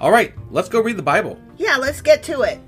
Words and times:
All 0.00 0.10
right, 0.10 0.32
let's 0.50 0.70
go 0.70 0.80
read 0.80 0.96
the 0.96 1.02
Bible. 1.02 1.38
Yeah, 1.58 1.76
let's 1.76 2.00
get 2.00 2.22
to 2.22 2.40
it. 2.40 2.58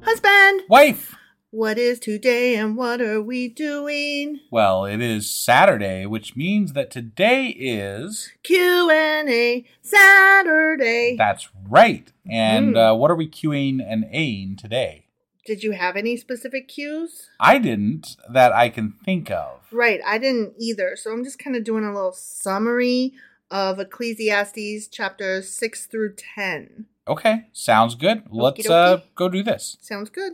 Husband! 0.00 0.62
Wife! 0.68 1.16
What 1.50 1.76
is 1.76 1.98
today 1.98 2.54
and 2.54 2.76
what 2.76 3.00
are 3.00 3.20
we 3.20 3.48
doing? 3.48 4.38
Well, 4.48 4.84
it 4.84 5.00
is 5.00 5.28
Saturday, 5.28 6.06
which 6.06 6.36
means 6.36 6.72
that 6.74 6.88
today 6.88 7.48
is 7.48 8.30
Q&A 8.44 9.64
Saturday. 9.80 11.16
That's 11.18 11.48
right. 11.68 12.12
And 12.30 12.76
uh, 12.76 12.94
what 12.94 13.10
are 13.10 13.16
we 13.16 13.28
queuing 13.28 13.80
and 13.84 14.04
Aing 14.12 14.56
today? 14.56 15.06
Did 15.44 15.64
you 15.64 15.72
have 15.72 15.96
any 15.96 16.16
specific 16.16 16.68
cues? 16.68 17.28
I 17.40 17.58
didn't 17.58 18.16
that 18.32 18.52
I 18.52 18.68
can 18.68 18.94
think 19.04 19.32
of. 19.32 19.66
Right, 19.72 20.00
I 20.06 20.18
didn't 20.18 20.54
either. 20.60 20.94
So 20.94 21.10
I'm 21.10 21.24
just 21.24 21.40
kind 21.40 21.56
of 21.56 21.64
doing 21.64 21.84
a 21.84 21.92
little 21.92 22.12
summary 22.12 23.14
of 23.52 23.78
Ecclesiastes 23.78 24.88
chapters 24.88 25.50
6 25.50 25.86
through 25.86 26.14
10. 26.14 26.86
Okay, 27.06 27.46
sounds 27.52 27.94
good. 27.94 28.22
Let's 28.30 28.68
uh, 28.68 29.02
go 29.14 29.28
do 29.28 29.42
this. 29.42 29.76
Sounds 29.80 30.08
good. 30.10 30.32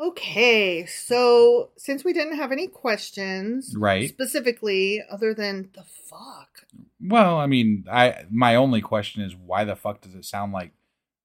Okay, 0.00 0.84
so 0.86 1.70
since 1.76 2.02
we 2.04 2.12
didn't 2.12 2.36
have 2.36 2.50
any 2.50 2.66
questions, 2.66 3.74
Right. 3.76 4.08
specifically 4.08 5.00
other 5.10 5.32
than 5.34 5.70
the 5.74 5.84
fuck, 5.84 6.66
Well, 7.00 7.36
I 7.38 7.46
mean, 7.46 7.84
I 7.90 8.24
my 8.30 8.54
only 8.56 8.80
question 8.80 9.22
is 9.22 9.34
why 9.36 9.64
the 9.64 9.76
fuck 9.76 10.00
does 10.00 10.14
it 10.14 10.24
sound 10.24 10.52
like, 10.52 10.72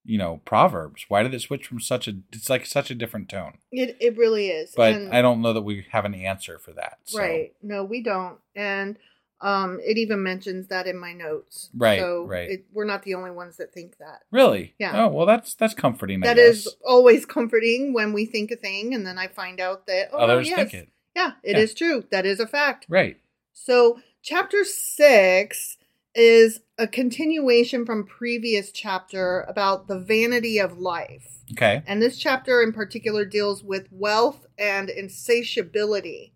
you 0.08 0.18
know, 0.18 0.42
Proverbs? 0.46 1.06
Why 1.10 1.22
did 1.22 1.34
it 1.34 1.42
switch 1.42 1.68
from 1.68 1.80
such 1.80 2.08
a 2.08 2.16
it's 2.32 2.50
like 2.50 2.66
such 2.66 2.90
a 2.90 2.96
different 2.96 3.30
tone? 3.30 3.60
it 3.72 3.96
it 4.00 4.18
really 4.18 4.48
is. 4.50 4.74
But 4.76 4.94
And- 4.96 5.14
I 5.14 5.22
don't 5.22 5.42
know 5.42 5.54
that 5.54 5.62
we 5.62 5.86
have 5.92 6.06
an 6.06 6.16
answer 6.16 6.58
for 6.58 6.72
that. 6.74 6.98
so- 7.04 7.20
Right. 7.20 7.54
No, 7.62 7.84
we 7.84 8.02
don't. 8.02 8.38
And 8.56 8.98
um 9.42 9.80
it 9.86 9.98
even 10.00 10.24
mentions 10.24 10.68
that 10.70 10.88
in 10.88 10.98
my 10.98 11.14
notes. 11.14 11.70
Right, 11.76 12.00
So 12.00 12.26
right. 12.26 12.50
It, 12.50 12.66
we're 12.74 12.86
not 12.86 13.04
the 13.04 13.14
only 13.14 13.30
ones 13.32 13.58
that 13.58 13.72
think 13.74 13.98
that. 14.00 14.22
Really? 14.32 14.74
Yeah. 14.80 15.04
Oh, 15.04 15.10
well 15.10 15.26
that's 15.28 15.54
that's 15.54 15.76
comforting, 15.76 16.22
That 16.22 16.40
is 16.40 16.76
always 16.86 17.26
comforting 17.26 17.94
when 17.94 18.14
we 18.14 18.26
think 18.26 18.50
a 18.50 18.56
thing 18.56 18.96
and 18.96 19.06
then 19.06 19.20
I 19.20 19.28
find 19.28 19.60
out 19.60 19.86
that 19.88 20.10
oh 20.14 20.18
Others 20.20 20.48
yes. 20.50 20.58
think 20.58 20.74
it. 20.74 20.90
Yeah, 21.16 21.32
it 21.44 21.58
is 21.58 21.72
Yeah. 21.74 21.78
true. 21.88 22.04
That 22.12 22.26
is 22.26 22.40
a 22.40 22.48
fact. 22.48 22.86
Right. 22.90 23.18
So, 23.54 24.00
chapter 24.22 24.64
6 24.64 25.78
is 26.18 26.62
a 26.80 26.88
continuation 26.88 27.86
from 27.86 28.06
previous 28.06 28.72
chapter 28.72 29.42
about 29.48 29.88
the 29.88 30.00
vanity 30.00 30.60
of 30.60 30.80
life. 30.80 31.44
Okay. 31.52 31.84
And 31.86 32.02
this 32.02 32.18
chapter 32.18 32.62
in 32.62 32.74
particular 32.74 33.24
deals 33.24 33.64
with 33.64 33.88
wealth 33.92 34.46
and 34.58 34.90
insatiability. 34.90 36.34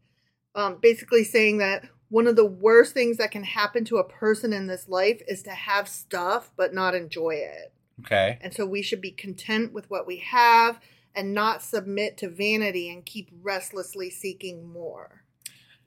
Um, 0.54 0.78
basically, 0.82 1.24
saying 1.24 1.58
that 1.58 1.86
one 2.10 2.28
of 2.28 2.36
the 2.36 2.46
worst 2.46 2.94
things 2.94 3.18
that 3.18 3.32
can 3.32 3.44
happen 3.44 3.86
to 3.86 3.98
a 3.98 4.08
person 4.08 4.54
in 4.54 4.68
this 4.68 4.88
life 4.88 5.22
is 5.28 5.42
to 5.44 5.52
have 5.52 5.88
stuff 5.88 6.52
but 6.56 6.74
not 6.74 6.94
enjoy 6.94 7.32
it. 7.32 7.74
Okay. 8.02 8.38
And 8.42 8.54
so 8.54 8.66
we 8.66 8.82
should 8.82 9.02
be 9.02 9.12
content 9.12 9.74
with 9.74 9.90
what 9.90 10.06
we 10.06 10.18
have 10.18 10.80
and 11.16 11.34
not 11.34 11.62
submit 11.62 12.18
to 12.18 12.30
vanity 12.30 12.90
and 12.90 13.06
keep 13.06 13.30
restlessly 13.42 14.10
seeking 14.10 14.68
more. 14.68 15.21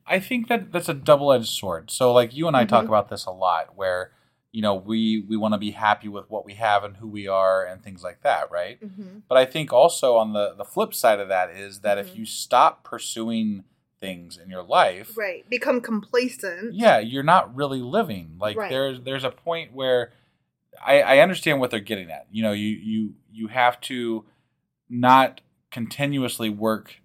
I 0.07 0.21
think 0.21 0.49
that 0.49 0.73
that's 0.73 0.89
a 0.89 0.95
double 0.95 1.33
edged 1.33 1.49
sword. 1.49 1.91
So, 1.91 2.13
like 2.13 2.35
you 2.35 2.47
and 2.47 2.57
I 2.57 2.65
talk 2.65 2.85
Mhm. 2.85 2.89
about 2.89 3.09
this 3.09 3.25
a 3.27 3.31
lot, 3.31 3.77
where 3.77 4.11
you 4.53 4.63
know 4.63 4.75
we 4.75 5.25
we 5.29 5.37
want 5.37 5.55
to 5.55 5.59
be 5.59 5.71
happy 5.73 6.09
with 6.09 6.29
what 6.31 6.45
we 6.45 6.55
have 6.55 6.85
and 6.85 6.97
who 6.99 7.09
we 7.09 7.27
are 7.27 7.65
and 7.65 7.83
things 7.83 8.03
like 8.05 8.23
that, 8.23 8.51
right? 8.51 8.81
Mm-hmm. 8.81 9.21
But 9.29 9.39
I 9.39 9.45
think 9.47 9.73
also 9.73 10.17
on 10.17 10.33
the 10.33 10.55
the 10.55 10.65
flip 10.65 10.95
side 10.95 11.21
of 11.21 11.29
that 11.29 11.51
is 11.51 11.81
that 11.81 11.99
if 11.99 12.13
Mhm. 12.13 12.17
you 12.19 12.27
stop 12.27 12.85
pursuing 12.85 13.65
things 14.01 14.37
in 14.37 14.51
your 14.51 14.63
life, 14.63 15.17
Right. 15.17 15.49
Become 15.49 15.81
complacent. 15.81 16.75
yeah, 16.75 16.99
you're 16.99 17.23
not 17.23 17.55
really 17.57 17.81
living. 17.81 18.37
Like 18.39 18.57
Right. 18.57 18.69
there's 18.71 19.01
there's 19.01 19.25
a 19.25 19.31
point 19.31 19.73
where 19.73 20.13
I, 20.85 21.01
I 21.01 21.19
understand 21.21 21.61
what 21.61 21.71
they're 21.71 21.81
getting 21.81 22.11
at. 22.11 22.27
You 22.31 22.43
know, 22.43 22.53
you 22.53 22.69
you 22.69 23.15
you 23.33 23.47
have 23.49 23.81
to 23.83 24.25
not 24.91 25.41
continuously 25.71 26.51
work 26.51 27.01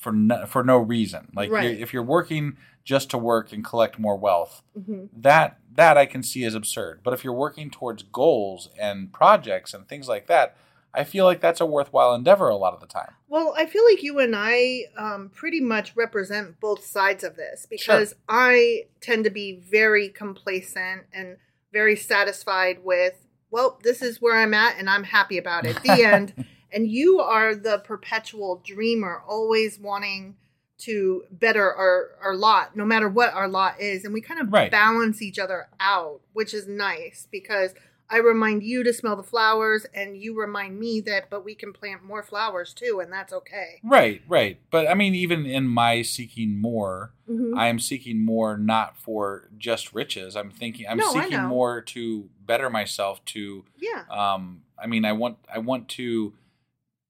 for 0.00 0.12
no, 0.12 0.46
for 0.46 0.64
no 0.64 0.78
reason. 0.78 1.28
Like 1.34 1.50
Right. 1.50 1.64
you're, 1.64 1.82
if 1.82 1.92
you're 1.92 2.02
working 2.02 2.56
just 2.84 3.10
to 3.10 3.18
work 3.18 3.52
and 3.52 3.64
collect 3.64 3.98
more 3.98 4.16
wealth, 4.16 4.62
hmm 4.74 5.04
that 5.16 5.58
that 5.74 5.96
I 5.96 6.06
can 6.06 6.22
see 6.22 6.42
is 6.42 6.54
absurd. 6.54 7.00
But 7.04 7.14
if 7.14 7.22
you're 7.22 7.32
working 7.32 7.70
towards 7.70 8.02
goals 8.02 8.70
and 8.78 9.12
projects 9.12 9.72
and 9.72 9.86
things 9.88 10.08
like 10.08 10.26
that, 10.26 10.56
I 10.92 11.04
feel 11.04 11.24
like 11.24 11.40
that's 11.40 11.60
a 11.60 11.66
worthwhile 11.66 12.14
endeavor 12.14 12.48
a 12.48 12.56
lot 12.56 12.74
of 12.74 12.80
the 12.80 12.86
time. 12.86 13.12
Well, 13.28 13.54
I 13.56 13.66
feel 13.66 13.84
like 13.84 14.02
you 14.02 14.18
and 14.18 14.34
I 14.36 14.86
um, 14.98 15.30
pretty 15.32 15.60
much 15.60 15.94
represent 15.94 16.58
both 16.60 16.84
sides 16.84 17.22
of 17.22 17.36
this 17.36 17.66
because 17.70 18.14
I 18.28 18.86
tend 19.00 19.24
to 19.24 19.30
be 19.30 19.60
very 19.60 20.08
complacent 20.08 21.02
and 21.12 21.36
very 21.72 21.94
satisfied 21.94 22.78
with, 22.82 23.14
well, 23.52 23.78
this 23.84 24.02
is 24.02 24.20
where 24.20 24.36
I'm 24.36 24.52
at 24.54 24.78
and 24.78 24.90
I'm 24.90 25.04
happy 25.04 25.38
about 25.38 25.64
it. 25.64 25.80
The 25.82 26.02
end. 26.04 26.34
And 26.72 26.88
you 26.88 27.20
are 27.20 27.54
the 27.54 27.78
perpetual 27.78 28.62
dreamer, 28.64 29.22
always 29.26 29.78
wanting 29.78 30.36
to 30.78 31.24
better 31.30 31.70
our, 31.72 32.10
our 32.22 32.34
lot, 32.34 32.74
no 32.74 32.84
matter 32.86 33.08
what 33.08 33.34
our 33.34 33.48
lot 33.48 33.78
is. 33.80 34.04
And 34.04 34.14
we 34.14 34.20
kind 34.20 34.40
of 34.40 34.50
Right. 34.52 34.70
balance 34.70 35.20
each 35.20 35.38
other 35.38 35.68
out, 35.78 36.20
which 36.32 36.54
is 36.54 36.66
nice 36.66 37.28
because 37.30 37.74
I 38.12 38.16
remind 38.16 38.62
you 38.64 38.82
to 38.84 38.92
smell 38.92 39.14
the 39.14 39.22
flowers 39.22 39.86
and 39.94 40.16
you 40.16 40.36
remind 40.36 40.80
me 40.80 41.00
that, 41.02 41.30
but 41.30 41.44
we 41.44 41.54
can 41.54 41.72
plant 41.72 42.02
more 42.02 42.24
flowers 42.24 42.72
too, 42.74 42.98
and 43.00 43.12
that's 43.12 43.32
okay. 43.32 43.80
Right, 43.84 44.22
right. 44.26 44.58
But 44.70 44.88
I 44.88 44.94
mean, 44.94 45.14
even 45.14 45.46
in 45.46 45.68
my 45.68 46.02
seeking 46.02 46.58
more, 46.60 47.12
Mhm. 47.30 47.56
I 47.56 47.68
am 47.68 47.78
seeking 47.78 48.24
more 48.24 48.56
not 48.56 48.96
for 48.96 49.48
just 49.58 49.92
riches. 49.94 50.34
I'm 50.34 50.50
thinking 50.50 50.86
I'm 50.88 50.96
No, 50.98 51.12
seeking 51.12 51.44
more 51.44 51.80
to 51.82 52.28
better 52.44 52.68
myself. 52.68 53.24
To 53.26 53.64
Yeah. 53.78 54.04
um, 54.10 54.62
I 54.76 54.86
mean, 54.88 55.04
I 55.04 55.12
want 55.12 55.36
I 55.52 55.58
want 55.58 55.88
to. 55.90 56.32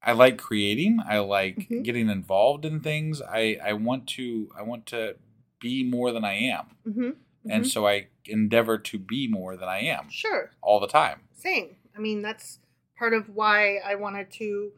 I 0.03 0.13
like 0.13 0.39
creating. 0.39 1.01
I 1.07 1.19
like 1.19 1.69
Mhm. 1.69 1.85
getting 1.85 2.09
involved 2.09 2.65
in 2.65 2.81
things. 2.81 3.21
I 3.23 3.59
I 3.63 3.73
want 3.75 4.07
to 4.17 4.51
I 4.57 4.63
want 4.63 4.87
to 4.87 5.17
be 5.61 5.85
more 5.85 6.11
than 6.13 6.25
I 6.25 6.35
am, 6.35 6.67
hmm 6.85 7.11
and 7.49 7.67
so 7.67 7.87
I 7.87 8.09
endeavor 8.27 8.79
to 8.79 8.99
be 8.99 9.27
more 9.29 9.57
than 9.57 9.69
I 9.69 9.81
am 9.81 10.09
Sure. 10.11 10.51
all 10.63 10.79
the 10.81 10.87
time. 10.87 11.21
Same. 11.35 11.77
I 11.97 11.99
mean, 11.99 12.23
that's 12.23 12.59
part 12.99 13.13
of 13.15 13.29
why 13.31 13.77
I 13.79 13.95
wanted 13.95 14.31
to, 14.33 14.73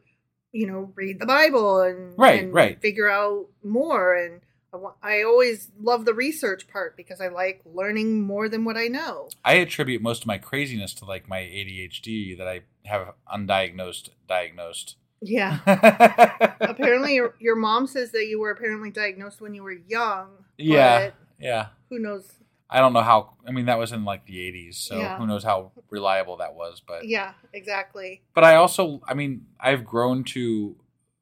you 0.51 0.67
know, 0.67 0.91
read 0.95 1.19
the 1.19 1.25
Bible 1.25 1.81
and, 1.81 2.17
Right, 2.17 2.41
and 2.43 2.53
right. 2.53 2.81
figure 2.81 3.09
out 3.09 3.47
more. 3.63 4.15
And 4.15 4.41
I, 4.73 4.77
I 5.19 5.23
always 5.23 5.71
love 5.79 6.05
the 6.05 6.13
research 6.13 6.67
part 6.67 6.95
because 6.97 7.19
I 7.21 7.27
like 7.27 7.61
learning 7.65 8.21
more 8.21 8.47
than 8.49 8.63
what 8.65 8.77
I 8.77 8.87
know. 8.87 9.29
I 9.43 9.55
attribute 9.55 10.01
most 10.01 10.21
of 10.23 10.27
my 10.27 10.37
craziness 10.37 10.93
to 10.95 11.05
like 11.05 11.27
my 11.29 11.39
ADHD 11.41 12.37
that 12.37 12.47
I 12.47 12.61
have 12.85 13.13
undiagnosed 13.31 14.09
diagnosed. 14.27 14.95
Yeah. 15.23 15.59
apparently, 16.61 17.15
your, 17.15 17.33
your 17.39 17.55
mom 17.55 17.87
says 17.87 18.11
that 18.11 18.25
you 18.27 18.39
were 18.39 18.51
apparently 18.51 18.89
diagnosed 18.91 19.41
when 19.41 19.53
you 19.53 19.63
were 19.63 19.71
young. 19.73 20.45
yeah, 20.57 21.11
yeah. 21.39 21.67
Who 21.89 21.99
knows? 21.99 22.31
I 22.69 22.79
don't 22.79 22.93
know 22.93 23.01
how. 23.01 23.35
I 23.47 23.51
mean, 23.51 23.65
that 23.65 23.77
was 23.77 23.91
in 23.91 24.03
like 24.03 24.25
the 24.25 24.37
'80s, 24.37 24.75
so 24.75 24.97
Yeah. 24.99 25.17
who 25.17 25.27
knows 25.27 25.43
how 25.43 25.71
reliable 25.89 26.37
that 26.37 26.55
was. 26.55 26.81
But 26.85 27.07
Yeah, 27.07 27.33
exactly. 27.53 28.21
but 28.33 28.43
I 28.43 28.55
also, 28.55 29.01
I 29.07 29.13
mean, 29.13 29.45
I've 29.59 29.85
grown 29.85 30.23
to 30.25 30.75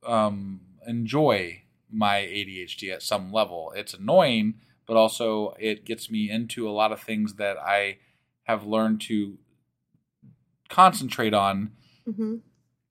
um, 0.06 0.62
enjoy 0.88 1.63
my 1.92 2.19
ADHD 2.21 2.92
at 2.94 3.01
some 3.03 3.33
level. 3.33 3.74
It's 3.75 3.94
annoying, 3.94 4.56
but 4.88 4.95
also 4.95 5.53
it 5.59 5.83
gets 5.83 6.09
me 6.09 6.30
into 6.30 6.69
a 6.69 6.71
lot 6.71 6.92
of 6.94 7.01
things 7.01 7.33
that 7.36 7.57
I 7.57 7.98
have 8.44 8.65
learned 8.65 9.01
to 9.01 9.38
concentrate 10.69 11.33
on 11.33 11.71
hmm 12.06 12.38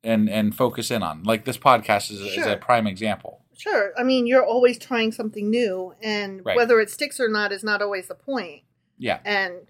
and 0.05 0.29
and 0.31 0.55
focus 0.55 0.91
in 0.91 1.03
on. 1.03 1.23
Like 1.25 1.45
this 1.45 1.59
podcast 1.59 2.11
is, 2.11 2.21
a- 2.21 2.41
is 2.41 2.47
a 2.47 2.57
prime 2.57 2.87
example. 2.87 3.45
Sure. 3.57 3.93
I 3.99 4.03
mean, 4.05 4.27
you're 4.27 4.45
always 4.45 4.79
trying 4.79 5.13
something 5.13 5.51
new, 5.51 5.95
and 6.03 6.45
Right. 6.45 6.57
whether 6.57 6.81
it 6.81 6.91
sticks 6.91 7.21
or 7.21 7.29
not 7.29 7.53
is 7.53 7.63
not 7.63 7.83
always 7.83 8.09
the 8.09 8.15
point. 8.15 8.63
Yeah, 8.99 9.21
And 9.25 9.69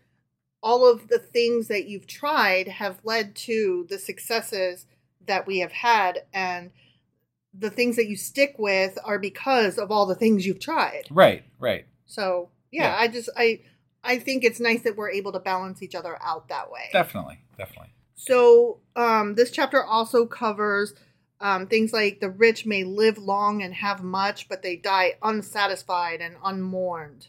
all 0.62 0.88
of 0.91 1.09
the 1.09 1.19
things 1.19 1.69
that 1.69 1.87
you've 1.88 2.06
tried 2.06 2.69
have 2.69 2.99
led 3.05 3.35
to 3.35 3.87
the 3.88 3.99
successes 3.99 4.87
that 5.27 5.47
we 5.47 5.59
have 5.61 5.73
had. 5.73 6.25
And 6.35 6.71
the 7.55 7.71
things 7.71 7.97
that 7.97 8.06
you 8.09 8.17
stick 8.17 8.56
with 8.59 8.99
are 9.05 9.19
because 9.19 9.79
of 9.79 9.91
all 9.91 10.05
the 10.06 10.15
things 10.15 10.47
you've 10.47 10.61
tried. 10.61 11.05
right, 11.11 11.44
right. 11.59 11.87
So, 12.06 12.50
yeah, 12.71 12.91
Yeah. 12.94 12.97
I 12.99 13.09
just, 13.09 13.31
I, 13.37 13.61
I 14.05 14.19
think 14.19 14.44
it's 14.44 14.61
nice 14.61 14.82
that 14.82 14.97
we're 14.97 15.11
able 15.11 15.32
to 15.32 15.41
balance 15.41 15.82
each 15.82 15.94
other 15.94 16.19
out 16.23 16.49
that 16.49 16.71
way. 16.71 16.88
Definitely, 16.93 17.38
definitely. 17.56 17.93
So, 18.22 18.81
um, 18.96 19.34
this 19.34 19.50
chapter 19.50 19.82
also 19.82 20.26
covers 20.26 20.94
um, 21.40 21.67
things 21.67 21.90
like 21.93 22.20
the 22.20 22.28
rich 22.28 22.67
may 22.67 22.84
live 22.84 23.17
long 23.17 23.62
and 23.62 23.72
have 23.72 24.02
much, 24.02 24.46
but 24.46 24.62
they 24.62 24.76
die 24.76 25.14
unsatisfied 25.22 26.20
and 26.20 26.37
unmourned. 26.44 27.28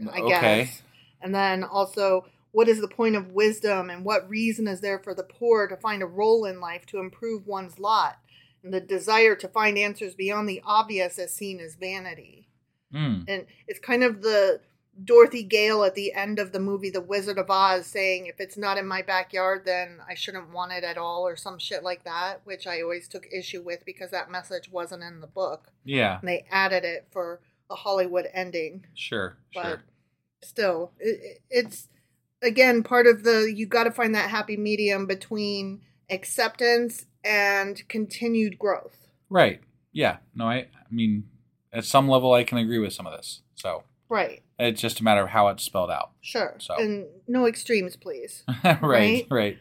I 0.00 0.20
Okay. 0.20 0.28
guess. 0.28 0.82
And 1.20 1.34
then 1.34 1.64
also, 1.64 2.26
what 2.52 2.68
is 2.68 2.80
the 2.80 2.86
point 2.86 3.16
of 3.16 3.32
wisdom 3.32 3.90
and 3.90 4.04
what 4.04 4.30
reason 4.30 4.68
is 4.68 4.80
there 4.80 5.00
for 5.00 5.14
the 5.14 5.24
poor 5.24 5.66
to 5.66 5.76
find 5.76 6.00
a 6.00 6.06
role 6.06 6.44
in 6.44 6.60
life 6.60 6.86
to 6.86 6.98
improve 6.98 7.48
one's 7.48 7.80
lot? 7.80 8.18
And 8.62 8.72
the 8.72 8.80
desire 8.80 9.34
to 9.34 9.48
find 9.48 9.76
answers 9.76 10.14
beyond 10.14 10.48
the 10.48 10.62
obvious 10.64 11.18
is 11.18 11.34
seen 11.34 11.58
as 11.58 11.74
vanity. 11.74 12.46
Mm. 12.94 13.24
And 13.26 13.46
it's 13.66 13.80
kind 13.80 14.04
of 14.04 14.22
the 14.22 14.60
Dorothy 15.02 15.42
Gale 15.42 15.84
at 15.84 15.94
the 15.94 16.12
end 16.12 16.38
of 16.38 16.52
the 16.52 16.60
movie 16.60 16.90
The 16.90 17.00
Wizard 17.00 17.38
of 17.38 17.50
Oz 17.50 17.86
saying, 17.86 18.26
if 18.26 18.40
it's 18.40 18.56
not 18.56 18.76
in 18.76 18.86
my 18.86 19.02
backyard, 19.02 19.62
then 19.64 19.98
I 20.08 20.14
shouldn't 20.14 20.52
want 20.52 20.72
it 20.72 20.84
at 20.84 20.98
all, 20.98 21.26
or 21.26 21.36
some 21.36 21.58
shit 21.58 21.82
like 21.82 22.04
that, 22.04 22.40
which 22.44 22.66
I 22.66 22.82
always 22.82 23.08
took 23.08 23.26
issue 23.32 23.62
with 23.62 23.84
because 23.86 24.10
that 24.10 24.30
message 24.30 24.68
wasn't 24.70 25.02
in 25.02 25.20
the 25.20 25.26
book. 25.26 25.68
Yeah, 25.84 26.18
And 26.20 26.28
they 26.28 26.44
added 26.50 26.84
it 26.84 27.06
for 27.10 27.40
a 27.70 27.74
Hollywood 27.76 28.26
ending. 28.34 28.84
sure, 28.94 29.36
But 29.54 29.64
sure. 29.64 29.82
still, 30.42 30.92
it, 30.98 31.40
it's 31.50 31.88
again 32.42 32.82
part 32.82 33.06
of 33.06 33.22
the 33.22 33.52
you 33.54 33.66
got 33.66 33.84
to 33.84 33.90
find 33.90 34.14
that 34.14 34.30
happy 34.30 34.56
medium 34.56 35.06
between 35.06 35.82
acceptance 36.10 37.06
and 37.24 37.86
continued 37.88 38.58
growth. 38.58 39.08
Right. 39.28 39.60
Yeah. 39.92 40.18
No, 40.34 40.46
I, 40.46 40.54
I 40.56 40.66
mean, 40.90 41.24
at 41.72 41.84
some 41.84 42.08
level, 42.08 42.32
I 42.32 42.44
can 42.44 42.58
agree 42.58 42.78
with 42.78 42.92
some 42.92 43.06
of 43.06 43.16
this. 43.16 43.42
So 43.54 43.84
Right. 44.10 44.42
it's 44.58 44.80
just 44.80 45.00
a 45.00 45.04
matter 45.04 45.22
of 45.22 45.28
how 45.28 45.48
it's 45.48 45.62
spelled 45.62 45.90
out. 45.90 46.10
Sure. 46.20 46.56
So. 46.58 46.74
And 46.76 47.06
no 47.28 47.46
extremes, 47.46 47.96
please. 47.96 48.42
right. 48.64 48.82
Right? 48.82 49.26
Right. 49.30 49.58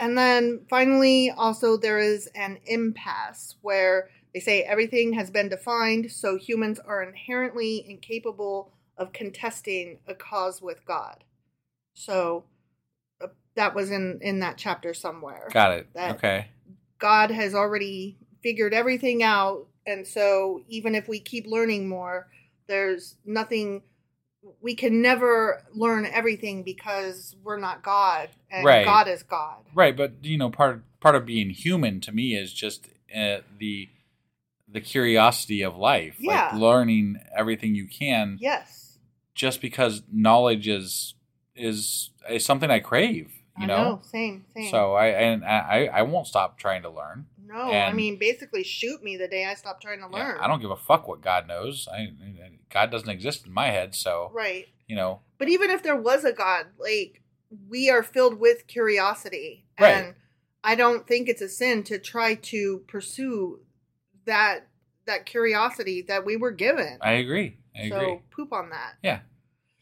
And 0.00 0.18
then 0.18 0.66
finally, 0.68 1.30
also, 1.30 1.76
there 1.76 2.00
is 2.00 2.28
an 2.34 2.58
impasse 2.66 3.54
where 3.62 4.10
they 4.34 4.40
say 4.40 4.62
everything 4.62 5.12
has 5.12 5.30
been 5.30 5.48
defined, 5.48 6.10
so 6.10 6.36
humans 6.36 6.80
are 6.80 7.02
inherently 7.02 7.84
incapable 7.88 8.72
of 8.98 9.12
contesting 9.12 10.00
a 10.08 10.14
cause 10.14 10.60
with 10.60 10.84
God. 10.84 11.22
So 11.94 12.44
uh, 13.22 13.28
that 13.54 13.76
was 13.76 13.92
in, 13.92 14.18
in 14.20 14.40
that 14.40 14.58
chapter 14.58 14.92
somewhere. 14.92 15.48
Got 15.52 15.72
it. 15.72 15.88
That- 15.94 16.16
okay. 16.16 16.48
God 16.98 17.30
has 17.30 17.54
already 17.54 18.18
figured 18.42 18.74
everything 18.74 19.22
out. 19.22 19.66
And 19.86 20.06
so 20.06 20.62
even 20.68 20.94
if 20.94 21.08
we 21.08 21.20
keep 21.20 21.46
learning 21.46 21.88
more, 21.88 22.28
there's 22.66 23.16
nothing, 23.24 23.82
we 24.60 24.74
can 24.74 25.02
never 25.02 25.62
learn 25.74 26.06
everything 26.06 26.62
because 26.62 27.34
we're 27.42 27.58
not 27.58 27.82
God 27.82 28.28
and 28.50 28.64
Right. 28.64 28.84
God 28.84 29.08
is 29.08 29.22
God. 29.22 29.64
Right. 29.74 29.96
But 29.96 30.12
you 30.22 30.38
know, 30.38 30.50
part 30.50 30.82
part 31.00 31.14
of 31.14 31.26
being 31.26 31.50
human 31.50 32.00
to 32.00 32.12
me 32.12 32.34
is 32.34 32.52
just 32.52 32.88
uh, 33.14 33.38
the 33.58 33.88
the 34.68 34.80
curiosity 34.80 35.62
of 35.62 35.76
life. 35.76 36.16
Yeah. 36.18 36.50
Like 36.52 36.60
learning 36.60 37.18
everything 37.36 37.74
you 37.74 37.86
can. 37.86 38.38
Yes. 38.40 38.98
Just 39.34 39.60
because 39.60 40.02
knowledge 40.12 40.68
is 40.68 41.14
is 41.54 42.10
is 42.28 42.44
something 42.44 42.70
I 42.70 42.80
crave. 42.80 43.30
You 43.58 43.64
I 43.64 43.66
know. 43.66 43.82
know. 43.84 44.00
Same, 44.02 44.44
same. 44.54 44.70
So 44.70 44.94
I 44.94 45.06
and 45.08 45.44
I 45.44 45.86
I 45.92 46.02
won't 46.02 46.26
stop 46.26 46.58
trying 46.58 46.82
to 46.82 46.90
learn. 46.90 47.26
No, 47.46 47.72
I 47.72 47.92
mean, 47.92 48.18
basically 48.18 48.64
shoot 48.64 49.02
me 49.02 49.16
the 49.16 49.28
day 49.28 49.44
I 49.46 49.54
stop 49.54 49.80
trying 49.80 49.98
to 50.00 50.08
Yeah, 50.10 50.18
learn. 50.24 50.38
I 50.40 50.46
don't 50.48 50.60
give 50.60 50.70
a 50.70 50.76
fuck 50.76 51.06
what 51.08 51.20
God 51.20 51.46
knows. 51.48 51.88
I, 51.92 52.08
God 52.70 52.90
doesn't 52.90 53.08
exist 53.08 53.46
in 53.46 53.52
my 53.52 53.66
head, 53.66 53.94
so 53.94 54.30
Right. 54.32 54.66
you 54.86 54.96
know. 54.96 55.20
But 55.38 55.48
even 55.48 55.70
if 55.70 55.82
there 55.82 55.96
was 55.96 56.24
a 56.24 56.32
God, 56.32 56.66
like, 56.78 57.22
we 57.68 57.90
are 57.90 58.02
filled 58.02 58.40
with 58.40 58.66
curiosity. 58.66 59.64
Right. 59.78 59.94
And 59.96 60.14
I 60.62 60.74
don't 60.74 61.06
think 61.06 61.28
it's 61.28 61.42
a 61.42 61.48
sin 61.48 61.82
to 61.84 61.98
try 61.98 62.34
to 62.36 62.78
pursue 62.88 63.60
that 64.24 64.68
that 65.06 65.26
curiosity 65.26 66.00
that 66.02 66.24
we 66.24 66.36
were 66.36 66.50
given. 66.50 66.96
I 67.02 67.12
agree. 67.12 67.58
I 67.78 67.90
so 67.90 67.96
agree. 67.96 68.20
poop 68.30 68.52
on 68.54 68.70
that. 68.70 68.94
Yeah. 69.02 69.20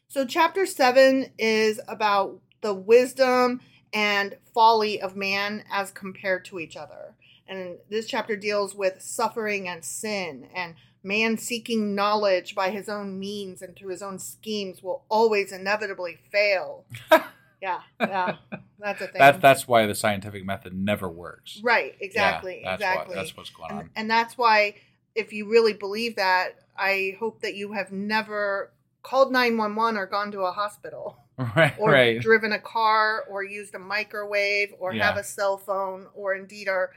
So 0.09 0.27
chapter 0.27 0.67
7 0.67 1.27
is 1.39 1.81
about 1.87 2.41
the 2.61 2.75
wisdom 2.75 3.61
and 3.93 4.37
folly 4.53 5.01
of 5.01 5.15
man 5.17 5.63
as 5.71 5.93
compared 5.93 6.45
to 6.47 6.59
each 6.59 6.77
other. 6.77 7.15
And 7.49 7.79
this 7.91 8.07
chapter 8.07 8.37
deals 8.37 8.75
with 8.75 9.03
suffering 9.03 9.69
and 9.69 9.85
sin 9.85 10.49
and 10.55 10.75
man 11.03 11.37
seeking 11.37 11.95
knowledge 11.95 12.55
by 12.55 12.71
his 12.71 12.89
own 12.89 13.19
means 13.19 13.63
and 13.63 13.75
through 13.77 13.91
his 13.91 14.03
own 14.03 14.19
schemes 14.19 14.83
will 14.83 15.05
always 15.09 15.53
inevitably 15.53 16.19
fail. 16.31 16.85
yeah, 17.61 17.81
yeah. 18.01 18.37
That's 18.79 19.01
a 19.01 19.07
thing. 19.07 19.19
That's 19.19 19.39
that's 19.39 19.69
why 19.69 19.87
the 19.87 19.95
scientific 19.95 20.45
method 20.45 20.75
never 20.75 21.09
works. 21.09 21.61
Right, 21.63 21.95
Yeah, 22.01 22.07
exactly, 22.07 22.63
that's 22.65 22.81
exactly. 22.81 23.15
What, 23.17 23.21
that's 23.23 23.37
what's 23.37 23.51
going 23.51 23.71
and, 23.71 23.79
on. 23.81 23.91
and 23.97 24.11
that's 24.11 24.39
why 24.39 24.77
if 25.15 25.33
you 25.33 25.49
really 25.49 25.73
believe 25.73 26.17
that, 26.17 26.61
I 26.77 27.17
hope 27.21 27.43
that 27.43 27.55
you 27.55 27.73
have 27.73 27.93
never 27.93 28.71
called 29.03 29.33
911 29.33 29.99
or 29.99 30.07
gone 30.07 30.31
to 30.33 30.41
a 30.43 30.53
hospital 30.53 31.17
right. 31.57 31.75
or 31.79 31.91
right. 31.91 32.21
driven 32.21 32.53
a 32.53 32.59
car 32.59 33.25
or 33.29 33.43
used 33.45 33.75
a 33.75 33.79
microwave 33.79 34.73
or 34.79 34.95
Yeah. 34.95 35.07
have 35.07 35.17
a 35.17 35.25
cell 35.25 35.59
phone 35.59 36.07
or 36.15 36.35
indeed 36.35 36.69
are 36.69 36.91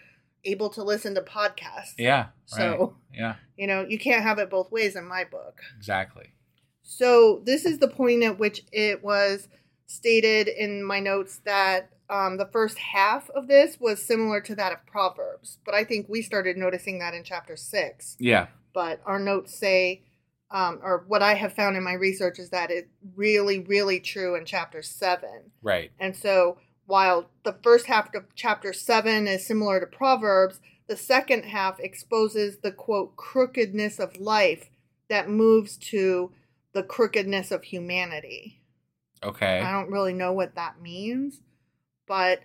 able 0.45 0.69
to 0.69 0.83
listen 0.83 1.15
to 1.15 1.21
podcasts. 1.21 1.93
Yeah. 1.97 2.27
So- 2.45 2.77
right. 2.77 2.89
Yeah. 3.13 3.35
You 3.57 3.67
know, 3.67 3.85
you 3.87 3.97
can't 3.97 4.23
have 4.23 4.39
it 4.39 4.49
both 4.49 4.71
ways 4.71 4.95
in 4.95 5.05
my 5.07 5.23
book. 5.23 5.61
Exactly. 5.77 6.33
So 6.83 7.41
this 7.45 7.65
is 7.65 7.79
the 7.79 7.87
point 7.87 8.23
at 8.23 8.37
which 8.37 8.63
it 8.71 9.03
was 9.03 9.47
stated 9.87 10.47
in 10.47 10.83
my 10.83 10.99
notes 10.99 11.41
that 11.45 11.91
um, 12.09 12.37
the 12.37 12.49
first 12.51 12.77
half 12.77 13.29
of 13.31 13.47
this 13.47 13.77
was 13.79 14.01
similar 14.05 14.41
to 14.41 14.55
that 14.55 14.71
of 14.73 14.85
Proverbs, 14.85 15.57
but 15.65 15.73
I 15.73 15.83
think 15.83 16.07
we 16.07 16.21
started 16.21 16.57
noticing 16.57 16.99
that 16.99 17.13
in 17.13 17.23
chapter 17.23 17.55
six. 17.55 18.15
Yeah. 18.19 18.47
But 18.73 19.01
our 19.05 19.19
notes 19.19 19.57
say, 19.57 20.03
um, 20.51 20.79
or 20.83 21.05
what 21.07 21.23
I 21.23 21.33
have 21.33 21.53
found 21.53 21.75
in 21.77 21.83
my 21.83 21.93
research 21.93 22.37
is 22.37 22.49
that 22.51 22.69
it's 22.69 22.89
really, 23.15 23.59
really 23.59 23.99
true 23.99 24.35
in 24.35 24.45
chapter 24.45 24.83
seven. 24.83 25.51
Right. 25.63 25.91
And 25.99 26.15
so 26.15 26.57
while 26.85 27.29
the 27.43 27.57
first 27.63 27.87
half 27.87 28.13
of 28.13 28.25
chapter 28.35 28.73
7 28.73 29.27
is 29.27 29.45
similar 29.45 29.79
to 29.79 29.87
Proverbs, 29.87 30.59
the 30.87 30.95
second 30.97 31.43
half 31.43 31.79
exposes 31.79 32.57
the 32.57 32.71
quote 32.71 33.15
crookedness 33.15 33.99
of 33.99 34.17
life 34.17 34.69
that 35.09 35.29
moves 35.29 35.77
to 35.77 36.31
the 36.73 36.83
crookedness 36.83 37.51
of 37.51 37.63
humanity. 37.63 38.61
Okay. 39.23 39.59
I 39.59 39.71
don't 39.71 39.91
really 39.91 40.13
know 40.13 40.33
what 40.33 40.55
that 40.55 40.81
means, 40.81 41.41
but 42.07 42.41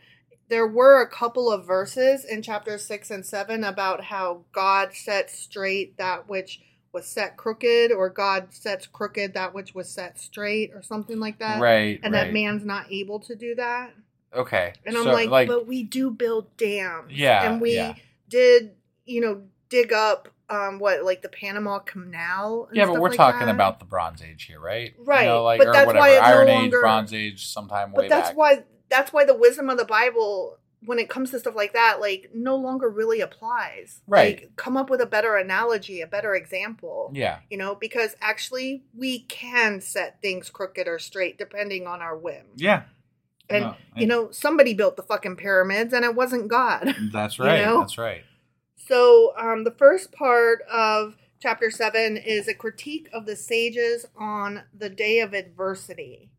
there 0.49 0.67
were 0.67 1.01
a 1.01 1.09
couple 1.09 1.51
of 1.51 1.67
verses 1.67 2.25
in 2.25 2.43
chapters 2.43 2.85
6 2.87 3.11
and 3.11 3.27
7 3.27 3.63
about 3.63 4.05
how 4.05 4.45
God 4.53 4.95
sets 4.95 5.39
straight 5.39 5.97
that 5.99 6.29
which 6.29 6.61
was 6.93 7.07
set 7.07 7.37
crooked, 7.37 7.93
or 7.93 8.09
God 8.09 8.49
sets 8.53 8.87
crooked 8.87 9.35
that 9.35 9.55
which 9.55 9.75
was 9.75 9.89
set 9.89 10.19
straight, 10.19 10.73
or 10.75 10.83
something 10.83 11.21
like 11.21 11.39
that. 11.39 11.61
right. 11.61 12.01
And 12.03 12.13
right. 12.13 12.25
that 12.25 12.33
man's 12.33 12.65
not 12.65 12.91
able 12.91 13.21
to 13.21 13.37
do 13.37 13.55
that. 13.55 13.95
Okay. 14.35 14.73
And 14.87 14.97
I'm 14.97 15.05
So, 15.05 15.13
like, 15.13 15.49
but 15.49 15.67
we 15.67 15.83
do 15.83 16.11
build 16.11 16.57
dams. 16.57 17.13
Yeah, 17.13 17.51
And 17.51 17.61
we 17.61 17.75
yeah. 17.75 17.95
did, 18.29 18.73
you 19.07 19.21
know, 19.21 19.43
dig 19.69 19.93
up 19.93 20.29
um 20.49 20.79
what 20.81 21.05
like 21.05 21.23
the 21.23 21.29
Panama 21.29 21.79
Canal. 21.79 22.67
and 22.69 22.77
yeah, 22.77 22.87
but 22.87 22.97
we're 23.01 23.09
like 23.09 23.17
talking 23.17 23.47
that. 23.47 23.55
about 23.55 23.79
the 23.79 23.85
Bronze 23.87 24.23
Age 24.23 24.45
here, 24.45 24.59
right? 24.61 24.95
You 24.99 25.05
Right, 25.05 25.27
know, 25.27 25.45
like, 25.45 25.59
but 25.59 25.69
or 25.69 25.73
that's 25.73 25.87
whatever. 25.87 26.01
why 26.01 26.11
it 26.17 26.21
no 26.21 26.27
Iron 26.27 26.49
Age, 26.49 26.55
longer- 26.57 26.81
Bronze 26.81 27.13
Age, 27.15 27.47
sometime 27.47 27.93
way 27.93 28.05
But 28.05 28.09
that's 28.09 28.31
back. 28.31 28.37
why 28.37 28.65
that's 28.89 29.13
why 29.13 29.25
the 29.25 29.35
wisdom 29.37 29.71
of 29.71 29.79
the 29.79 29.85
Bible 29.85 30.57
when 30.83 30.99
it 30.99 31.11
comes 31.11 31.31
to 31.31 31.39
stuff 31.39 31.55
like 31.55 31.75
that, 31.75 32.01
like 32.01 32.31
no 32.35 32.57
longer 32.57 32.89
really 32.89 33.21
applies. 33.21 34.01
Right. 34.07 34.41
Like 34.41 34.57
come 34.57 34.77
up 34.79 34.89
with 34.91 35.01
a 35.03 35.07
better 35.07 35.37
analogy, 35.37 36.01
a 36.01 36.07
better 36.07 36.35
example. 36.35 37.11
Yeah. 37.15 37.41
You 37.51 37.59
know, 37.59 37.75
because 37.75 38.17
actually 38.23 38.83
we 38.97 39.21
can 39.21 39.81
set 39.83 40.23
things 40.23 40.49
crooked 40.51 40.89
or 40.89 40.99
straight 40.99 41.37
depending 41.39 41.87
on 41.87 42.01
our 42.01 42.17
whim. 42.17 42.47
Yeah. 42.57 42.85
And 43.51 43.65
No, 43.65 43.77
I- 43.97 44.01
you 44.01 44.07
know, 44.07 44.31
somebody 44.31 44.75
built 44.75 44.97
the 44.97 45.03
fucking 45.03 45.37
pyramids 45.37 45.93
and 45.93 46.05
it 46.05 46.15
wasn't 46.15 46.49
God. 46.49 46.95
That's 47.13 47.39
You 47.39 47.45
right. 47.45 47.63
know? 47.63 47.81
That's 47.81 47.99
right. 47.99 48.23
So, 48.77 49.35
um, 49.37 49.65
the 49.65 49.71
first 49.71 50.13
part 50.13 50.63
of 50.71 51.17
chapter 51.41 51.71
seven 51.71 52.17
is 52.17 52.49
a 52.49 52.55
critique 52.55 53.09
of 53.13 53.27
the 53.27 53.37
sages 53.37 54.07
on 54.17 54.63
the 54.77 54.89
day 54.91 55.21
of 55.21 55.33
adversity 55.35 56.31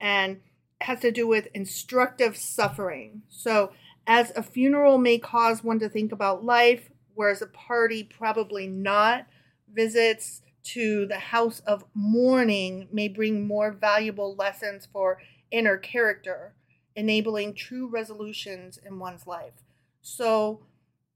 and 0.00 0.40
has 0.82 1.00
to 1.00 1.10
do 1.10 1.26
with 1.26 1.48
instructive 1.54 2.36
suffering. 2.36 3.22
So, 3.28 3.72
as 4.06 4.32
a 4.36 4.42
funeral 4.42 4.98
may 4.98 5.18
cause 5.18 5.64
one 5.64 5.78
to 5.80 5.88
think 5.88 6.12
about 6.12 6.44
life, 6.44 6.90
whereas 7.14 7.42
a 7.42 7.46
party 7.46 8.04
probably 8.04 8.66
not, 8.66 9.26
visits 9.72 10.42
to 10.64 11.06
the 11.06 11.18
house 11.18 11.60
of 11.66 11.84
mourning 11.94 12.88
may 12.92 13.08
bring 13.08 13.46
more 13.46 13.70
valuable 13.72 14.34
lessons 14.36 14.86
for 14.92 15.18
inner 15.50 15.76
character, 15.76 16.54
enabling 16.94 17.54
true 17.54 17.86
resolutions 17.88 18.78
in 18.84 18.98
one's 18.98 19.26
life. 19.26 19.62
So, 20.02 20.60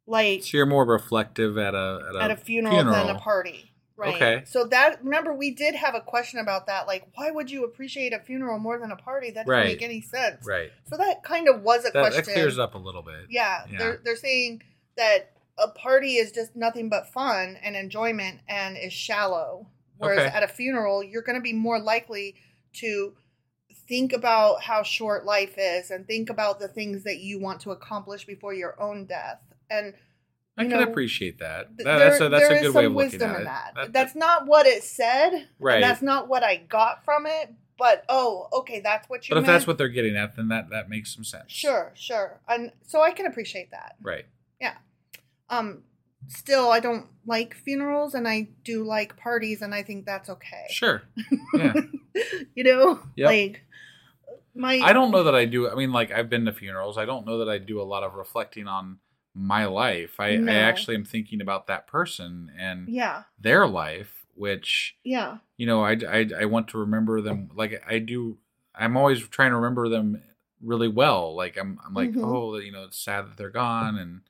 like, 0.06 0.42
So 0.42 0.56
you're 0.56 0.66
more 0.66 0.84
reflective 0.84 1.56
at 1.58 1.74
a 1.74 2.06
at 2.08 2.16
a, 2.16 2.22
at 2.24 2.30
a 2.30 2.36
funeral, 2.36 2.76
than 2.84 3.08
a 3.08 3.18
party. 3.18 3.66
Right. 3.96 4.14
Okay. 4.14 4.42
So 4.46 4.64
that 4.68 5.04
remember 5.04 5.34
we 5.34 5.50
did 5.54 5.74
have 5.74 5.94
a 5.94 6.00
question 6.00 6.40
about 6.40 6.66
that. 6.68 6.86
Like, 6.86 7.06
why 7.14 7.30
would 7.30 7.50
you 7.50 7.64
appreciate 7.64 8.14
a 8.14 8.18
funeral 8.18 8.58
more 8.58 8.78
than 8.78 8.90
a 8.90 8.96
party? 8.96 9.26
That 9.30 9.44
doesn't 9.46 9.50
Right. 9.50 9.66
make 9.66 9.82
any 9.82 10.00
sense. 10.00 10.46
Right. 10.46 10.70
So 10.88 10.96
that 10.96 11.22
kind 11.22 11.48
of 11.48 11.62
was 11.62 11.80
a 11.84 11.90
That, 11.90 11.92
question. 11.92 12.24
that 12.24 12.32
clears 12.32 12.58
up 12.58 12.74
a 12.74 12.78
little 12.78 13.02
bit. 13.02 13.26
Yeah, 13.28 13.66
Yeah. 13.70 13.78
They're 13.78 14.00
they're 14.02 14.16
saying 14.16 14.62
that 14.96 15.32
a 15.58 15.68
party 15.68 16.14
is 16.16 16.32
just 16.32 16.56
nothing 16.56 16.88
but 16.88 17.12
fun 17.12 17.58
and 17.62 17.76
enjoyment 17.76 18.40
and 18.48 18.78
is 18.78 18.94
shallow. 18.94 19.66
Whereas 19.98 20.20
Okay. 20.28 20.34
at 20.34 20.42
a 20.42 20.48
funeral, 20.48 21.04
you're 21.04 21.20
going 21.20 21.36
to 21.36 21.42
be 21.42 21.52
more 21.52 21.78
likely 21.78 22.36
to 22.76 23.14
think 23.90 24.14
about 24.14 24.62
how 24.62 24.82
short 24.82 25.26
life 25.26 25.54
is 25.58 25.90
and 25.90 26.06
think 26.06 26.30
about 26.30 26.60
the 26.60 26.68
things 26.68 27.04
that 27.04 27.18
you 27.18 27.38
want 27.38 27.60
to 27.62 27.72
accomplish 27.72 28.24
before 28.24 28.54
your 28.54 28.80
own 28.80 29.04
death. 29.04 29.40
And 29.68 29.92
I 30.56 30.62
can 30.62 30.70
know, 30.72 30.82
appreciate 30.84 31.40
that. 31.40 31.76
th- 31.76 31.84
That- 31.84 31.98
that's 31.98 32.20
a 32.20 32.28
that's 32.30 32.48
there 32.48 32.52
a 32.52 32.60
is 32.60 32.62
good 32.62 32.74
way 32.74 32.82
some 32.84 32.92
of 32.92 32.96
looking 32.96 33.10
wisdom 33.12 33.30
at 33.30 33.36
in 33.36 33.42
it. 33.42 33.44
that. 33.46 33.72
That- 33.74 33.92
That's 33.92 34.14
not 34.14 34.46
what 34.46 34.66
it 34.66 34.82
said, 34.84 35.48
Right. 35.58 35.80
That's 35.82 36.00
not 36.02 36.28
what 36.28 36.42
I 36.42 36.56
got 36.56 37.04
from 37.04 37.26
it. 37.26 37.52
But 37.78 38.04
oh, 38.10 38.48
okay, 38.52 38.80
that's 38.80 39.08
what 39.08 39.26
you. 39.28 39.34
But 39.34 39.40
if 39.40 39.46
that's 39.46 39.66
what 39.66 39.78
they're 39.78 39.88
getting 39.88 40.14
at, 40.16 40.36
then 40.36 40.48
that 40.48 40.68
that 40.70 40.88
makes 40.90 41.14
some 41.14 41.24
sense. 41.24 41.50
Sure, 41.50 41.92
sure, 41.94 42.38
and 42.46 42.72
so 42.86 43.00
I 43.02 43.10
can 43.10 43.24
appreciate 43.24 43.70
that. 43.70 43.96
Right. 44.02 44.26
Yeah. 44.60 44.74
Um. 45.48 45.82
Still, 46.28 46.70
I 46.70 46.80
don't 46.80 47.06
like 47.24 47.54
funerals, 47.54 48.12
and 48.14 48.28
I 48.28 48.48
do 48.64 48.84
like 48.84 49.16
parties, 49.16 49.62
and 49.62 49.74
I 49.74 49.82
think 49.82 50.04
that's 50.04 50.28
okay. 50.28 50.66
Sure. 50.68 51.02
Yeah. 51.54 51.72
you 52.54 52.64
know, 52.64 53.00
Yep. 53.16 53.26
like 53.26 53.62
my. 54.60 54.74
I 54.82 54.92
don't 54.92 55.10
know 55.10 55.24
that 55.24 55.34
I 55.34 55.44
do. 55.46 55.68
I 55.68 55.74
mean, 55.74 55.92
like 55.92 56.12
I've 56.12 56.28
been 56.30 56.44
to 56.44 56.52
funerals. 56.52 56.98
I 56.98 57.04
don't 57.06 57.26
know 57.26 57.38
that 57.38 57.48
I 57.48 57.58
do 57.58 57.80
a 57.80 57.84
lot 57.84 58.02
of 58.02 58.14
reflecting 58.14 58.68
on 58.68 58.98
my 59.34 59.64
life. 59.66 60.18
I, 60.20 60.36
No. 60.36 60.52
I 60.52 60.56
actually 60.56 60.96
am 60.96 61.04
thinking 61.04 61.40
about 61.40 61.66
that 61.68 61.86
person 61.86 62.50
and 62.58 62.88
Yeah. 62.88 63.22
their 63.38 63.66
life, 63.66 64.26
which 64.34 64.96
Yeah. 65.04 65.38
you 65.56 65.66
know, 65.66 65.82
I, 65.82 65.92
I 66.08 66.30
I 66.40 66.44
want 66.46 66.68
to 66.68 66.78
remember 66.78 67.20
them. 67.20 67.50
Like 67.54 67.82
I 67.88 67.98
do. 67.98 68.38
I'm 68.74 68.96
always 68.96 69.26
trying 69.28 69.50
to 69.50 69.56
remember 69.56 69.88
them 69.88 70.22
really 70.62 70.88
well. 70.88 71.34
Like 71.34 71.56
I'm 71.56 71.78
I'm 71.86 71.94
like, 71.94 72.10
Mhm. 72.12 72.24
oh, 72.24 72.56
you 72.58 72.72
know, 72.72 72.84
it's 72.84 72.98
sad 72.98 73.26
that 73.26 73.36
they're 73.36 73.50
gone, 73.50 73.96
and 73.98 74.20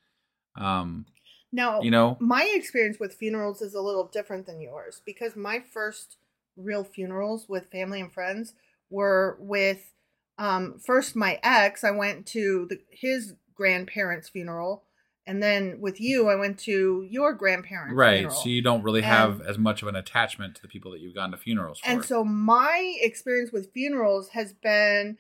um, 0.57 1.07
Now, 1.53 1.81
you 1.83 1.91
know, 1.91 2.17
my 2.21 2.45
experience 2.55 2.99
with 3.01 3.15
funerals 3.15 3.61
is 3.63 3.75
a 3.75 3.81
little 3.81 4.07
different 4.07 4.47
than 4.47 4.61
yours 4.61 5.03
because 5.05 5.35
my 5.37 5.61
first 5.61 6.17
real 6.57 6.85
funerals 6.85 7.49
with 7.49 7.71
family 7.71 8.01
and 8.01 8.13
friends 8.13 8.55
were 8.91 9.37
with 9.41 9.93
um, 10.41 10.79
first 10.79 11.15
my 11.15 11.39
ex. 11.43 11.85
I 11.85 11.91
went 11.91 12.27
to 12.29 12.67
the, 12.69 12.81
his 12.91 13.35
grandparents' 13.55 14.31
funeral, 14.31 14.85
and 15.27 15.43
then 15.43 15.81
with 15.81 16.01
you, 16.01 16.29
I 16.29 16.35
went 16.35 16.59
to 16.61 17.07
your 17.09 17.35
grandparents' 17.35 17.91
funeral 17.91 18.09
right. 18.09 18.19
funeral. 18.21 18.37
So 18.37 18.49
you 18.49 18.63
don't 18.63 18.83
really 18.83 19.03
have 19.03 19.41
And- 19.41 19.49
as 19.49 19.59
much 19.59 19.83
of 19.83 19.89
an 19.89 19.97
attachment 19.97 20.57
to 20.57 20.63
the 20.63 20.69
people 20.69 20.91
that 20.93 21.01
you've 21.01 21.15
gone 21.15 21.31
to 21.31 21.37
funerals 21.37 21.79
for. 21.79 21.91
And 21.91 22.05
so 22.05 22.25
my 22.25 22.97
experience 23.01 23.53
with 23.53 23.73
funerals 23.73 24.31
has 24.31 24.55
been 24.55 25.19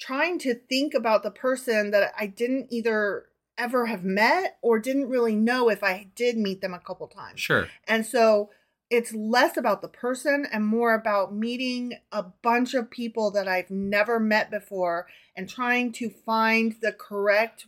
trying 0.00 0.40
to 0.40 0.54
think 0.54 0.94
about 0.94 1.22
the 1.22 1.30
person 1.30 1.92
that 1.92 2.12
I 2.18 2.26
didn't 2.26 2.66
either 2.72 3.26
ever 3.56 3.86
have 3.86 4.02
met 4.02 4.58
or 4.62 4.80
didn't 4.80 5.08
really 5.08 5.36
know 5.36 5.68
if 5.68 5.84
I 5.84 6.10
did 6.16 6.36
meet 6.36 6.60
them 6.60 6.74
a 6.74 6.80
couple 6.80 7.06
times. 7.06 7.38
sure. 7.38 7.68
And 7.86 8.04
so 8.04 8.50
it's 8.90 9.12
less 9.14 9.56
about 9.56 9.82
the 9.82 9.88
person 9.88 10.46
and 10.52 10.64
more 10.66 10.94
about 10.94 11.34
meeting 11.34 11.94
a 12.12 12.22
bunch 12.22 12.74
of 12.74 12.90
people 12.90 13.30
that 13.32 13.48
I've 13.48 13.70
never 13.70 14.20
met 14.20 14.50
before 14.50 15.06
and 15.36 15.48
trying 15.48 15.90
to 15.92 16.10
find 16.10 16.76
the 16.80 16.92
correct 16.92 17.66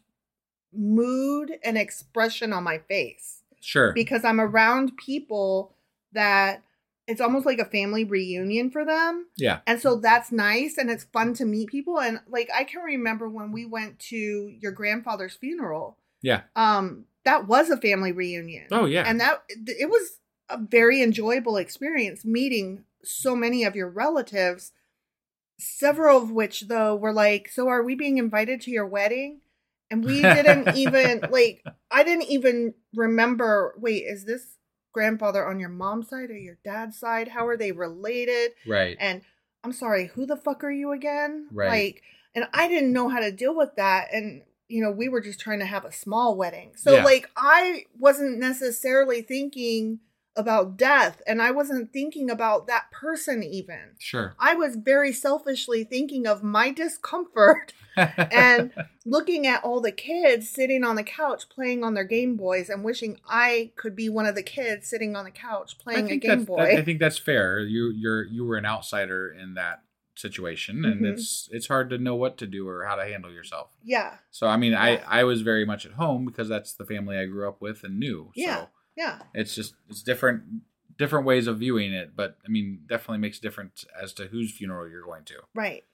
mood 0.73 1.53
and 1.65 1.79
expression 1.79 2.53
on 2.53 2.63
my 2.65 2.79
face 2.79 3.43
Sure. 3.61 3.93
because 3.93 4.25
I'm 4.25 4.41
around 4.41 4.97
people 4.97 5.73
that 6.13 6.63
it's 7.09 7.21
almost 7.21 7.47
like 7.47 7.59
a 7.61 7.65
family 7.65 8.05
reunion 8.05 8.71
for 8.71 8.85
them. 8.85 9.27
Yeah. 9.37 9.61
And 9.67 9.81
so 9.81 9.97
that's 9.97 10.33
nice 10.33 10.77
and 10.77 10.91
it's 10.91 11.05
fun 11.05 11.35
to 11.35 11.45
meet 11.45 11.69
people. 11.71 12.01
And 12.01 12.21
like 12.29 12.49
I 12.55 12.65
can 12.65 12.83
remember 12.83 13.29
when 13.29 13.53
we 13.53 13.65
went 13.65 13.99
to 14.11 14.17
your 14.61 14.73
grandfather's 14.73 15.35
funeral, 15.35 15.97
Yeah. 16.23 16.43
um, 16.57 17.05
that 17.25 17.47
was 17.47 17.71
a 17.71 17.77
family 17.77 18.13
reunion. 18.13 18.67
Oh 18.71 18.87
yeah. 18.87 19.05
And 19.07 19.21
that 19.21 19.43
it 19.49 19.89
was 19.89 20.19
a 20.49 20.59
very 20.59 21.03
enjoyable 21.03 21.57
experience 21.57 22.25
meeting 22.25 22.85
so 23.03 23.35
many 23.37 23.65
of 23.65 23.77
your 23.77 23.89
relatives. 23.89 24.73
Several 25.59 26.23
of 26.23 26.31
which 26.31 26.63
though 26.69 26.95
were 26.95 27.13
like, 27.13 27.49
"So 27.49 27.69
are 27.69 27.83
we 27.83 27.95
being 27.95 28.19
invited 28.19 28.61
to 28.63 28.71
your 28.71 28.87
wedding?" 28.87 29.41
And 29.91 30.05
we 30.05 30.21
didn't 30.21 30.69
even 30.75 31.23
like 31.31 31.65
I 31.91 32.03
didn't 32.05 32.29
even 32.29 32.75
remember, 32.95 33.75
wait, 33.79 34.05
is 34.05 34.25
this 34.25 34.59
grandfather 34.93 35.47
on 35.47 35.61
your 35.61 35.69
mom's 35.69 36.09
side 36.09 36.31
or 36.31 36.37
your 36.37 36.59
dad's 36.65 36.99
side? 36.99 37.29
How 37.29 37.47
are 37.47 37.57
they 37.57 37.73
related? 37.73 38.53
right. 38.67 38.97
And 38.99 39.23
I'm 39.63 39.73
sorry, 39.73 40.07
who 40.07 40.27
the 40.27 40.37
fuck 40.37 40.65
are 40.65 40.71
you 40.71 40.93
again? 40.93 41.49
Right. 41.53 41.69
Like, 41.69 42.03
and 42.35 42.47
I 42.53 42.69
didn't 42.69 42.93
know 42.93 43.09
how 43.09 43.21
to 43.21 43.33
deal 43.33 43.55
with 43.55 43.77
that. 43.77 44.09
And, 44.13 44.43
you 44.69 44.83
know, 44.83 44.91
we 44.91 45.09
were 45.09 45.21
just 45.21 45.41
trying 45.41 45.59
to 45.61 45.67
have 45.67 45.85
a 45.85 45.93
small 45.93 46.37
wedding. 46.37 46.73
So, 46.77 46.95
Yeah. 46.95 47.05
like, 47.05 47.31
I 47.37 47.85
wasn't 47.99 48.39
necessarily 48.39 49.23
thinking 49.23 50.01
about 50.37 50.77
death 50.77 51.23
and 51.27 51.41
I 51.41 51.51
wasn't 51.51 51.93
thinking 51.93 52.29
about 52.31 52.67
that 52.67 52.91
person 52.91 53.43
even. 53.43 53.93
sure. 53.99 54.35
I 54.39 54.55
was 54.55 54.77
very 54.77 55.13
selfishly 55.13 55.83
thinking 55.85 56.27
of 56.27 56.43
my 56.43 56.71
discomfort 56.71 57.73
and 57.97 58.73
looking 59.07 59.47
at 59.47 59.65
all 59.65 59.81
the 59.81 59.93
kids 59.93 60.51
sitting 60.51 60.85
on 60.85 60.97
the 60.97 61.03
couch 61.03 61.49
playing 61.49 61.83
on 61.85 61.95
their 61.95 62.05
Game 62.05 62.37
Boys 62.37 62.69
and 62.69 62.85
wishing 62.85 63.19
I 63.29 63.73
could 63.77 63.97
be 63.97 64.09
one 64.09 64.27
of 64.27 64.35
the 64.35 64.43
kids 64.43 64.89
sitting 64.89 65.17
on 65.17 65.25
the 65.25 65.31
couch 65.31 65.79
playing 65.79 66.11
a 66.11 66.17
Game 66.17 66.45
Boy. 66.45 66.77
I 66.79 66.83
think 66.83 67.01
that's 67.01 67.19
fair. 67.19 67.61
You 67.61 67.91
you're 67.97 68.25
you 68.25 68.45
were 68.45 68.57
an 68.57 68.67
outsider 68.67 69.33
in 69.33 69.55
that 69.55 69.83
situation, 70.15 70.85
and 70.85 71.03
Mhm. 71.03 71.13
it's 71.13 71.49
it's 71.53 71.67
hard 71.69 71.91
to 71.91 71.99
know 71.99 72.15
what 72.17 72.39
to 72.39 72.47
do 72.47 72.67
or 72.69 72.85
how 72.87 72.97
to 72.97 73.05
handle 73.05 73.31
yourself. 73.33 73.71
yeah. 73.85 74.17
So 74.31 74.47
I 74.47 74.57
mean, 74.57 74.73
Yeah. 74.73 74.83
I 75.09 75.21
I 75.21 75.25
was 75.25 75.43
very 75.43 75.65
much 75.65 75.85
at 75.87 75.93
home 75.93 76.25
because 76.27 76.49
that's 76.49 76.73
the 76.75 76.85
family 76.87 77.17
I 77.19 77.27
grew 77.27 77.49
up 77.49 77.61
with 77.61 77.85
and 77.85 77.99
knew. 77.99 78.33
Yeah. 78.35 78.63
So 78.63 78.69
Yeah. 78.97 79.19
it's 79.35 79.55
just 79.55 79.75
it's 79.89 80.03
different 80.03 80.43
different 80.99 81.27
ways 81.27 81.47
of 81.47 81.59
viewing 81.59 81.93
it, 81.93 82.17
but 82.17 82.39
I 82.47 82.49
mean, 82.49 82.81
definitely 82.89 83.19
makes 83.19 83.39
a 83.39 83.43
difference 83.43 83.85
as 84.03 84.15
to 84.15 84.27
whose 84.29 84.51
funeral 84.53 84.89
you're 84.89 85.05
going 85.05 85.25
to. 85.25 85.35
Right. 85.55 85.85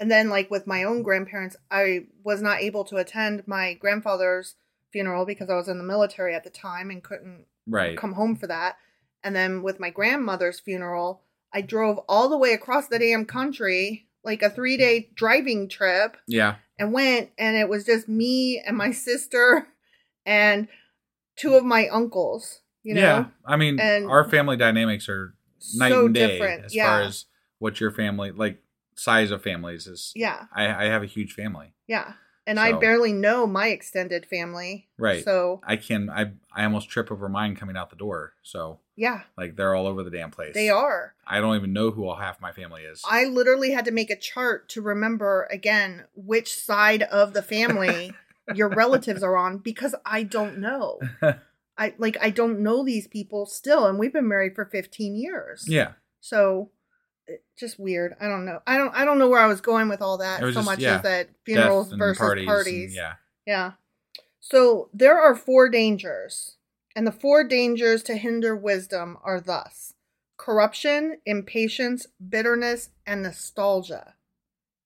And 0.00 0.10
then, 0.10 0.30
like 0.30 0.50
with 0.50 0.66
my 0.66 0.84
own 0.84 1.02
grandparents, 1.02 1.56
I 1.70 2.06
was 2.24 2.40
not 2.40 2.60
able 2.62 2.84
to 2.84 2.96
attend 2.96 3.46
my 3.46 3.74
grandfather's 3.74 4.54
funeral 4.90 5.26
because 5.26 5.50
I 5.50 5.54
was 5.56 5.68
in 5.68 5.76
the 5.76 5.84
military 5.84 6.34
at 6.34 6.44
the 6.44 6.50
time 6.50 6.88
and 6.90 7.02
couldn't 7.04 7.44
Right. 7.66 7.98
come 7.98 8.14
home 8.14 8.36
for 8.36 8.46
that. 8.46 8.76
And 9.22 9.36
then 9.36 9.62
with 9.62 9.78
my 9.80 9.90
grandmother's 9.90 10.60
funeral, 10.60 11.20
I 11.52 11.60
drove 11.60 11.98
all 12.08 12.28
the 12.30 12.38
way 12.38 12.52
across 12.54 12.88
the 12.88 12.98
damn 12.98 13.26
country, 13.26 14.06
like 14.24 14.40
a 14.42 14.48
three 14.48 14.78
day 14.78 15.10
driving 15.14 15.68
trip, 15.68 16.16
Yeah. 16.26 16.56
and 16.78 16.92
went, 16.94 17.30
and 17.36 17.56
it 17.58 17.68
was 17.68 17.84
just 17.84 18.08
me 18.08 18.58
and 18.64 18.76
my 18.78 18.92
sister 19.08 19.66
and 20.24 20.68
two 21.38 21.54
of 21.54 21.64
my 21.64 21.88
uncles, 21.88 22.60
you 22.82 22.94
know? 22.94 23.00
yeah. 23.00 23.24
I 23.44 23.56
mean, 23.56 23.78
And- 23.80 24.08
our 24.10 24.28
family 24.28 24.56
dynamics 24.56 25.08
are 25.08 25.34
night 25.74 25.90
so 25.92 26.06
and 26.06 26.14
day 26.14 26.26
different. 26.38 26.64
as 26.66 26.74
yeah. 26.74 26.86
far 26.86 27.02
as 27.02 27.24
what 27.58 27.80
your 27.80 27.90
family 27.90 28.30
like 28.30 28.62
size 28.94 29.30
of 29.30 29.42
families 29.42 29.86
is. 29.86 30.12
yeah. 30.14 30.46
I, 30.54 30.66
I 30.66 30.84
have 30.86 31.02
a 31.02 31.06
huge 31.06 31.32
family. 31.32 31.72
Yeah. 31.86 32.12
And 32.46 32.58
I 32.58 32.72
barely 32.72 33.12
know 33.12 33.46
my 33.46 33.68
extended 33.68 34.24
family. 34.24 34.88
Right. 34.96 35.22
So, 35.22 35.60
I 35.66 35.76
can 35.76 36.08
I 36.08 36.32
I 36.50 36.64
almost 36.64 36.88
trip 36.88 37.12
over 37.12 37.28
mine 37.28 37.54
coming 37.54 37.76
out 37.76 37.90
the 37.90 37.96
door. 37.96 38.32
So 38.42 38.78
yeah, 38.96 39.20
like 39.36 39.54
they're 39.54 39.74
all 39.74 39.86
over 39.86 40.02
the 40.02 40.10
damn 40.10 40.30
place. 40.30 40.54
they 40.54 40.70
are. 40.70 41.14
I 41.26 41.42
don't 41.42 41.56
even 41.56 41.74
know 41.74 41.90
who 41.90 42.08
all 42.08 42.16
half 42.16 42.40
my 42.40 42.52
family 42.52 42.84
is. 42.84 43.02
I 43.04 43.26
literally 43.26 43.72
had 43.72 43.84
to 43.84 43.90
make 43.90 44.08
a 44.08 44.16
chart 44.16 44.70
to 44.70 44.80
remember 44.80 45.46
again 45.52 46.04
which 46.14 46.54
side 46.54 47.02
of 47.02 47.34
the 47.34 47.42
family 47.42 48.14
your 48.54 48.68
relatives 48.68 49.22
are 49.22 49.36
on 49.36 49.58
because 49.58 49.94
I 50.04 50.22
don't 50.22 50.58
know. 50.58 50.98
I 51.78 51.94
like 51.98 52.16
I 52.20 52.30
don't 52.30 52.60
know 52.60 52.84
these 52.84 53.06
people 53.06 53.46
still 53.46 53.86
and 53.86 53.98
we've 53.98 54.12
been 54.12 54.28
married 54.28 54.54
for 54.54 54.64
15 54.64 55.14
years. 55.16 55.64
yeah. 55.68 55.92
So 56.20 56.70
just 57.58 57.78
weird. 57.78 58.16
I 58.20 58.26
don't 58.26 58.44
know. 58.44 58.60
I 58.66 58.78
don't 58.78 58.94
I 58.94 59.04
don't 59.04 59.18
know 59.18 59.28
where 59.28 59.40
I 59.40 59.46
was 59.46 59.60
going 59.60 59.88
with 59.88 60.02
all 60.02 60.18
that 60.18 60.40
so 60.40 60.50
just- 60.50 60.64
much 60.64 60.80
yeah. 60.80 60.96
as 60.96 61.02
that 61.02 61.28
funerals 61.44 61.92
versus 61.92 62.46
parties. 62.46 62.90
and- 62.90 62.94
yeah. 62.96 63.14
Yeah. 63.46 63.72
So 64.40 64.88
there 64.94 65.18
are 65.20 65.34
four 65.34 65.68
dangers, 65.68 66.56
and 66.96 67.06
the 67.06 67.12
four 67.12 67.44
dangers 67.44 68.02
to 68.04 68.16
hinder 68.16 68.56
wisdom 68.56 69.18
are 69.22 69.40
thus 69.40 69.92
corruption, 70.38 71.18
impatience, 71.26 72.06
bitterness, 72.28 72.90
and 73.06 73.22
nostalgia. 73.22 74.14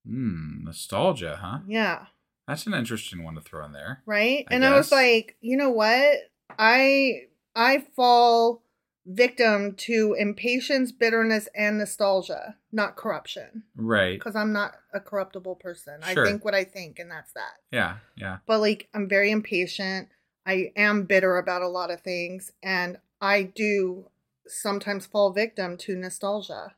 Hmm. 0.05 0.65
Nostalgia, 0.65 1.39
huh? 1.41 1.59
Yeah. 1.69 2.07
That's 2.53 2.67
an 2.67 2.75
interesting 2.75 3.25
one 3.25 3.35
to 3.37 3.41
throw 3.41 3.65
in 3.65 3.73
there. 3.73 4.03
Right? 4.05 4.45
I 4.47 4.55
and 4.55 4.62
I 4.62 4.77
was 4.77 4.93
like, 4.93 5.37
you 5.41 5.57
know 5.57 5.71
what? 5.71 6.19
I 6.59 7.23
I 7.57 7.87
fall 7.97 8.62
victim 9.07 9.75
to 9.75 10.15
impatience, 10.19 10.93
bitterness, 10.93 11.49
and 11.57 11.79
nostalgia, 11.79 12.57
not 12.71 12.97
corruption. 12.97 13.62
Right. 13.75 14.19
Because 14.19 14.37
I'm 14.37 14.53
not 14.53 14.75
a 14.93 15.01
corruptible 15.01 15.55
person. 15.57 16.01
Sure. 16.03 16.27
I 16.27 16.29
think 16.29 16.45
what 16.45 16.55
I 16.55 16.65
think, 16.65 16.99
and 16.99 17.11
that's 17.11 17.33
that. 17.33 17.55
Yeah. 17.71 17.97
Yeah. 18.17 18.38
but 18.47 18.61
like 18.61 18.91
I'm 18.93 19.09
very 19.09 19.31
impatient. 19.31 20.11
I 20.45 20.73
am 20.77 21.05
bitter 21.05 21.38
about 21.38 21.62
a 21.62 21.69
lot 21.69 21.91
of 21.91 22.03
things, 22.03 22.53
and 22.62 22.99
I 23.19 23.45
do 23.45 24.11
sometimes 24.47 25.07
fall 25.07 25.33
victim 25.33 25.79
to 25.79 25.97
nostalgia. 25.97 26.75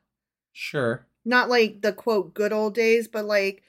Sure. 0.52 1.08
Not 1.24 1.48
like 1.48 1.82
the 1.82 1.92
quote 1.92 2.32
good 2.32 2.52
old 2.52 2.76
days, 2.76 3.08
but 3.08 3.24
like 3.24 3.64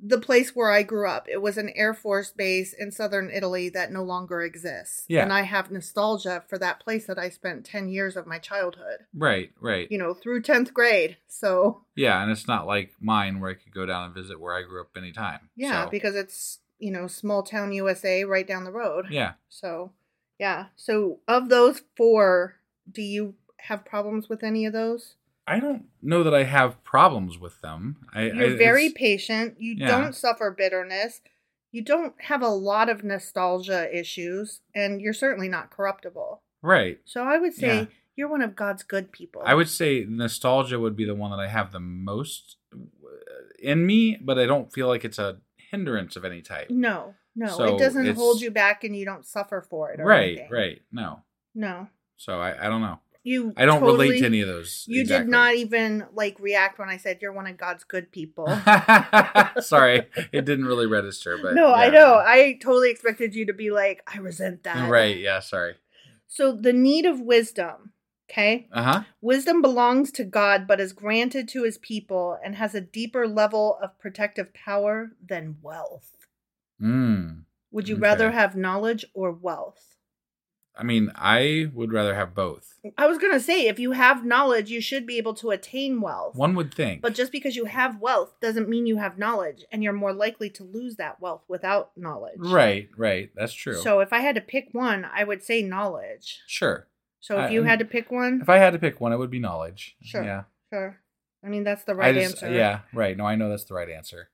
the 0.00 0.20
place 0.20 0.54
where 0.54 0.70
I 0.70 0.84
grew 0.84 1.08
up. 1.08 1.26
It 1.28 1.42
was 1.42 1.58
an 1.58 1.70
Air 1.74 1.92
Force 1.92 2.30
base 2.30 2.72
in 2.72 2.92
southern 2.92 3.30
Italy 3.30 3.68
that 3.70 3.90
no 3.90 4.02
longer 4.04 4.42
exists. 4.42 5.04
Yeah. 5.08 5.22
And 5.24 5.32
I 5.32 5.42
have 5.42 5.70
nostalgia 5.72 6.44
for 6.48 6.56
that 6.58 6.78
place 6.78 7.06
that 7.06 7.18
I 7.18 7.30
spent 7.30 7.64
10 7.66 7.88
years 7.88 8.16
of 8.16 8.26
my 8.26 8.38
childhood, 8.38 9.06
Right. 9.12 9.50
Right. 9.60 9.90
you 9.90 9.98
know, 9.98 10.14
through 10.14 10.42
10th 10.42 10.72
grade. 10.72 11.16
So, 11.26 11.82
Yeah, 11.96 12.22
and 12.22 12.30
it's 12.30 12.46
not 12.46 12.66
like 12.66 12.92
mine 13.00 13.40
where 13.40 13.50
I 13.50 13.54
could 13.54 13.74
go 13.74 13.86
down 13.86 14.04
and 14.04 14.14
visit 14.14 14.40
where 14.40 14.54
I 14.54 14.62
grew 14.62 14.80
up 14.82 14.96
anytime. 14.96 15.50
yeah, 15.56 15.84
So, 15.86 15.90
because 15.90 16.14
it's, 16.14 16.60
you 16.78 16.92
know, 16.92 17.08
small 17.08 17.42
town 17.42 17.72
USA 17.72 18.22
right 18.24 18.46
down 18.46 18.62
the 18.64 18.70
road. 18.70 19.06
yeah. 19.10 19.32
So, 19.48 19.90
yeah. 20.38 20.66
So, 20.76 21.18
of 21.26 21.48
those 21.48 21.82
four, 21.96 22.54
do 22.88 23.02
you 23.02 23.34
have 23.62 23.84
problems 23.84 24.28
with 24.28 24.44
any 24.44 24.64
of 24.64 24.72
those? 24.72 25.16
I 25.48 25.60
don't 25.60 25.84
know 26.02 26.22
that 26.22 26.34
I 26.34 26.44
have 26.44 26.82
problems 26.84 27.38
with 27.38 27.60
them. 27.60 27.96
I, 28.14 28.22
You're 28.30 28.54
I, 28.54 28.56
very 28.56 28.90
patient. 28.90 29.56
You 29.58 29.74
Yeah. 29.78 29.88
don't 29.88 30.14
suffer 30.14 30.50
bitterness. 30.50 31.20
You 31.72 31.82
don't 31.82 32.14
have 32.22 32.42
a 32.42 32.48
lot 32.48 32.88
of 32.88 33.04
nostalgia 33.04 33.88
issues, 33.96 34.60
and 34.74 35.00
you're 35.00 35.12
certainly 35.12 35.48
not 35.48 35.70
corruptible. 35.70 36.42
right. 36.62 36.98
So, 37.04 37.22
I 37.24 37.38
would 37.38 37.54
say 37.54 37.66
Yeah. 37.80 37.86
you're 38.16 38.28
one 38.28 38.42
of 38.42 38.56
God's 38.56 38.82
good 38.82 39.12
people. 39.12 39.42
I 39.44 39.54
would 39.54 39.68
say 39.68 40.04
nostalgia 40.08 40.78
would 40.80 40.96
be 40.96 41.04
the 41.04 41.14
one 41.14 41.30
that 41.30 41.38
I 41.40 41.46
have 41.48 41.70
the 41.72 41.80
most 41.80 42.56
uh, 42.72 42.78
in 43.60 43.86
me, 43.86 44.16
but 44.20 44.38
I 44.38 44.46
don't 44.46 44.72
feel 44.72 44.88
like 44.88 45.04
it's 45.04 45.18
a 45.18 45.38
hindrance 45.70 46.16
of 46.16 46.24
any 46.24 46.40
type. 46.42 46.70
No, 46.70 47.14
no. 47.36 47.46
So 47.48 47.76
it 47.76 47.78
doesn't 47.78 48.14
hold 48.16 48.40
you 48.40 48.50
back, 48.50 48.82
and 48.84 48.96
you 48.96 49.04
don't 49.04 49.26
suffer 49.26 49.60
for 49.60 49.92
it. 49.92 50.00
Or 50.00 50.04
Right, 50.04 50.30
anything. 50.38 50.50
right. 50.50 50.82
No. 50.90 51.22
No. 51.54 51.88
So 52.16 52.40
I, 52.40 52.66
I 52.66 52.68
don't 52.68 52.80
know. 52.80 52.98
You 53.28 53.52
I 53.58 53.66
don't 53.66 53.82
relate 53.82 54.20
to 54.20 54.24
any 54.24 54.40
of 54.40 54.48
those. 54.48 54.86
You 54.88 55.02
exactly. 55.02 55.26
did 55.26 55.30
not 55.30 55.54
even 55.54 56.06
like 56.14 56.40
react 56.40 56.78
when 56.78 56.88
I 56.88 56.96
said 56.96 57.18
you're 57.20 57.32
one 57.32 57.46
of 57.46 57.58
God's 57.58 57.84
good 57.84 58.10
people. 58.10 58.46
Sorry, 59.60 60.06
it 60.32 60.46
didn't 60.46 60.64
really 60.64 60.86
register, 60.86 61.36
but 61.36 61.52
no, 61.52 61.74
I 61.74 61.90
know. 61.90 62.14
I 62.14 62.58
totally 62.62 62.90
expected 62.90 63.34
you 63.34 63.44
to 63.44 63.52
be 63.52 63.70
like, 63.70 64.02
I 64.06 64.16
resent 64.16 64.62
that. 64.62 64.88
Right, 64.88 65.18
yeah, 65.18 65.40
sorry. 65.40 65.74
So 66.26 66.52
the 66.52 66.72
need 66.72 67.04
of 67.04 67.20
wisdom, 67.20 67.92
okay? 68.30 68.66
Uh 68.72 68.82
huh. 68.82 69.02
Wisdom 69.20 69.60
belongs 69.60 70.10
to 70.12 70.24
God, 70.24 70.66
but 70.66 70.80
is 70.80 70.94
granted 70.94 71.48
to 71.48 71.64
his 71.64 71.76
people 71.76 72.38
and 72.42 72.54
has 72.54 72.74
a 72.74 72.80
deeper 72.80 73.28
level 73.28 73.78
of 73.82 73.98
protective 73.98 74.54
power 74.54 75.10
than 75.22 75.58
wealth. 75.60 76.26
Mm. 76.80 77.42
Would 77.72 77.90
you 77.90 77.96
Okay. 77.96 78.02
rather 78.02 78.30
have 78.30 78.56
knowledge 78.56 79.04
or 79.12 79.32
wealth? 79.32 79.97
I 80.78 80.84
mean, 80.84 81.10
I 81.16 81.70
would 81.74 81.92
rather 81.92 82.14
have 82.14 82.34
both. 82.34 82.74
I 82.96 83.06
was 83.08 83.18
going 83.18 83.32
to 83.32 83.40
say, 83.40 83.66
if 83.66 83.78
you 83.80 83.92
have 83.92 84.24
knowledge, 84.24 84.70
you 84.70 84.80
should 84.80 85.06
be 85.06 85.18
able 85.18 85.34
to 85.34 85.50
attain 85.50 86.00
wealth. 86.00 86.36
One 86.36 86.54
would 86.54 86.72
think. 86.72 87.02
But 87.02 87.14
just 87.14 87.32
because 87.32 87.56
you 87.56 87.64
have 87.64 88.00
wealth 88.00 88.34
doesn't 88.40 88.68
mean 88.68 88.86
you 88.86 88.98
have 88.98 89.18
knowledge, 89.18 89.64
and 89.72 89.82
you're 89.82 89.92
more 89.92 90.12
likely 90.12 90.48
to 90.50 90.62
lose 90.64 90.94
that 90.96 91.20
wealth 91.20 91.42
without 91.48 91.90
knowledge. 91.96 92.38
right, 92.38 92.88
right. 92.96 93.30
That's 93.34 93.52
true. 93.52 93.74
So 93.82 93.98
if 94.00 94.12
I 94.12 94.20
had 94.20 94.36
to 94.36 94.40
pick 94.40 94.68
one, 94.72 95.04
I 95.12 95.24
would 95.24 95.42
say 95.42 95.62
knowledge. 95.62 96.40
sure. 96.46 96.86
So 97.20 97.34
if 97.40 97.46
I- 97.46 97.50
you 97.50 97.64
had 97.64 97.80
to 97.80 97.84
pick 97.84 98.12
one, 98.12 98.40
If 98.40 98.48
I 98.48 98.58
had 98.58 98.72
to 98.74 98.78
pick 98.78 99.00
one, 99.00 99.12
it 99.12 99.18
would 99.18 99.30
be 99.30 99.40
knowledge. 99.40 99.96
Sure. 100.02 100.22
Yeah. 100.22 100.44
sure. 100.72 101.00
I 101.44 101.48
mean, 101.48 101.64
that's 101.64 101.82
the 101.84 101.94
right 101.96 102.14
just, 102.14 102.42
answer. 102.42 102.54
Yeah, 102.56 102.80
right. 102.94 103.16
No, 103.16 103.24
I 103.26 103.34
know 103.34 103.48
that's 103.48 103.64
the 103.64 103.74
right 103.74 103.88
answer. 103.90 104.28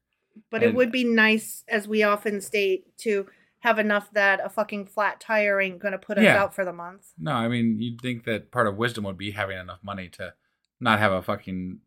But 0.50 0.62
it 0.62 0.74
would 0.74 0.90
be 0.90 1.04
nice, 1.04 1.64
as 1.68 1.87
we 1.88 2.02
often 2.02 2.40
state, 2.40 2.96
to 2.98 3.26
have 3.64 3.79
enough 3.79 4.11
that 4.12 4.40
a 4.44 4.48
fucking 4.50 4.85
flat 4.87 5.18
tire 5.20 5.59
ain't 5.61 5.79
gonna 5.81 5.98
put 5.98 6.18
us 6.18 6.24
Yeah. 6.24 6.40
out 6.40 6.55
for 6.55 6.64
the 6.64 6.72
month. 6.72 7.09
No, 7.18 7.33
I 7.33 7.48
mean, 7.48 7.79
you'd 7.81 8.00
think 8.00 8.24
that 8.24 8.50
part 8.53 8.66
of 8.66 8.77
wisdom 8.77 9.05
would 9.05 9.18
be 9.18 9.31
having 9.33 9.59
enough 9.59 9.81
money 9.83 10.09
to 10.11 10.35
not 10.81 10.98
have 10.98 11.12
a 11.12 11.22
fucking 11.22 11.81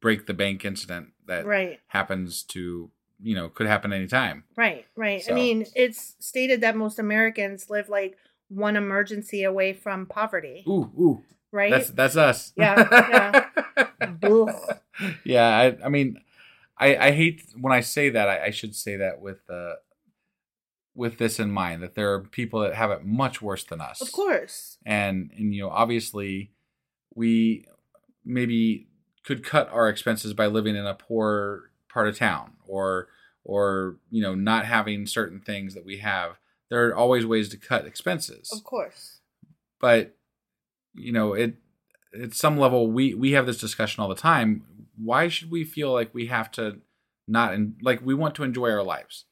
break 0.00 0.26
the 0.26 0.34
bank 0.34 0.64
incident 0.64 1.08
that 1.26 1.44
Right. 1.46 1.80
happens 1.88 2.42
to, 2.44 2.90
you 3.22 3.34
know, 3.34 3.48
could 3.48 3.66
happen 3.66 3.92
anytime. 3.92 4.44
Right, 4.56 4.86
right. 4.96 5.22
So- 5.22 5.32
I 5.32 5.34
mean, 5.34 5.64
it's 5.74 6.14
stated 6.20 6.60
that 6.60 6.76
most 6.76 6.98
Americans 6.98 7.68
live 7.70 7.88
like 7.88 8.16
one 8.48 8.76
emergency 8.76 9.44
away 9.44 9.72
from 9.72 10.06
poverty, 10.06 10.62
Ooh, 10.68 10.90
ooh. 10.98 11.22
right? 11.52 11.70
That's 11.70 11.90
that's 11.90 12.16
us. 12.16 12.52
Yeah, 12.56 13.46
Ugh. 14.22 14.50
yeah. 15.24 15.48
I, 15.56 15.84
I 15.84 15.88
mean, 15.88 16.20
I, 16.78 16.96
I 16.96 17.10
hate 17.12 17.44
when 17.60 17.72
I 17.72 17.80
say 17.80 18.10
that. 18.10 18.28
I, 18.28 18.46
I 18.46 18.50
should 18.50 18.74
say 18.74 18.96
that 18.96 19.20
with 19.20 19.38
uh, 19.50 19.74
with 20.98 21.18
this 21.18 21.38
in 21.38 21.50
mind 21.50 21.80
that 21.82 21.94
there 21.94 22.12
are 22.12 22.20
people 22.24 22.60
that 22.60 22.74
have 22.74 22.90
it 22.90 23.04
much 23.04 23.40
worse 23.40 23.62
than 23.64 23.80
us. 23.80 24.00
of 24.02 24.10
course. 24.12 24.76
and 24.84 25.30
and 25.38 25.54
you 25.54 25.62
know 25.62 25.70
obviously 25.70 26.50
we 27.14 27.64
maybe 28.24 28.88
could 29.24 29.44
cut 29.44 29.70
our 29.72 29.88
expenses 29.88 30.34
by 30.34 30.46
living 30.46 30.74
in 30.76 30.84
a 30.86 30.94
poor 30.94 31.70
part 31.88 32.08
of 32.08 32.18
town 32.18 32.52
or 32.66 33.08
or 33.44 33.96
you 34.10 34.20
know 34.22 34.34
not 34.34 34.66
having 34.66 35.06
certain 35.06 35.40
things 35.40 35.74
that 35.74 35.84
we 35.86 35.98
have 35.98 36.38
there 36.68 36.86
are 36.88 36.94
always 36.94 37.24
ways 37.24 37.48
to 37.48 37.56
cut 37.56 37.86
expenses 37.86 38.50
Of 38.52 38.64
course. 38.64 39.20
but 39.80 40.16
you 40.94 41.12
know 41.12 41.32
it 41.32 41.54
at 42.20 42.34
some 42.34 42.58
level 42.58 42.90
we 42.90 43.14
we 43.14 43.32
have 43.32 43.46
this 43.46 43.58
discussion 43.60 44.02
all 44.02 44.08
the 44.08 44.14
time 44.32 44.64
why 44.96 45.28
should 45.28 45.50
we 45.50 45.62
feel 45.64 45.92
like 45.92 46.12
we 46.12 46.26
have 46.26 46.50
to 46.52 46.78
not 47.28 47.54
and 47.54 47.74
like 47.82 48.00
we 48.04 48.14
want 48.14 48.34
to 48.34 48.42
enjoy 48.44 48.70
our 48.70 48.82
lives 48.82 49.24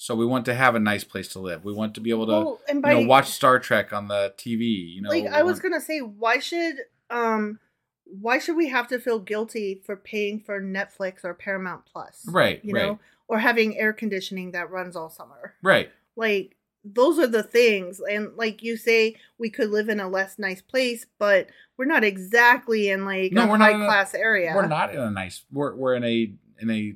so 0.00 0.14
we 0.14 0.24
want 0.24 0.44
to 0.46 0.54
have 0.54 0.74
a 0.76 0.78
nice 0.78 1.02
place 1.04 1.28
to 1.28 1.38
live 1.40 1.64
we 1.64 1.72
want 1.72 1.92
to 1.94 2.00
be 2.00 2.10
able 2.10 2.24
to 2.26 2.32
Well, 2.32 2.60
and 2.68 2.82
you 2.86 2.90
know 2.94 3.00
watch 3.06 3.26
star 3.28 3.58
trek 3.58 3.92
on 3.92 4.06
the 4.08 4.32
tv 4.38 4.94
you 4.94 5.02
know 5.02 5.10
like 5.10 5.26
I 5.26 5.42
was 5.42 5.54
want- 5.54 5.62
gonna 5.64 5.80
say, 5.80 5.98
why 6.00 6.38
should 6.38 6.76
um 7.10 7.58
why 8.04 8.38
should 8.38 8.56
we 8.56 8.68
have 8.68 8.86
to 8.88 8.98
feel 8.98 9.18
guilty 9.18 9.82
for 9.84 9.94
paying 9.94 10.40
for 10.40 10.62
Netflix 10.62 11.24
or 11.24 11.34
Paramount 11.34 11.84
Plus? 11.84 12.24
Right, 12.26 12.58
You 12.64 12.74
right. 12.74 12.82
know? 12.86 12.98
Or 13.28 13.38
having 13.38 13.76
air 13.76 13.92
conditioning 13.92 14.52
that 14.52 14.70
runs 14.70 14.96
all 14.96 15.10
summer. 15.10 15.52
right 15.62 15.90
Like 16.16 16.56
those 16.84 17.18
are 17.18 17.26
the 17.26 17.42
things. 17.42 18.00
And 18.00 18.34
like 18.36 18.62
you 18.62 18.78
say, 18.78 19.16
we 19.36 19.50
could 19.50 19.68
live 19.68 19.90
in 19.90 20.00
a 20.00 20.08
less 20.08 20.38
nice 20.38 20.62
place, 20.62 21.04
but 21.18 21.48
we're 21.76 21.84
not 21.84 22.02
exactly 22.02 22.88
in 22.88 23.04
like 23.04 23.32
No, 23.32 23.44
a 23.44 23.46
we're 23.48 23.58
not 23.58 23.72
high 23.74 23.82
a- 23.82 23.86
class 23.86 24.14
area. 24.14 24.52
we're 24.54 24.66
not 24.66 24.94
in 24.94 25.00
a 25.00 25.10
nice 25.10 25.44
we're 25.52 25.74
we're 25.74 25.94
in 25.94 26.04
a 26.04 26.32
in 26.62 26.70
a 26.70 26.94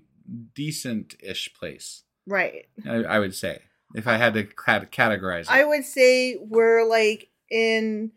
decent 0.55 1.15
ish 1.23 1.53
place 1.53 2.05
Right. 2.27 2.67
I, 2.87 2.95
I 3.05 3.19
would 3.19 3.35
say 3.35 3.59
if 3.95 4.07
i 4.07 4.17
had 4.17 4.35
to 4.35 4.45
categorize 4.45 5.43
it 5.43 5.51
I 5.51 5.65
would 5.65 5.85
say 5.85 6.37
we're 6.41 6.85
like 6.89 7.29
in 7.51 8.13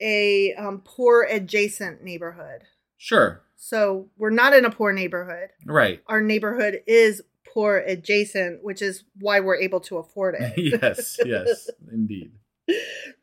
a 0.00 0.54
um, 0.54 0.82
poor 0.84 1.22
adjacent 1.22 2.02
neighborhood. 2.04 2.62
sure 2.98 3.42
So 3.56 4.08
we're 4.18 4.30
not 4.30 4.52
in 4.52 4.64
a 4.64 4.70
poor 4.70 4.92
neighborhood. 4.92 5.50
right 5.64 6.02
Our 6.06 6.20
neighborhood 6.20 6.82
is 6.86 7.22
poor 7.46 7.78
adjacent, 7.78 8.62
which 8.62 8.82
is 8.82 9.04
why 9.18 9.40
we're 9.40 9.56
able 9.56 9.80
to 9.80 9.96
afford 9.96 10.34
it. 10.38 10.52
yes 10.82 11.18
yes 11.24 11.70
indeed 11.92 12.32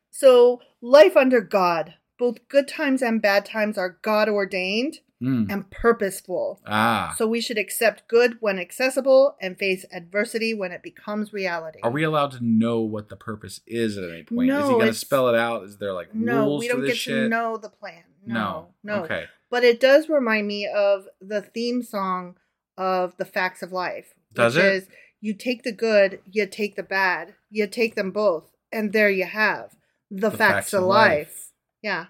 So, 0.09 0.61
life 0.81 1.17
under 1.17 1.41
God, 1.41 1.95
both 2.19 2.47
good 2.47 2.67
times 2.67 3.01
and 3.01 3.21
bad 3.21 3.45
times 3.45 3.77
are 3.77 3.97
God 4.01 4.29
ordained 4.29 4.97
Mm. 5.23 5.49
and 5.49 5.71
purposeful. 5.71 6.59
ah 6.65 7.15
So, 7.17 7.27
we 7.27 7.39
should 7.39 7.57
accept 7.57 8.09
good 8.09 8.37
when 8.41 8.59
accessible 8.59 9.37
and 9.39 9.57
face 9.57 9.85
adversity 9.93 10.53
when 10.53 10.73
it 10.73 10.83
becomes 10.83 11.31
reality. 11.31 11.79
are 11.81 11.91
we 11.91 12.03
allowed 12.03 12.31
to 12.31 12.43
know 12.43 12.81
what 12.81 13.07
the 13.07 13.15
purpose 13.15 13.61
is 13.65 13.97
at 13.97 14.09
any 14.09 14.23
point 14.23 14.49
No, 14.49 14.63
is 14.63 14.69
he 14.69 14.79
gonna 14.79 14.93
spell 14.93 15.29
it 15.29 15.35
out 15.35 15.63
is 15.63 15.77
there 15.77 15.93
like 15.93 16.09
rules 16.13 16.19
or 16.19 16.25
shit? 16.25 16.35
No, 16.35 16.45
rules 16.45 16.59
we 16.59 16.67
don't 16.67 16.85
get 16.85 16.97
shit 16.97 17.13
to 17.13 17.29
know 17.29 17.55
the 17.57 17.69
plan. 17.69 18.03
No, 18.25 18.73
no. 18.83 19.03
okay 19.03 19.25
But 19.49 19.63
it 19.63 19.79
does 19.79 20.09
remind 20.09 20.45
me 20.47 20.67
of 20.67 21.07
the 21.21 21.41
theme 21.41 21.83
song 21.83 22.35
of 22.77 23.15
The 23.17 23.25
Facts 23.25 23.61
of 23.61 23.71
Life. 23.71 24.13
Does 24.33 24.55
which 24.55 24.65
it? 24.65 24.73
Is, 24.73 24.87
you 25.21 25.33
take 25.33 25.63
the 25.63 25.71
good, 25.71 26.19
you 26.29 26.45
take 26.47 26.75
the 26.75 26.83
bad, 26.83 27.35
you 27.49 27.65
take 27.67 27.95
them 27.95 28.11
both, 28.11 28.51
and 28.71 28.91
there 28.91 29.09
you 29.09 29.25
have 29.25 29.75
the, 30.11 30.31
facts, 30.31 30.73
of, 30.73 30.83
life. 30.83 31.51
Yeah. 31.81 32.07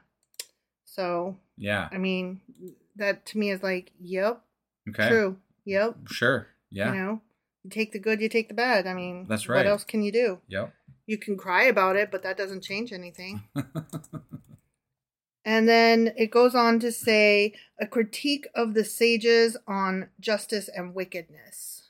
So, 0.86 1.38
yeah 1.58 1.90
I 1.92 1.98
mean, 1.98 2.42
that 2.96 3.26
to 3.28 3.38
me 3.38 3.50
is 3.52 3.64
like, 3.64 3.92
yep, 4.00 4.42
okay 4.90 5.08
true. 5.08 5.38
Yep. 5.66 5.98
sure 6.10 6.48
yeah 6.70 6.94
You 6.94 7.00
know, 7.00 7.22
you 7.64 7.70
take 7.70 7.92
the 7.94 8.00
good, 8.00 8.20
you 8.22 8.30
take 8.30 8.48
the 8.50 8.54
bad. 8.54 8.86
I 8.88 8.94
mean, 8.94 9.26
That's 9.30 9.48
right. 9.48 9.58
What 9.58 9.68
else 9.68 9.84
can 9.84 10.02
you 10.04 10.12
do? 10.12 10.40
yep 10.48 10.74
You 11.06 11.18
can 11.18 11.38
cry 11.38 11.64
about 11.64 11.96
it, 11.96 12.12
but 12.12 12.24
that 12.24 12.38
doesn't 12.38 12.64
change 12.64 12.92
anything. 12.94 13.44
And 15.46 15.68
then 15.68 16.14
it 16.16 16.32
goes 16.32 16.56
on 16.56 16.80
to 16.80 16.92
say 16.92 17.54
a 17.80 17.86
critique 17.86 18.48
of 18.56 18.74
the 18.76 18.86
sages 18.86 19.58
on 19.68 20.10
justice 20.20 20.70
and 20.74 20.94
wickedness. 20.96 21.90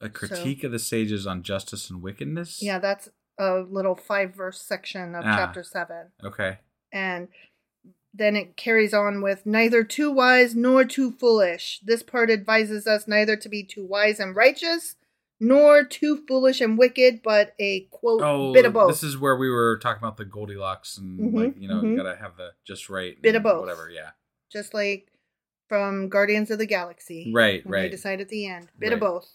a 0.00 0.08
critique 0.08 0.64
of 0.64 0.72
the 0.72 0.78
sages 0.78 1.26
on 1.26 1.42
justice 1.42 1.90
and 1.90 2.02
wickedness 2.02 2.62
Yeah, 2.62 2.78
that's 2.78 3.08
a 3.38 3.58
little 3.60 3.96
five 3.96 4.34
verse 4.34 4.60
section 4.62 5.14
of 5.14 5.24
Ah. 5.26 5.36
chapter 5.36 5.62
seven. 5.62 6.12
okay 6.24 6.58
And 6.92 7.28
then 8.18 8.36
it 8.36 8.56
carries 8.56 8.94
on 8.94 9.20
with 9.22 9.44
neither 9.46 9.84
too 9.84 10.10
wise 10.10 10.54
nor 10.54 10.84
too 10.84 11.12
foolish. 11.12 11.80
This 11.84 12.02
part 12.02 12.30
advises 12.30 12.86
us 12.86 13.06
neither 13.06 13.36
to 13.36 13.48
be 13.48 13.62
too 13.62 13.84
wise 13.84 14.18
and 14.20 14.34
righteous 14.34 14.96
nor 15.38 15.84
too 15.84 16.24
foolish 16.26 16.60
and 16.62 16.78
wicked, 16.78 17.20
but 17.22 17.54
a 17.58 17.80
quote 17.90 18.22
Oh, 18.22 18.52
bit 18.54 18.64
of 18.64 18.72
both. 18.72 18.88
this 18.90 19.02
is 19.02 19.18
where 19.18 19.36
we 19.36 19.50
were 19.50 19.78
talking 19.78 19.98
about 20.02 20.16
the 20.16 20.24
Goldilocks 20.24 20.96
and 20.96 21.20
Mhm, 21.32 21.34
like 21.34 21.54
you 21.58 21.68
know 21.68 21.82
you 21.82 21.88
mhm. 21.88 21.96
gotta 21.96 22.16
have 22.16 22.36
the 22.36 22.52
just 22.64 22.88
right 22.88 23.20
Bit 23.20 23.34
of 23.34 23.42
both. 23.42 23.60
whatever 23.60 23.90
yeah 23.90 24.10
Just 24.50 24.72
like 24.72 25.12
from 25.68 26.08
Guardians 26.08 26.50
of 26.50 26.58
the 26.58 26.66
Galaxy. 26.66 27.32
Right, 27.34 27.64
when 27.66 27.72
They 27.72 27.82
right. 27.82 27.90
decide 27.90 28.20
at 28.20 28.28
the 28.28 28.46
end. 28.46 28.68
Bit 28.78 28.92
of 28.92 29.00
both. 29.00 29.28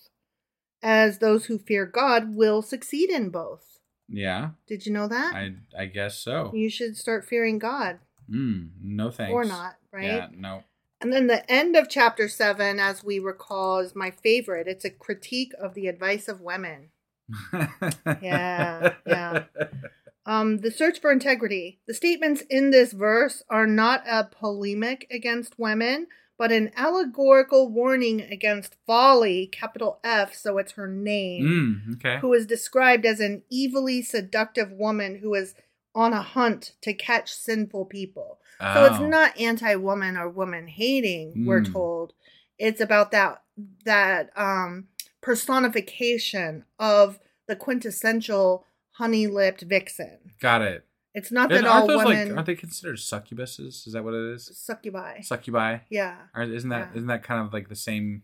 As 0.81 1.19
those 1.19 1.45
who 1.45 1.59
fear 1.59 1.85
God 1.85 2.35
will 2.35 2.61
succeed 2.63 3.09
in 3.11 3.29
both. 3.29 3.79
yeah 4.09 4.51
Did 4.67 4.85
you 4.87 4.91
know 4.93 5.07
that? 5.07 5.35
I 5.35 5.53
I 5.77 5.85
guess 5.85 6.17
so 6.17 6.51
You 6.55 6.69
should 6.69 6.97
start 6.97 7.25
fearing 7.25 7.59
God. 7.59 7.99
Mm, 8.31 8.69
no 8.81 9.11
thanks 9.11 9.31
Or 9.33 9.43
not, 9.43 9.75
right? 9.91 10.03
yeah 10.03 10.27
no 10.35 10.63
And 11.01 11.11
then 11.11 11.27
the 11.27 11.49
end 11.51 11.75
of 11.75 11.89
chapter 11.89 12.27
seven, 12.29 12.79
as 12.79 13.03
we 13.03 13.17
recall, 13.19 13.79
is 13.79 13.95
my 13.95 14.11
favorite. 14.11 14.67
It's 14.67 14.85
a 14.85 14.89
critique 14.91 15.51
of 15.59 15.73
the 15.73 15.87
advice 15.87 16.27
of 16.27 16.41
women. 16.41 16.89
Yeah, 18.21 18.93
yeah. 19.05 19.43
Um, 20.25 20.57
the 20.57 20.69
search 20.69 20.99
for 21.01 21.11
integrity. 21.11 21.79
The 21.87 21.95
statements 21.95 22.43
in 22.49 22.69
this 22.69 22.93
verse 22.93 23.41
are 23.49 23.65
not 23.65 24.03
a 24.07 24.25
polemic 24.25 25.07
against 25.09 25.57
women, 25.57 26.07
but 26.37 26.51
an 26.51 26.71
allegorical 26.75 27.69
warning 27.69 28.21
against 28.21 28.75
folly, 28.85 29.47
capital 29.47 29.99
F, 30.03 30.35
so 30.35 30.57
it's 30.59 30.73
her 30.73 30.87
name, 30.87 31.83
mm, 31.87 31.95
okay 31.95 32.19
who 32.19 32.33
is 32.33 32.45
described 32.45 33.05
as 33.05 33.19
an 33.19 33.43
evilly 33.51 34.01
seductive 34.01 34.71
woman 34.71 35.19
who 35.21 35.33
is 35.33 35.55
on 35.93 36.13
a 36.13 36.21
hunt 36.21 36.73
to 36.81 36.93
catch 36.93 37.33
sinful 37.33 37.85
people. 37.85 38.39
So 38.59 38.85
it's 38.85 38.99
Oh. 38.99 39.07
not 39.07 39.39
anti-woman 39.39 40.15
or 40.17 40.29
woman 40.29 40.67
hating, 40.67 41.45
we're 41.45 41.61
Mm. 41.61 41.71
told. 41.73 42.13
It's 42.57 42.79
about 42.81 43.11
that 43.11 43.41
that 43.85 44.31
um 44.37 44.87
personification 45.21 46.65
of 46.79 47.19
the 47.47 47.55
quintessential 47.55 48.65
honey-lipped 48.91 49.61
vixen. 49.61 50.17
got 50.39 50.61
it 50.61 50.85
It's 51.13 51.31
not 51.31 51.49
that 51.49 51.65
all 51.65 51.85
those 51.87 52.05
women 52.05 52.29
like 52.29 52.37
aren't 52.37 52.45
they 52.47 52.55
considered 52.55 52.95
succubuses 52.97 53.85
is 53.85 53.93
that 53.93 54.03
what 54.03 54.13
it 54.13 54.33
is 54.33 54.49
succubi. 54.57 55.21
succubi 55.21 55.79
yeah. 55.89 56.17
Or 56.33 56.43
isn't 56.43 56.69
that 56.69 56.91
Yeah. 56.95 57.01
not 57.01 57.07
that 57.07 57.23
kind 57.23 57.45
of 57.45 57.51
like 57.53 57.67
the 57.69 57.75
same 57.75 58.23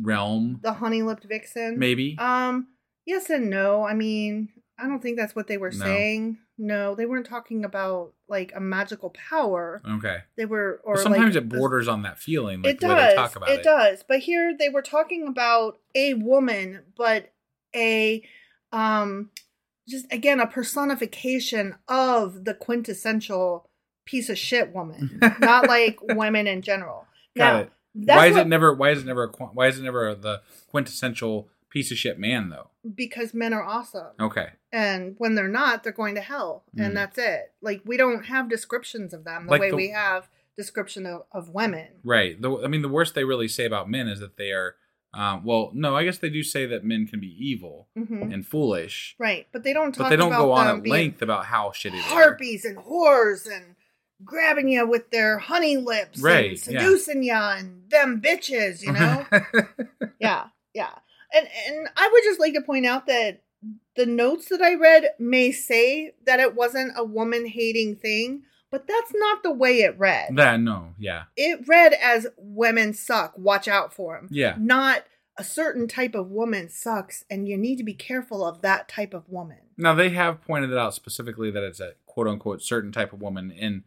realm 0.00 0.58
The 0.62 0.74
honey-lipped 0.74 1.24
vixen. 1.24 1.78
maybe 1.78 2.16
Um 2.18 2.68
yes 3.06 3.30
and 3.30 3.48
no. 3.50 3.84
I 3.84 3.94
mean, 3.94 4.50
I 4.78 4.86
don't 4.86 5.00
think 5.00 5.16
that's 5.16 5.34
what 5.34 5.46
they 5.46 5.56
were 5.56 5.70
No. 5.70 5.78
saying. 5.84 6.38
No, 6.58 6.94
they 6.94 7.06
weren't 7.06 7.26
talking 7.26 7.64
about 7.64 8.12
like 8.28 8.52
a 8.54 8.60
magical 8.60 9.10
power. 9.10 9.80
okay 9.88 10.18
They 10.36 10.44
were 10.46 10.80
or 10.84 10.94
Well, 10.94 11.02
sometimes 11.02 11.34
like 11.34 11.44
it 11.44 11.48
borders 11.48 11.88
on 11.88 12.02
that 12.02 12.18
feeling 12.18 12.62
like 12.62 12.74
it 12.74 12.80
does. 12.80 13.10
they 13.10 13.14
talk 13.14 13.36
about 13.36 13.48
it, 13.50 13.60
it 13.60 13.62
does. 13.62 14.04
But 14.06 14.20
here 14.20 14.54
they 14.58 14.68
were 14.68 14.82
talking 14.82 15.26
about 15.28 15.78
a 15.94 16.14
woman, 16.14 16.80
but 16.96 17.32
a 17.74 18.22
um 18.72 19.30
just 19.88 20.06
again 20.12 20.40
a 20.40 20.46
personification 20.46 21.76
of 21.88 22.44
the 22.44 22.54
quintessential 22.54 23.68
piece 24.04 24.28
of 24.28 24.38
shit 24.38 24.72
woman, 24.74 25.18
not 25.40 25.66
like 25.68 25.98
women 26.02 26.46
in 26.46 26.62
general. 26.62 27.06
Now, 27.34 27.58
it. 27.60 27.72
that's 27.94 28.16
why 28.16 28.26
is 28.26 28.34
what- 28.34 28.42
it 28.46 28.48
never 28.48 28.72
why 28.74 28.90
is 28.90 29.02
it 29.02 29.06
never 29.06 29.24
a 29.24 29.28
why 29.28 29.66
is 29.68 29.78
it 29.78 29.82
never 29.82 30.14
the 30.14 30.42
quintessential 30.70 31.48
piece 31.70 31.90
of 31.90 31.98
shit 31.98 32.18
man 32.18 32.48
though 32.50 32.70
because 32.94 33.34
men 33.34 33.52
are 33.52 33.62
awesome. 33.64 34.12
okay 34.20 34.48
And 34.72 35.14
when 35.18 35.34
they're 35.34 35.48
not, 35.48 35.82
they're 35.82 35.92
going 35.92 36.14
to 36.16 36.20
hell. 36.20 36.64
Mm. 36.76 36.86
And 36.86 36.96
that's 36.96 37.18
it. 37.18 37.52
Like 37.62 37.82
we 37.84 37.96
don't 37.96 38.24
have 38.26 38.48
descriptions 38.48 39.12
of 39.14 39.24
them 39.24 39.46
the 39.46 39.50
Like 39.52 39.60
way 39.60 39.70
the- 39.70 39.76
we 39.76 39.90
have 39.90 40.28
description 40.56 41.04
of, 41.06 41.22
of 41.32 41.50
women. 41.50 41.88
right 42.02 42.40
the, 42.40 42.50
i 42.64 42.66
mean 42.68 42.80
the 42.80 42.88
worst 42.88 43.14
they 43.14 43.24
really 43.24 43.46
say 43.48 43.66
about 43.66 43.90
men 43.90 44.08
is 44.08 44.20
that 44.20 44.36
they 44.38 44.52
are 44.52 44.76
Um, 45.14 45.44
well, 45.44 45.70
no, 45.74 45.96
I 45.96 46.04
guess 46.04 46.18
they 46.18 46.28
do 46.30 46.42
say 46.42 46.66
that 46.66 46.84
men 46.84 47.06
can 47.06 47.20
be 47.20 47.32
evil 47.50 47.88
Mhm. 47.96 48.32
and 48.34 48.46
foolish, 48.46 49.14
Right, 49.18 49.46
but 49.52 49.62
they 49.64 49.72
don't 49.72 49.92
talk 49.92 50.04
but 50.06 50.08
they 50.10 50.16
don't 50.16 50.32
about 50.32 50.42
go 50.46 50.52
on 50.52 50.66
at 50.78 50.86
length 50.86 51.22
about 51.22 51.46
how 51.46 51.70
shitty 51.70 51.92
they 51.92 51.98
are. 52.14 52.22
harpies 52.22 52.64
and 52.66 52.76
whores 52.78 53.46
and 53.50 53.76
grabbing 54.24 54.68
you 54.68 54.86
with 54.86 55.10
their 55.10 55.38
honey 55.38 55.76
lips 55.76 56.20
Right, 56.20 56.50
and 56.66 56.74
yeah. 56.74 56.80
seducing 56.80 57.22
you 57.22 57.32
and 57.34 57.90
them 57.90 58.20
bitches, 58.20 58.82
you 58.82 58.92
know? 58.92 59.26
yeah, 60.18 60.48
yeah. 60.74 60.94
And 61.32 61.48
and 61.68 61.88
I 61.96 62.08
would 62.12 62.22
just 62.24 62.40
like 62.40 62.54
to 62.54 62.60
point 62.60 62.86
out 62.86 63.06
that 63.06 63.42
the 63.96 64.06
notes 64.06 64.48
that 64.50 64.62
I 64.62 64.74
read 64.74 65.10
may 65.18 65.50
say 65.52 66.12
that 66.24 66.40
it 66.40 66.54
wasn't 66.54 66.92
a 66.96 67.04
woman 67.04 67.46
hating 67.46 67.96
thing, 67.96 68.42
but 68.70 68.86
that's 68.86 69.12
not 69.14 69.42
the 69.42 69.52
way 69.52 69.80
it 69.80 69.98
read. 69.98 70.36
that 70.36 70.60
no, 70.60 70.94
yeah, 70.98 71.24
It 71.36 71.66
read 71.66 71.94
as 71.94 72.26
women 72.36 72.92
suck, 72.94 73.34
watch 73.36 73.66
out 73.66 73.92
for 73.94 74.16
them. 74.16 74.28
Yeah. 74.30 74.56
Not 74.58 75.04
a 75.38 75.44
certain 75.44 75.86
type 75.88 76.14
of 76.14 76.30
woman 76.30 76.68
sucks 76.68 77.24
and 77.28 77.46
you 77.46 77.56
need 77.58 77.76
to 77.76 77.84
be 77.84 77.94
careful 77.94 78.44
of 78.44 78.62
that 78.62 78.88
type 78.88 79.12
of 79.12 79.28
woman. 79.28 79.58
Now 79.76 79.94
they 79.94 80.10
have 80.10 80.40
pointed 80.42 80.70
it 80.70 80.78
out 80.78 80.94
specifically 80.94 81.50
that 81.50 81.62
it's 81.62 81.80
a 81.80 81.92
quote 82.06 82.26
unquote 82.26 82.62
certain 82.62 82.92
type 82.92 83.12
of 83.12 83.20
woman 83.20 83.50
in 83.50 83.84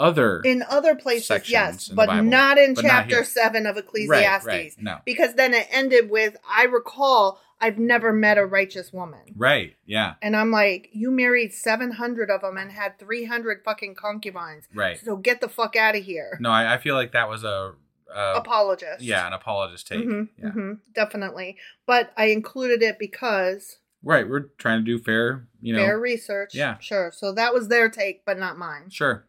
other 0.00 0.40
In 0.44 0.64
other 0.68 0.94
places, 0.96 1.48
yes, 1.50 1.88
but 1.88 2.06
Bible, 2.08 2.24
not 2.30 2.58
in 2.58 2.74
but 2.74 2.82
chapter 2.82 3.16
here. 3.16 3.24
7 3.24 3.66
of 3.66 3.76
Ecclesiastes. 3.76 4.46
Right, 4.46 4.54
right, 4.54 4.72
no. 4.78 4.98
Because 5.04 5.34
then 5.34 5.54
it 5.54 5.68
ended 5.70 6.10
with, 6.10 6.36
I 6.48 6.64
recall, 6.64 7.38
I've 7.60 7.78
never 7.78 8.12
met 8.12 8.38
a 8.38 8.46
righteous 8.46 8.92
woman. 8.92 9.20
right, 9.36 9.74
yeah, 9.84 10.14
And 10.22 10.34
I'm 10.34 10.50
like, 10.50 10.88
you 10.92 11.10
married 11.10 11.52
700 11.52 12.30
of 12.30 12.40
them 12.40 12.56
and 12.56 12.72
had 12.72 12.98
300 12.98 13.62
fucking 13.64 13.94
concubines. 13.96 14.64
right. 14.74 14.98
So 14.98 15.16
get 15.16 15.40
the 15.42 15.48
fuck 15.48 15.76
out 15.76 15.94
of 15.94 16.02
here. 16.02 16.38
No, 16.40 16.50
I, 16.50 16.74
I 16.74 16.78
feel 16.78 16.94
like 16.94 17.12
that 17.12 17.28
was 17.28 17.44
a 17.44 17.74
uh, 18.14 18.34
Apologist. 18.36 19.02
yeah, 19.02 19.26
an 19.26 19.32
apologist 19.34 19.86
take. 19.86 20.00
Mhm, 20.08 20.28
yeah. 20.36 20.48
mhm, 20.50 20.78
definitely. 20.94 21.56
But 21.86 22.12
I 22.16 22.26
included 22.26 22.82
it 22.82 22.98
because 22.98 23.76
Right, 24.02 24.26
we're 24.28 24.48
trying 24.58 24.78
to 24.80 24.84
do 24.84 24.98
fair, 24.98 25.46
you 25.60 25.74
know. 25.74 25.80
fair 25.84 26.00
research. 26.00 26.54
Yeah. 26.54 26.78
Sure. 26.78 27.12
So 27.14 27.32
that 27.34 27.52
was 27.52 27.68
their 27.68 27.90
take, 27.90 28.24
but 28.24 28.38
not 28.38 28.56
mine. 28.56 28.88
Sure. 28.90 29.26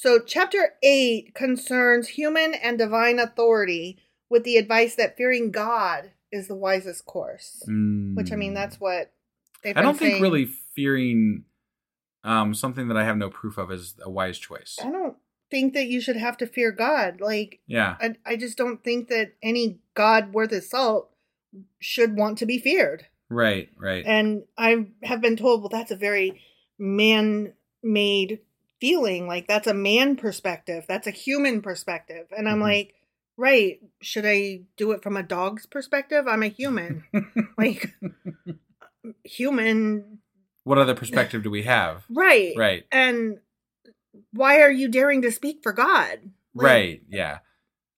So, 0.00 0.18
chapter 0.18 0.76
8 0.82 1.34
concerns 1.34 2.08
human 2.08 2.54
and 2.54 2.78
divine 2.78 3.18
authority 3.18 3.98
with 4.30 4.44
the 4.44 4.56
advice 4.56 4.94
that 4.94 5.14
fearing 5.14 5.50
God 5.50 6.12
is 6.32 6.48
the 6.48 6.54
wisest 6.54 7.04
course. 7.04 7.62
Which, 7.66 8.32
I 8.32 8.36
mean, 8.36 8.52
Mm. 8.52 8.54
that's 8.54 8.80
what 8.80 9.12
they've 9.62 9.76
I 9.76 9.82
don't 9.82 9.98
think 9.98 10.12
saying. 10.12 10.22
really 10.22 10.46
fearing 10.46 11.44
um, 12.24 12.54
something 12.54 12.88
that 12.88 12.96
I 12.96 13.04
have 13.04 13.18
no 13.18 13.28
proof 13.28 13.58
of 13.58 13.70
is 13.70 13.94
a 14.02 14.08
wise 14.08 14.38
choice. 14.38 14.78
I 14.82 14.90
don't 14.90 15.18
think 15.50 15.74
that 15.74 15.88
you 15.88 16.00
should 16.00 16.16
have 16.16 16.38
to 16.38 16.46
fear 16.46 16.72
God. 16.72 17.20
Like, 17.20 17.60
Yeah. 17.66 17.96
I, 18.00 18.14
I 18.24 18.36
just 18.36 18.56
don't 18.56 18.82
think 18.82 19.08
that 19.08 19.32
any 19.42 19.80
God 19.94 20.32
worth 20.32 20.50
his 20.50 20.70
salt 20.70 21.10
should 21.78 22.16
want 22.16 22.38
to 22.38 22.46
be 22.46 22.58
feared. 22.58 23.04
Right. 23.28 23.68
Right. 23.76 24.04
And 24.06 24.44
I 24.56 24.86
have 25.02 25.20
been 25.20 25.36
told, 25.36 25.60
well, 25.60 25.68
that's 25.68 25.90
a 25.90 25.96
very 25.96 26.40
man 26.78 27.52
made 27.82 28.40
feeling. 28.80 29.26
Like, 29.26 29.46
that's 29.46 29.66
a 29.66 29.74
man 29.74 30.16
perspective, 30.16 30.84
that's 30.88 31.06
a 31.06 31.10
human 31.12 31.62
perspective. 31.62 32.26
And 32.36 32.48
I'm 32.48 32.58
Mhm. 32.58 32.62
like, 32.62 32.94
right, 33.36 33.80
should 34.00 34.24
I 34.26 34.62
do 34.76 34.92
it 34.92 35.02
from 35.02 35.16
a 35.16 35.22
dog's 35.22 35.66
perspective? 35.66 36.26
I'm 36.26 36.42
a 36.42 36.48
human. 36.48 37.04
like, 37.58 37.94
human, 39.24 40.18
what 40.64 40.78
other 40.78 40.94
perspective 40.94 41.42
do 41.42 41.50
we 41.50 41.62
have? 41.62 42.04
right. 42.10 42.52
Right. 42.56 42.84
And 42.92 43.38
why 44.32 44.60
are 44.62 44.70
you 44.70 44.88
daring 44.88 45.22
to 45.22 45.32
speak 45.32 45.60
for 45.62 45.72
God? 45.72 46.18
Like, 46.54 46.64
Right. 46.64 47.02
Yeah. 47.08 47.38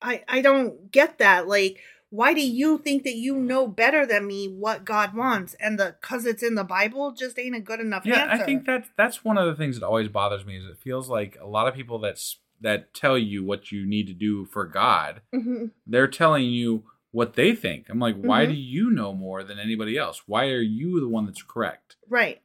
I, 0.01 0.23
I 0.29 0.40
don't 0.42 0.90
get 0.90 1.18
that. 1.18 1.47
Like, 1.49 1.79
why 2.12 2.35
do 2.35 2.46
you 2.46 2.77
think 2.77 3.05
that 3.05 3.14
you 3.14 3.35
know 3.37 3.66
better 3.66 4.05
than 4.05 4.27
me 4.27 4.46
what 4.46 4.85
God 4.85 5.14
wants? 5.16 5.55
And 5.59 5.79
the 5.79 5.96
cause 6.03 6.27
it's 6.27 6.42
in 6.42 6.57
the 6.57 6.62
Bible 6.62 7.12
just 7.12 7.38
ain't 7.38 7.57
a 7.57 7.61
good 7.61 7.81
enough 7.81 8.05
Yeah. 8.05 8.25
answer. 8.31 8.42
I 8.42 8.46
think 8.46 8.66
that 8.66 8.85
that's 8.98 9.25
one 9.25 9.38
of 9.38 9.46
the 9.46 9.55
things 9.55 9.81
that 9.81 9.87
always 9.87 10.09
bothers 10.09 10.44
me 10.44 10.59
is 10.59 10.66
it 10.66 10.77
feels 10.79 11.09
like 11.09 11.38
a 11.40 11.46
lot 11.46 11.68
of 11.68 11.75
people 11.75 11.98
that's 11.98 12.38
that 12.61 12.92
tell 12.94 13.16
you 13.18 13.42
what 13.42 13.72
you 13.72 13.87
need 13.87 14.07
to 14.07 14.12
do 14.12 14.44
for 14.44 14.64
God, 14.66 15.22
Mhm. 15.35 15.70
they're 15.87 16.07
telling 16.07 16.44
you 16.44 16.85
what 17.11 17.35
they 17.35 17.55
think. 17.55 17.87
I'm 17.88 17.98
like, 17.98 18.16
why 18.16 18.44
Mhm. 18.44 18.51
do 18.51 18.55
you 18.55 18.90
know 18.90 19.12
more 19.14 19.42
than 19.42 19.59
anybody 19.59 19.96
else? 19.98 20.22
Why 20.27 20.48
are 20.51 20.61
you 20.61 21.01
the 21.01 21.09
one 21.09 21.25
that's 21.27 21.42
correct? 21.42 21.96
Right. 22.09 22.40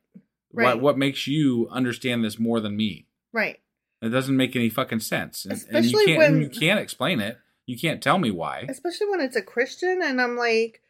What 0.51 0.63
Right. 0.63 0.79
what 0.81 0.97
makes 0.97 1.27
you 1.27 1.67
understand 1.69 2.23
this 2.23 2.39
more 2.39 2.59
than 2.61 2.75
me? 2.77 3.05
Right. 3.33 3.59
It 4.01 4.09
doesn't 4.09 4.35
make 4.37 4.55
any 4.55 4.69
fucking 4.69 5.01
sense. 5.01 5.43
And, 5.45 5.53
and 5.53 5.85
Especially 5.85 6.13
you 6.13 6.17
can't 6.19 6.33
when- 6.33 6.41
you 6.41 6.49
can't 6.49 6.79
explain 6.79 7.19
it. 7.19 7.37
You 7.67 7.77
can't 7.77 8.01
tell 8.01 8.17
me 8.17 8.31
why. 8.31 8.65
Especially 8.67 9.09
when 9.09 9.21
it's 9.21 9.35
a 9.35 9.41
Christian 9.41 10.01
and 10.01 10.19
I'm 10.19 10.37
like, 10.37 10.81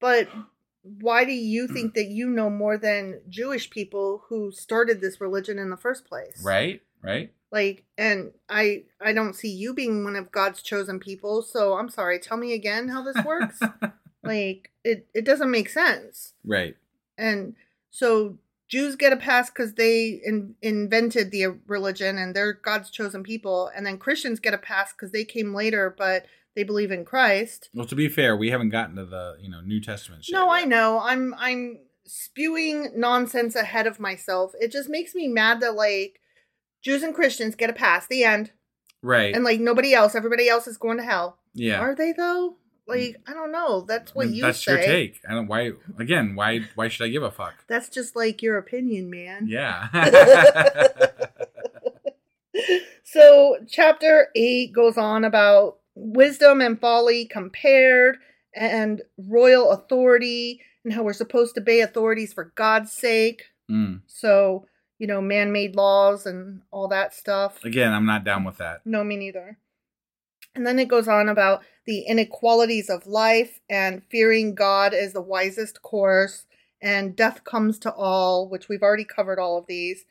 but 0.00 0.28
why 0.82 1.24
do 1.24 1.32
you 1.32 1.66
mm. 1.68 1.72
think 1.74 1.94
that 1.94 2.06
you 2.06 2.30
know 2.30 2.48
more 2.48 2.78
than 2.78 3.20
Jewish 3.28 3.68
people 3.68 4.22
who 4.28 4.52
started 4.52 5.00
this 5.00 5.20
religion 5.20 5.58
in 5.58 5.70
the 5.70 5.76
first 5.76 6.06
place? 6.06 6.42
Right? 6.42 6.80
Right? 7.02 7.32
Like 7.50 7.84
and 7.98 8.30
I 8.48 8.84
I 9.00 9.12
don't 9.12 9.34
see 9.34 9.50
you 9.50 9.74
being 9.74 10.04
one 10.04 10.14
of 10.14 10.30
God's 10.30 10.62
chosen 10.62 11.00
people, 11.00 11.42
so 11.42 11.76
I'm 11.76 11.88
sorry, 11.88 12.20
tell 12.20 12.36
me 12.36 12.54
again 12.54 12.88
how 12.88 13.02
this 13.02 13.24
works. 13.24 13.58
like 14.22 14.70
it 14.84 15.08
it 15.12 15.24
doesn't 15.24 15.50
make 15.50 15.68
sense. 15.68 16.34
right. 16.44 16.76
And 17.18 17.56
so 17.90 18.38
Jews 18.70 18.94
get 18.96 19.12
a 19.12 19.16
pass 19.16 19.50
because 19.50 19.74
they 19.74 20.20
in, 20.24 20.54
invented 20.62 21.30
the 21.32 21.44
uh, 21.46 21.50
religion 21.66 22.16
and 22.18 22.34
they're 22.36 22.52
God's 22.52 22.88
chosen 22.90 23.22
people, 23.22 23.70
and 23.74 23.84
then 23.84 23.98
Christians 23.98 24.38
get 24.40 24.54
a 24.54 24.58
pass 24.58 24.92
because 24.92 25.10
they 25.10 25.24
came 25.24 25.52
later, 25.54 25.94
but 25.98 26.26
they 26.54 26.62
believe 26.62 26.90
in 26.92 27.04
Christ. 27.04 27.68
Well, 27.74 27.86
to 27.86 27.94
be 27.96 28.08
fair, 28.08 28.36
we 28.36 28.50
haven't 28.50 28.70
gotten 28.70 28.96
to 28.96 29.04
the 29.06 29.36
you 29.40 29.50
know 29.50 29.60
New 29.60 29.80
Testament. 29.80 30.24
Shit 30.24 30.34
No, 30.34 30.48
I 30.50 30.64
know. 30.64 31.00
I'm 31.02 31.34
I'm 31.36 31.78
spewing 32.06 32.92
nonsense 32.96 33.54
ahead 33.56 33.86
of 33.86 34.00
myself. 34.00 34.52
It 34.60 34.70
just 34.72 34.88
makes 34.88 35.14
me 35.14 35.26
mad 35.28 35.60
that 35.60 35.74
like 35.74 36.20
Jews 36.82 37.02
and 37.02 37.14
Christians 37.14 37.54
get 37.56 37.70
a 37.70 37.74
pass. 37.74 38.06
The 38.06 38.24
end, 38.24 38.52
Right. 39.02 39.34
and 39.34 39.44
like 39.44 39.60
nobody 39.60 39.94
else. 39.94 40.14
Everybody 40.14 40.48
else 40.48 40.66
is 40.66 40.76
going 40.76 40.96
to 40.98 41.04
hell. 41.04 41.38
yeah. 41.54 41.78
Are 41.80 41.94
they 41.94 42.12
though? 42.12 42.56
Like 42.90 43.16
I 43.26 43.32
don't 43.32 43.52
know. 43.52 43.82
That's 43.82 44.14
what 44.14 44.26
mean, 44.26 44.34
you 44.36 44.42
that's 44.42 44.64
say. 44.64 44.72
your 44.72 44.82
take. 44.82 45.20
I 45.28 45.32
don't 45.34 45.46
why 45.46 45.72
again, 45.98 46.34
why 46.34 46.60
why 46.74 46.88
should 46.88 47.04
I 47.04 47.08
give 47.08 47.22
a 47.22 47.30
fuck? 47.30 47.54
That's 47.68 47.88
just 47.88 48.14
like 48.16 48.42
your 48.42 48.58
opinion, 48.58 49.10
man. 49.10 49.46
Yeah. 49.48 49.88
so 53.04 53.56
chapter 53.68 54.28
8 54.34 54.72
goes 54.72 54.96
on 54.98 55.24
about 55.24 55.78
wisdom 55.94 56.60
and 56.60 56.80
folly 56.80 57.24
compared 57.26 58.16
and 58.54 59.02
royal 59.16 59.70
authority 59.70 60.60
and 60.84 60.92
how 60.92 61.02
we're 61.02 61.12
supposed 61.12 61.54
to 61.54 61.60
obey 61.60 61.80
authorities 61.80 62.32
for 62.32 62.52
god's 62.56 62.92
sake 62.92 63.44
Mm. 63.70 64.00
so 64.08 64.66
you 64.98 65.06
know 65.06 65.20
man-made 65.20 65.76
laws 65.76 66.26
and 66.26 66.62
all 66.72 66.88
that 66.88 67.14
stuff 67.14 67.62
Again, 67.64 67.92
I'm 67.92 68.04
not 68.04 68.24
down 68.24 68.42
with 68.42 68.56
that. 68.58 68.80
no 68.84 69.04
me 69.04 69.16
neither 69.16 69.58
and 70.54 70.66
then 70.66 70.78
it 70.78 70.88
goes 70.88 71.08
on 71.08 71.28
about 71.28 71.62
the 71.86 72.00
inequalities 72.00 72.90
of 72.90 73.06
life 73.06 73.60
and 73.68 74.02
fearing 74.10 74.54
god 74.54 74.92
is 74.94 75.12
the 75.12 75.20
wisest 75.20 75.82
course 75.82 76.46
and 76.82 77.16
death 77.16 77.44
comes 77.44 77.78
to 77.78 77.92
all 77.92 78.48
which 78.48 78.68
we've 78.68 78.82
already 78.82 79.04
covered 79.04 79.38
all 79.38 79.58
of 79.58 79.66
these 79.66 80.04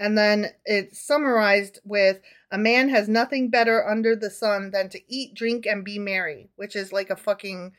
and 0.00 0.16
then 0.16 0.46
it's 0.64 0.98
summarized 0.98 1.78
with 1.84 2.20
a 2.50 2.56
man 2.56 2.88
has 2.88 3.06
nothing 3.06 3.50
better 3.50 3.86
under 3.86 4.16
the 4.16 4.30
sun 4.30 4.70
than 4.70 4.88
to 4.88 5.00
eat, 5.08 5.34
drink, 5.34 5.66
and 5.66 5.84
be 5.84 5.98
merry, 5.98 6.48
which 6.56 6.74
is 6.74 6.90
like 6.90 7.10
a 7.10 7.16
fucking 7.16 7.72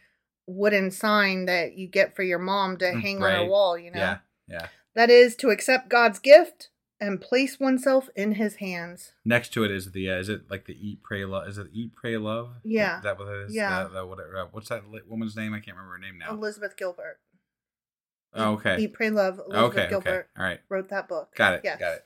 wooden 0.45 0.91
sign 0.91 1.45
that 1.45 1.73
you 1.75 1.87
get 1.87 2.15
for 2.15 2.21
your 2.21 2.37
mom 2.37 2.77
to 2.77 2.85
Mm, 2.85 3.01
hang 3.01 3.23
on 3.23 3.31
her 3.31 3.49
wall, 3.49 3.75
you 3.75 3.89
know? 3.89 3.97
Yeah. 3.97 4.17
Yeah. 4.47 4.67
That 4.93 5.09
is 5.09 5.35
to 5.37 5.49
accept 5.49 5.89
God's 5.89 6.19
gift 6.19 6.69
and 7.01 7.19
place 7.19 7.59
oneself 7.59 8.09
in 8.15 8.35
his 8.35 8.57
hands. 8.57 9.13
Next 9.25 9.51
to 9.53 9.63
it 9.63 9.71
is 9.71 9.91
the 9.91 10.09
uh, 10.11 10.19
is 10.19 10.29
it 10.29 10.43
like 10.49 10.65
the 10.65 10.77
eat 10.79 11.01
pray 11.01 11.25
love? 11.25 11.47
Is 11.47 11.57
it 11.57 11.67
eat 11.73 11.95
pray 11.95 12.15
love? 12.15 12.51
Yeah. 12.63 12.97
Is 12.97 13.03
that 13.03 13.17
what 13.17 13.27
it 13.27 13.47
is? 13.47 13.55
Yeah. 13.55 13.83
That, 13.83 13.93
that 13.93 14.07
whatever. 14.07 14.37
Uh, 14.37 14.45
what's 14.51 14.69
that 14.69 14.83
woman's 15.07 15.35
name? 15.35 15.53
I 15.53 15.59
can't 15.59 15.75
remember 15.75 15.93
her 15.93 15.99
name 15.99 16.19
now. 16.19 16.29
Elizabeth 16.29 16.77
Gilbert. 16.77 17.19
oh, 18.35 18.53
okay. 18.53 18.77
Eat, 18.79 18.93
Pray, 18.93 19.09
Love. 19.09 19.39
Elizabeth 19.39 19.63
okay. 19.63 19.81
Okay. 19.81 19.89
Gilbert 19.89 20.29
All 20.37 20.45
right. 20.45 20.59
wrote 20.69 20.89
that 20.89 21.09
book. 21.09 21.35
Got 21.35 21.55
it. 21.55 21.61
Yes. 21.63 21.79
Got 21.79 21.93
it. 21.93 22.05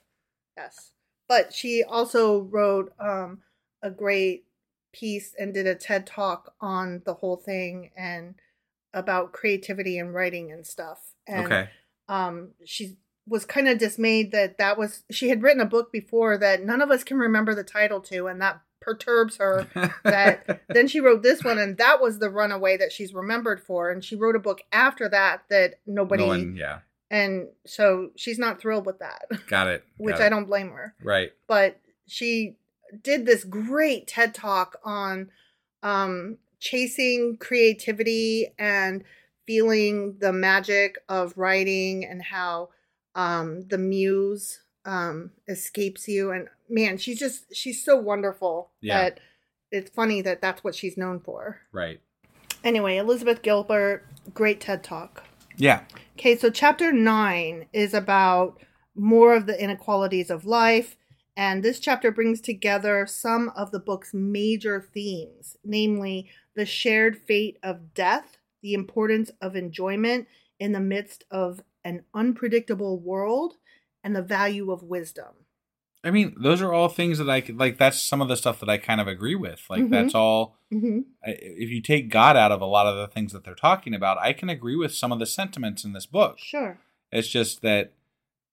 Yes. 0.57 0.91
But 1.27 1.53
she 1.53 1.83
also 1.83 2.43
wrote 2.43 2.93
um, 2.97 3.41
a 3.83 3.91
great 3.91 4.45
piece 4.93 5.35
and 5.37 5.53
did 5.53 5.67
a 5.67 5.75
TED 5.75 6.07
talk 6.07 6.53
on 6.61 7.01
the 7.05 7.15
whole 7.15 7.35
thing 7.35 7.91
and 7.97 8.35
about 8.93 9.33
creativity 9.33 9.99
and 9.99 10.13
writing 10.13 10.53
and 10.53 10.65
stuff. 10.65 11.13
And 11.27 11.45
okay. 11.47 11.69
um, 12.07 12.51
she 12.63 12.95
was 13.27 13.45
kind 13.45 13.67
of 13.67 13.77
dismayed 13.77 14.31
that 14.31 14.57
that 14.57 14.77
was, 14.77 15.03
she 15.11 15.29
had 15.29 15.41
written 15.41 15.61
a 15.61 15.65
book 15.65 15.91
before 15.91 16.37
that 16.37 16.63
none 16.63 16.81
of 16.81 16.91
us 16.91 17.03
can 17.03 17.17
remember 17.17 17.55
the 17.55 17.63
title 17.63 17.99
to, 18.01 18.27
and 18.27 18.39
that 18.41 18.61
perturbs 18.81 19.37
her. 19.37 19.67
that 20.03 20.61
then 20.69 20.87
she 20.87 20.99
wrote 20.99 21.23
this 21.23 21.43
one, 21.43 21.57
and 21.57 21.77
that 21.77 22.01
was 22.01 22.19
the 22.19 22.29
runaway 22.29 22.77
that 22.77 22.91
she's 22.91 23.13
remembered 23.13 23.59
for. 23.59 23.89
And 23.89 24.03
she 24.03 24.15
wrote 24.15 24.35
a 24.35 24.39
book 24.39 24.61
after 24.71 25.09
that 25.09 25.41
that 25.49 25.75
nobody, 25.87 26.21
No 26.23 26.27
one, 26.27 26.55
yeah. 26.55 26.79
and 27.09 27.47
so 27.65 28.11
she's 28.15 28.37
not 28.37 28.59
thrilled 28.61 28.85
with 28.85 28.99
that, 28.99 29.23
Got 29.47 29.67
it. 29.67 29.83
which 29.97 30.17
I 30.17 30.29
don't 30.29 30.45
blame 30.45 30.69
her 30.69 30.93
Right. 31.03 31.31
but 31.47 31.79
she 32.07 32.57
did 33.01 33.25
this 33.25 33.43
great 33.43 34.05
TED 34.07 34.35
talk 34.35 34.77
on 34.83 35.31
um, 35.81 36.37
chasing 36.59 37.37
creativity 37.39 38.53
and 38.59 39.03
feeling 39.47 40.17
the 40.19 40.31
magic 40.31 40.97
of 41.09 41.33
writing 41.37 42.05
and 42.05 42.21
how 42.21 42.69
um, 43.15 43.67
the 43.69 43.77
muse 43.77 44.59
um, 44.85 45.31
escapes 45.47 46.07
you. 46.07 46.31
And 46.31 46.47
man, 46.69 46.97
she's 46.97 47.19
just 47.19 47.55
she's 47.55 47.83
so 47.83 47.95
wonderful 47.95 48.71
Yeah. 48.81 49.01
that 49.01 49.19
it's 49.71 49.89
funny 49.89 50.21
that 50.21 50.41
that's 50.41 50.63
what 50.63 50.75
she's 50.75 50.97
known 50.97 51.19
for. 51.19 51.61
Right. 51.71 51.99
Anyway, 52.63 52.97
Elizabeth 52.97 53.41
Gilbert, 53.41 54.05
great 54.33 54.59
TED 54.61 54.83
talk. 54.83 55.23
Yeah. 55.57 55.81
Okay, 56.17 56.35
so 56.37 56.49
chapter 56.49 56.91
nine 56.91 57.67
is 57.73 57.93
about 57.93 58.59
more 58.95 59.35
of 59.35 59.45
the 59.45 59.61
inequalities 59.61 60.29
of 60.29 60.45
life. 60.45 60.97
And 61.37 61.63
this 61.63 61.79
chapter 61.79 62.11
brings 62.11 62.39
together 62.39 63.05
some 63.05 63.51
of 63.57 63.71
the 63.71 63.79
book's 63.79 64.13
major 64.13 64.87
themes, 64.93 65.57
namely 65.65 66.29
the 66.55 66.65
shared 66.65 67.17
fate 67.27 67.57
of 67.61 67.93
death, 67.93 68.37
the 68.61 68.73
importance 68.73 69.31
of 69.41 69.55
enjoyment 69.55 70.27
in 70.59 70.71
the 70.71 70.79
midst 70.79 71.23
of 71.31 71.61
an 71.83 72.03
unpredictable 72.13 72.99
world, 72.99 73.55
and 74.03 74.15
the 74.15 74.21
value 74.21 74.71
of 74.71 74.83
wisdom. 74.83 75.33
I 76.03 76.11
mean, 76.11 76.35
those 76.39 76.61
are 76.61 76.71
all 76.73 76.89
things 76.89 77.17
that 77.17 77.29
I 77.29 77.41
could 77.41 77.57
like. 77.57 77.77
That's 77.79 77.99
some 77.99 78.21
of 78.21 78.27
the 78.27 78.37
stuff 78.37 78.59
that 78.59 78.69
I 78.69 78.77
kind 78.77 79.01
of 79.01 79.07
agree 79.07 79.33
with. 79.35 79.65
Like, 79.69 79.83
Mhm. 79.83 79.89
that's 79.89 80.13
all. 80.15 80.57
Mm-hmm. 80.71 80.99
I- 81.25 81.37
If 81.41 81.69
you 81.71 81.81
take 81.81 82.09
God 82.09 82.37
out 82.37 82.51
of 82.51 82.61
a 82.61 82.65
lot 82.65 82.85
of 82.85 82.95
the 82.95 83.07
things 83.07 83.33
that 83.33 83.43
they're 83.43 83.55
talking 83.55 83.93
about, 83.95 84.17
I 84.19 84.31
can 84.33 84.49
agree 84.49 84.75
with 84.75 84.93
some 84.93 85.11
of 85.11 85.17
the 85.19 85.25
sentiments 85.25 85.83
in 85.83 85.93
this 85.93 86.05
book. 86.05 86.37
Sure. 86.37 86.79
It's 87.11 87.27
just 87.27 87.61
that 87.63 87.93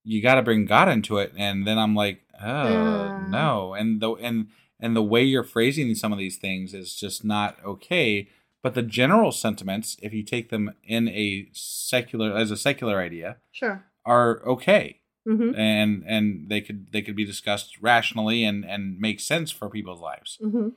you 0.05 0.23
got 0.23 0.37
to 0.37 0.43
bring 0.43 0.65
God 0.65 0.89
into 0.89 1.19
it, 1.19 1.33
and 1.37 1.67
then 1.67 1.79
I'm 1.79 1.95
like, 1.95 2.23
oh 2.41 2.47
Uh. 2.47 3.27
no, 3.29 3.75
and 3.75 4.01
the 4.01 4.13
and 4.15 4.49
and 4.81 4.97
the 4.97 5.03
way 5.03 5.23
you're 5.23 5.45
phrasing 5.45 5.95
some 5.95 6.13
of 6.13 6.19
these 6.19 6.39
things 6.39 6.75
is 6.75 6.97
just 6.97 7.23
not 7.25 7.57
okay. 7.65 8.29
But 8.63 8.75
the 8.75 8.83
general 8.83 9.33
sentiments, 9.33 9.97
if 10.03 10.13
you 10.13 10.23
take 10.23 10.51
them 10.51 10.75
in 10.85 11.09
a 11.09 11.49
secular 11.53 12.37
as 12.37 12.51
a 12.51 12.57
secular 12.57 13.01
idea, 13.01 13.39
Sure. 13.51 13.85
are 14.05 14.41
okay, 14.47 14.99
Mm-hmm. 15.29 15.55
and 15.55 16.03
and 16.07 16.49
they 16.49 16.61
could 16.61 16.91
they 16.93 17.01
could 17.01 17.15
be 17.15 17.25
discussed 17.25 17.81
rationally 17.81 18.43
and 18.45 18.65
and 18.65 18.99
make 18.99 19.21
sense 19.21 19.53
for 19.53 19.69
people's 19.71 20.01
lives. 20.01 20.37
Mm-hmm. 20.43 20.71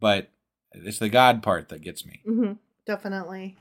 But 0.00 0.30
it's 0.72 0.98
the 0.98 1.08
God 1.08 1.40
part 1.42 1.68
that 1.68 1.82
gets 1.82 2.04
me. 2.04 2.20
Mm-hmm. 2.26 2.52
Definitely. 2.84 3.58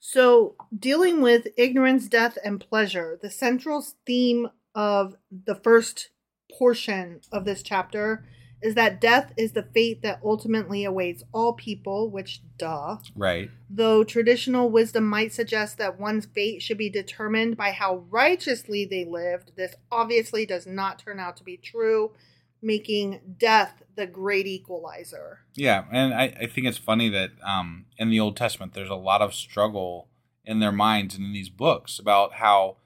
So, 0.00 0.56
dealing 0.76 1.20
with 1.20 1.46
ignorance, 1.56 2.08
death, 2.08 2.38
and 2.44 2.58
pleasure, 2.60 3.18
the 3.20 3.30
central 3.30 3.84
theme 4.06 4.48
of 4.74 5.16
the 5.30 5.54
first 5.56 6.10
portion 6.56 7.20
of 7.32 7.44
this 7.44 7.62
chapter 7.62 8.24
is 8.62 8.74
that 8.74 9.00
death 9.00 9.32
is 9.36 9.52
the 9.52 9.62
fate 9.62 10.02
that 10.02 10.20
ultimately 10.24 10.84
awaits 10.84 11.22
all 11.32 11.52
people, 11.52 12.10
which, 12.10 12.40
duh. 12.58 12.96
Right. 13.14 13.50
Though 13.70 14.02
traditional 14.04 14.70
wisdom 14.70 15.08
might 15.08 15.32
suggest 15.32 15.78
that 15.78 16.00
one's 16.00 16.26
fate 16.26 16.62
should 16.62 16.78
be 16.78 16.90
determined 16.90 17.56
by 17.56 17.70
how 17.70 18.04
righteously 18.10 18.84
they 18.84 19.04
lived, 19.04 19.52
this 19.56 19.74
obviously 19.90 20.44
does 20.44 20.66
not 20.66 20.98
turn 20.98 21.20
out 21.20 21.36
to 21.36 21.44
be 21.44 21.56
true, 21.56 22.12
making 22.60 23.20
death 23.38 23.82
the 23.94 24.06
great 24.06 24.46
equalizer. 24.46 25.40
Yeah, 25.54 25.84
and 25.92 26.12
I, 26.12 26.34
I 26.40 26.46
think 26.46 26.66
it's 26.66 26.78
funny 26.78 27.08
that 27.10 27.30
um, 27.44 27.86
in 27.96 28.10
the 28.10 28.20
Old 28.20 28.36
Testament 28.36 28.74
there's 28.74 28.90
a 28.90 28.96
lot 28.96 29.22
of 29.22 29.34
struggle 29.34 30.08
in 30.44 30.60
their 30.60 30.72
minds 30.72 31.14
and 31.14 31.24
in 31.24 31.32
these 31.32 31.50
books 31.50 31.98
about 31.98 32.34
how 32.34 32.76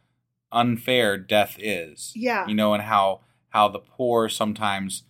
unfair 0.50 1.16
death 1.16 1.56
is. 1.58 2.12
Yeah. 2.14 2.46
You 2.46 2.54
know, 2.54 2.74
and 2.74 2.82
how 2.82 3.20
how 3.50 3.68
the 3.68 3.78
poor 3.78 4.28
sometimes, 4.28 5.04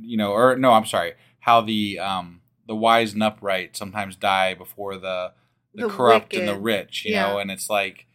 you 0.00 0.16
know, 0.16 0.32
or 0.32 0.56
no, 0.56 0.72
I'm 0.72 0.86
sorry, 0.86 1.14
how 1.40 1.60
the 1.60 1.98
um, 1.98 2.40
the 2.66 2.76
wise 2.76 3.14
and 3.14 3.22
upright 3.22 3.76
sometimes 3.76 4.16
die 4.16 4.54
before 4.54 4.96
the 4.96 5.32
the, 5.74 5.86
The 5.86 5.92
corrupt 5.92 6.34
and 6.34 6.48
the 6.48 6.58
rich. 6.58 7.04
You 7.04 7.14
know, 7.14 7.38
and 7.38 7.50
it's 7.50 7.68
like, 7.70 8.06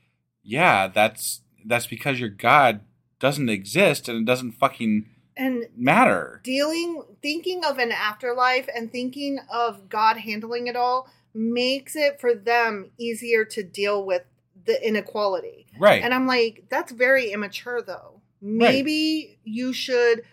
yeah, 0.44 0.88
that's 0.88 1.42
that's 1.66 1.88
because 1.88 2.20
your 2.20 2.30
God 2.30 2.82
doesn't 3.20 3.50
exist 3.50 4.10
and 4.10 4.18
it 4.20 4.26
doesn't 4.26 4.52
fucking 4.54 5.06
And 5.38 5.66
matter. 5.78 6.42
dealing 6.44 7.04
thinking 7.22 7.64
of 7.64 7.78
an 7.78 7.92
afterlife 7.92 8.68
and 8.76 8.92
thinking 8.92 9.40
of 9.52 9.88
God 9.88 10.18
handling 10.18 10.68
it 10.68 10.76
all 10.76 11.08
makes 11.34 11.96
it 11.96 12.20
for 12.20 12.36
them 12.36 12.92
easier 13.00 13.46
to 13.46 13.64
deal 13.64 14.06
with 14.06 14.24
the 14.66 14.86
inequality. 14.86 15.68
Right. 15.80 16.04
And 16.04 16.14
I'm 16.14 16.28
like, 16.28 16.66
that's 16.70 16.92
very 16.92 17.32
immature 17.32 17.82
though. 17.82 18.22
Maybe 18.42 19.40
you 19.46 19.72
should 19.72 20.24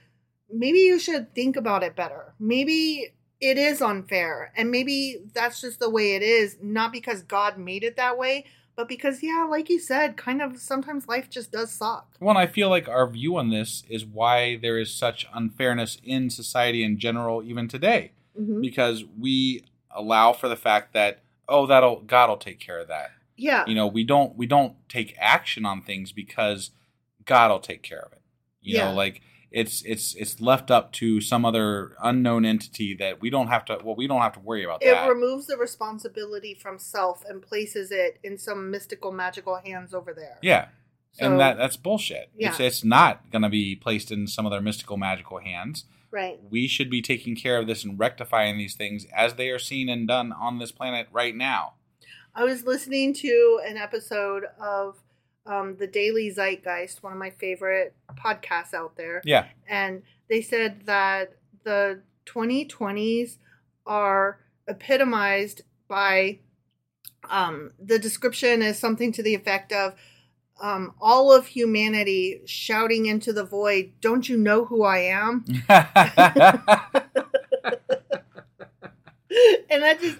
maybe 0.53 0.79
you 0.79 0.99
should 0.99 1.35
think 1.35 1.57
about 1.57 1.83
it 1.83 1.97
better. 1.97 2.35
Maybe 2.39 3.13
it 3.41 3.57
is 3.59 3.81
unfair 3.81 4.53
and 4.57 4.71
maybe 4.71 5.19
that's 5.35 5.61
just 5.61 5.81
the 5.81 5.89
way 5.91 6.15
it 6.15 6.23
is, 6.23 6.59
not 6.63 6.93
because 6.93 7.23
God 7.23 7.57
made 7.59 7.83
it 7.85 7.97
that 7.97 8.19
way, 8.19 8.45
but 8.77 8.89
because 8.89 9.23
yeah, 9.23 9.47
like 9.49 9.69
you 9.69 9.79
said, 9.79 10.17
kind 10.17 10.41
of 10.43 10.59
sometimes 10.59 11.09
life 11.09 11.29
just 11.31 11.53
does 11.53 11.71
suck. 11.71 12.17
Well, 12.21 12.31
and 12.31 12.39
I 12.39 12.47
feel 12.47 12.69
like 12.69 12.89
our 12.89 13.09
view 13.09 13.37
on 13.37 13.51
this 13.51 13.83
is 13.89 14.05
why 14.05 14.57
there 14.57 14.79
is 14.79 14.93
such 14.93 15.27
unfairness 15.35 15.99
in 16.05 16.31
society 16.31 16.83
in 16.85 16.99
general, 16.99 17.43
even 17.43 17.69
today, 17.69 18.13
Mhm. 18.39 18.61
because 18.61 19.05
we 19.19 19.65
allow 19.91 20.33
for 20.33 20.49
the 20.49 20.57
fact 20.57 20.93
that 20.95 21.23
oh, 21.53 21.67
that'll 21.67 22.01
God'll 22.03 22.37
take 22.37 22.61
care 22.61 22.79
of 22.79 22.87
that. 22.89 23.11
Yeah. 23.37 23.65
You 23.67 23.75
know, 23.75 23.87
we 23.89 24.05
don't 24.05 24.37
we 24.37 24.47
don't 24.47 24.75
take 24.89 25.17
action 25.19 25.67
on 25.67 25.83
things 25.83 26.13
because 26.13 26.71
God'll 27.25 27.59
take 27.59 27.83
care 27.83 28.01
of 28.01 28.13
it. 28.13 28.21
You 28.63 28.77
Yeah. 28.77 28.85
know, 28.91 28.95
like 28.95 29.21
it's 29.51 29.83
it's 29.83 30.15
it's 30.15 30.41
left 30.41 30.71
up 30.71 30.93
to 30.93 31.21
some 31.21 31.45
other 31.45 31.97
unknown 32.03 32.45
entity 32.45 32.95
that 32.95 33.21
we 33.21 33.31
don't 33.31 33.49
have 33.49 33.65
to. 33.67 33.79
Well, 33.83 33.97
we 33.97 34.07
don't 34.07 34.21
have 34.21 34.35
to 34.35 34.41
worry 34.41 34.65
about 34.65 34.83
it 34.83 34.93
that. 34.93 35.09
removes 35.09 35.47
the 35.47 35.57
responsibility 35.57 36.55
from 36.55 36.79
self 36.79 37.25
and 37.29 37.43
places 37.43 37.91
it 37.91 38.19
in 38.23 38.39
some 38.39 38.71
mystical 38.71 39.11
magical 39.13 39.57
hands 39.65 39.93
over 39.95 40.13
there 40.15 40.39
yeah. 40.43 40.69
So- 41.13 41.27
and 41.27 41.41
that 41.41 41.57
that's 41.59 41.77
bullshit. 41.77 42.31
It's 42.37 42.61
Yeah. 42.61 42.67
it's 42.67 42.85
not 42.85 43.31
going 43.33 43.43
to 43.43 43.49
be 43.49 43.75
placed 43.75 44.13
in 44.13 44.27
some 44.29 44.47
other 44.47 44.61
mystical 44.61 44.97
magical 44.97 45.39
hands. 45.39 45.85
right 46.13 46.39
we 46.49 46.69
should 46.69 46.89
be 46.91 47.03
taking 47.03 47.35
care 47.35 47.59
of 47.59 47.67
this 47.67 47.85
and 47.85 47.99
rectifying 47.99 48.57
these 48.59 48.75
things 48.75 49.07
as 49.15 49.35
they 49.35 49.49
are 49.49 49.59
seen 49.59 49.89
and 49.89 50.07
done 50.07 50.33
on 50.33 50.59
this 50.59 50.71
planet 50.73 51.09
right 51.13 51.35
now. 51.35 51.75
i 52.35 52.45
was 52.45 52.65
listening 52.65 53.13
to 53.15 53.61
an 53.67 53.77
episode 53.77 54.45
of 54.61 54.99
um, 55.51 55.77
the 55.79 55.87
daily 55.87 56.31
zeitgeist 56.31 57.03
one 57.03 57.13
of 57.13 57.19
my 57.19 57.31
favorite 57.31 57.95
podcasts 58.25 58.73
out 58.75 58.97
there 58.97 59.21
Yeah. 59.25 59.47
and 59.69 60.03
they 60.29 60.41
said 60.43 60.87
that 60.87 61.35
the 61.65 62.01
2020s 62.27 63.37
are 63.87 64.39
epitomized 64.69 65.63
by 65.89 66.39
um, 67.29 67.73
the 67.79 67.99
description 67.99 68.63
is 68.63 68.79
something 68.79 69.13
to 69.13 69.23
the 69.23 69.35
effect 69.35 69.73
of 69.73 69.95
um, 70.61 70.93
all 71.01 71.33
of 71.33 71.47
humanity 71.47 72.43
shouting 72.45 73.07
into 73.07 73.33
the 73.33 73.45
void, 73.45 73.93
"Don't 74.03 74.29
you 74.29 74.37
know 74.37 74.67
who 74.67 74.83
I 74.85 74.99
am?" 74.99 75.45
and 79.71 79.83
that 79.83 80.01
just 80.01 80.19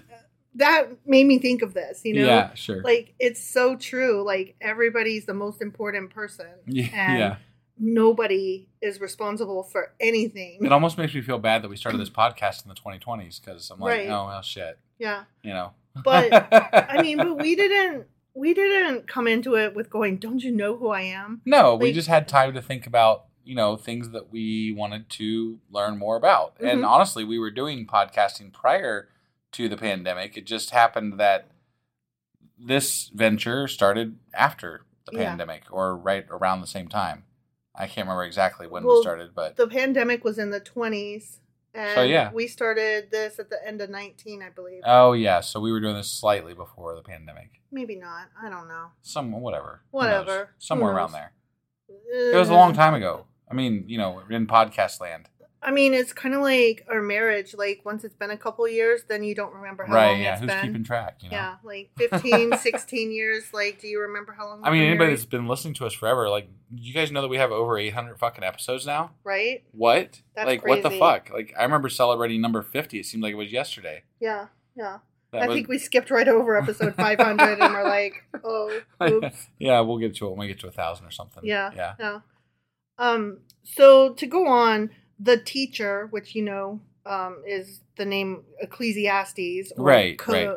that 0.61 0.87
made 1.05 1.25
me 1.27 1.37
think 1.39 1.61
of 1.61 1.73
this. 1.73 2.01
You 2.05 2.15
know, 2.15 2.25
yeah, 2.25 2.53
sure. 2.53 2.81
like 2.81 3.13
it's 3.19 3.43
so 3.43 3.75
true. 3.75 4.23
Like 4.25 4.55
everybody's 4.61 5.25
the 5.25 5.33
most 5.33 5.61
important 5.61 6.09
person, 6.11 6.47
yeah, 6.65 6.87
and 6.93 7.19
yeah. 7.19 7.35
nobody 7.77 8.67
is 8.81 8.99
responsible 9.01 9.63
for 9.63 9.93
anything. 9.99 10.59
It 10.63 10.71
almost 10.71 10.97
makes 10.97 11.13
me 11.13 11.21
feel 11.21 11.39
bad 11.39 11.61
that 11.63 11.69
we 11.69 11.75
started 11.75 11.99
this 11.99 12.09
podcast 12.09 12.63
in 12.63 12.69
the 12.69 12.75
2020s 12.75 13.43
because 13.43 13.69
I'm 13.69 13.79
like, 13.79 13.97
Right. 13.99 14.09
oh 14.09 14.25
well, 14.27 14.41
shit, 14.41 14.77
yeah. 14.97 15.23
you 15.43 15.53
know. 15.53 15.71
But 16.03 16.31
I 16.73 17.01
mean, 17.01 17.17
but 17.17 17.37
we 17.37 17.55
didn't 17.61 18.07
we 18.33 18.53
didn't 18.53 19.07
come 19.07 19.27
into 19.27 19.55
it 19.57 19.75
with 19.75 19.89
going, 19.89 20.17
"Don't 20.17 20.41
you 20.41 20.51
know 20.51 20.77
who 20.77 20.87
I 20.89 21.01
am?" 21.01 21.41
no, 21.45 21.75
we 21.75 21.91
just 21.91 22.07
had 22.07 22.27
time 22.27 22.53
to 22.53 22.61
think 22.61 22.87
about 22.87 23.25
you 23.43 23.55
know 23.55 23.75
things 23.75 24.11
that 24.11 24.31
we 24.31 24.71
wanted 24.71 25.09
to 25.09 25.59
learn 25.69 25.97
more 25.97 26.15
about. 26.15 26.55
And 26.61 26.81
Mhm. 26.81 26.87
honestly, 26.87 27.23
we 27.25 27.39
were 27.39 27.51
doing 27.51 27.85
podcasting 27.87 28.53
prior 28.53 29.09
to 29.53 29.67
the 29.69 29.77
pandemic. 29.77 30.37
It 30.37 30.45
just 30.45 30.69
happened 30.71 31.19
that 31.19 31.47
this 32.57 33.09
venture 33.13 33.67
started 33.67 34.17
after 34.33 34.85
the 35.05 35.17
Yeah. 35.17 35.29
pandemic 35.29 35.63
or 35.71 35.97
right 35.97 36.25
around 36.29 36.61
the 36.61 36.67
same 36.67 36.87
time. 36.87 37.25
I 37.73 37.87
can't 37.87 38.05
remember 38.05 38.23
exactly 38.23 38.67
when 38.67 38.83
Well, 38.83 38.97
we 38.97 39.01
started, 39.01 39.33
but 39.33 39.55
The 39.55 39.67
pandemic 39.67 40.23
was 40.23 40.37
in 40.37 40.51
the 40.51 40.59
20s 40.59 41.39
and 41.73 41.95
So, 41.95 42.03
yeah. 42.03 42.31
we 42.31 42.47
started 42.47 43.09
this 43.11 43.39
at 43.39 43.49
the 43.49 43.65
end 43.65 43.81
of 43.81 43.89
19, 43.89 44.43
I 44.43 44.49
believe. 44.49 44.81
oh 44.85 45.13
yeah, 45.13 45.39
so 45.41 45.59
we 45.59 45.71
were 45.71 45.79
doing 45.79 45.95
this 45.95 46.11
slightly 46.11 46.53
before 46.53 46.95
the 46.95 47.01
pandemic. 47.01 47.61
Maybe 47.71 47.95
not. 47.95 48.27
I 48.41 48.49
don't 48.49 48.67
know. 48.67 48.91
Some 49.01 49.31
whatever, 49.31 49.81
Whatever. 49.91 50.49
Somewhere 50.59 50.91
around 50.93 51.13
there. 51.13 51.31
It 51.87 52.35
was 52.37 52.49
a 52.49 52.53
Uh, 52.53 52.57
long 52.57 52.73
time 52.73 52.93
ago. 52.93 53.25
I 53.49 53.53
mean, 53.53 53.85
you 53.87 53.97
know, 53.97 54.21
in 54.29 54.47
podcast 54.47 54.99
land, 55.01 55.29
I 55.63 55.69
mean, 55.71 55.93
it's 55.93 56.11
kind 56.11 56.33
of 56.33 56.41
like 56.41 56.85
our 56.89 57.01
marriage. 57.01 57.53
Like 57.53 57.81
once 57.85 58.03
it's 58.03 58.15
been 58.15 58.31
a 58.31 58.37
couple 58.37 58.67
years, 58.67 59.03
then 59.07 59.23
you 59.23 59.35
don't 59.35 59.53
remember 59.53 59.85
how 59.85 59.93
right? 59.93 60.11
long 60.11 60.21
Yeah, 60.21 60.31
it's 60.33 60.41
who's 60.41 60.47
been. 60.49 60.61
keeping 60.65 60.83
track? 60.83 61.17
You 61.21 61.29
know. 61.29 61.35
Yeah, 61.37 61.55
like 61.63 61.91
15, 61.97 62.57
16 62.59 63.11
years. 63.11 63.53
Like, 63.53 63.79
do 63.79 63.87
you 63.87 63.99
remember 64.01 64.33
how 64.33 64.47
long? 64.47 64.61
I 64.63 64.71
mean, 64.71 64.81
anybody 64.81 64.97
married? 64.97 65.13
that's 65.19 65.25
been 65.25 65.47
listening 65.47 65.75
to 65.75 65.85
us 65.85 65.93
forever, 65.93 66.29
like, 66.29 66.49
you 66.73 66.93
guys 66.93 67.11
know 67.11 67.21
that 67.21 67.27
we 67.27 67.37
have 67.37 67.51
over 67.51 67.77
800 67.77 68.17
fucking 68.17 68.43
episodes 68.43 68.85
now? 68.87 69.11
right? 69.23 69.63
What? 69.71 70.21
That's 70.35 70.47
like, 70.47 70.65
what 70.65 70.81
the 70.83 70.89
fuck? 70.91 71.29
Like, 71.31 71.53
I 71.59 71.63
remember 71.63 71.89
celebrating 71.89 72.41
number 72.41 72.61
50. 72.63 72.99
It 72.99 73.05
seemed 73.05 73.21
like 73.21 73.33
it 73.33 73.35
was 73.35 73.51
yesterday. 73.51 74.03
Yeah. 74.19 74.47
Yeah. 74.75 74.99
That 75.31 75.43
I 75.43 75.47
was- 75.47 75.55
think 75.55 75.67
we 75.67 75.77
skipped 75.77 76.09
right 76.09 76.27
over 76.27 76.57
episode 76.57 76.95
500 76.95 77.59
and 77.59 77.73
we're 77.73 77.87
like, 77.87 78.23
oh, 78.43 78.79
oops. 79.03 79.47
yeah, 79.59 79.79
we'll 79.81 79.97
get 79.99 80.15
to 80.15 80.25
it 80.25 80.29
when 80.31 80.39
we 80.39 80.47
get 80.47 80.59
to 80.61 80.67
a 80.67 80.71
thousand 80.71 81.05
or 81.05 81.11
something. 81.11 81.43
Yeah. 81.45 81.71
yeah, 81.75 81.93
Yeah. 81.99 82.19
Um, 82.97 83.39
so 83.63 84.13
to 84.13 84.25
go 84.27 84.47
on, 84.47 84.89
the 85.21 85.37
teacher, 85.37 86.07
which 86.11 86.35
you 86.35 86.43
know 86.43 86.79
um, 87.05 87.41
is 87.45 87.81
the 87.97 88.05
name 88.05 88.43
Ecclesiastes, 88.59 89.71
or 89.77 89.85
Right, 89.85 90.27
right. 90.27 90.47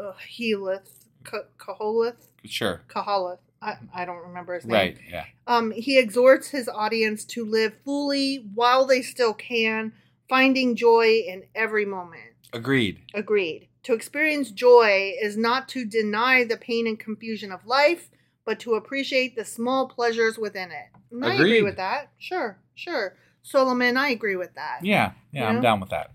Kahilith, 1.25 2.17
sure, 2.45 2.83
Kahalith. 2.89 3.39
I, 3.63 3.77
I 3.95 4.05
don't 4.05 4.23
remember 4.29 4.55
his 4.55 4.67
name. 4.67 4.75
right, 4.75 4.99
yeah, 5.11 5.25
Um, 5.47 5.71
he 5.71 5.99
exhorts 5.99 6.49
his 6.49 6.69
audience 6.69 7.25
to 7.27 7.45
live 7.47 7.73
fully 7.85 8.47
while 8.55 8.85
they 8.85 9.01
still 9.01 9.33
can, 9.33 9.93
finding 10.29 10.77
joy 10.77 11.23
in 11.27 11.45
every 11.55 11.87
moment. 11.87 12.33
agreed. 12.53 13.01
Agreed. 13.15 13.69
To 13.85 13.95
experience 13.95 14.51
joy 14.51 15.13
is 15.21 15.37
not 15.37 15.69
to 15.71 15.85
deny 15.85 16.45
the 16.45 16.57
pain 16.57 16.87
and 16.87 16.99
confusion 16.99 17.53
of 17.53 17.67
life, 17.67 18.11
but 18.45 18.61
to 18.61 18.75
appreciate 18.75 19.35
the 19.37 19.45
small 19.45 19.89
pleasures 19.89 20.39
within 20.39 20.71
it. 20.71 20.89
And 21.11 21.25
I 21.25 21.35
agree 21.35 21.63
with 21.63 21.77
that. 21.77 22.11
Sure, 22.19 22.59
sure. 22.75 23.17
Solomon, 23.45 23.97
I 23.97 24.09
agree 24.09 24.37
with 24.37 24.55
that. 24.55 24.81
Yeah, 24.83 25.13
yeah, 25.31 25.43
You 25.43 25.57
I'm 25.57 25.61
down 25.63 25.79
with 25.79 25.91
that. 25.91 26.11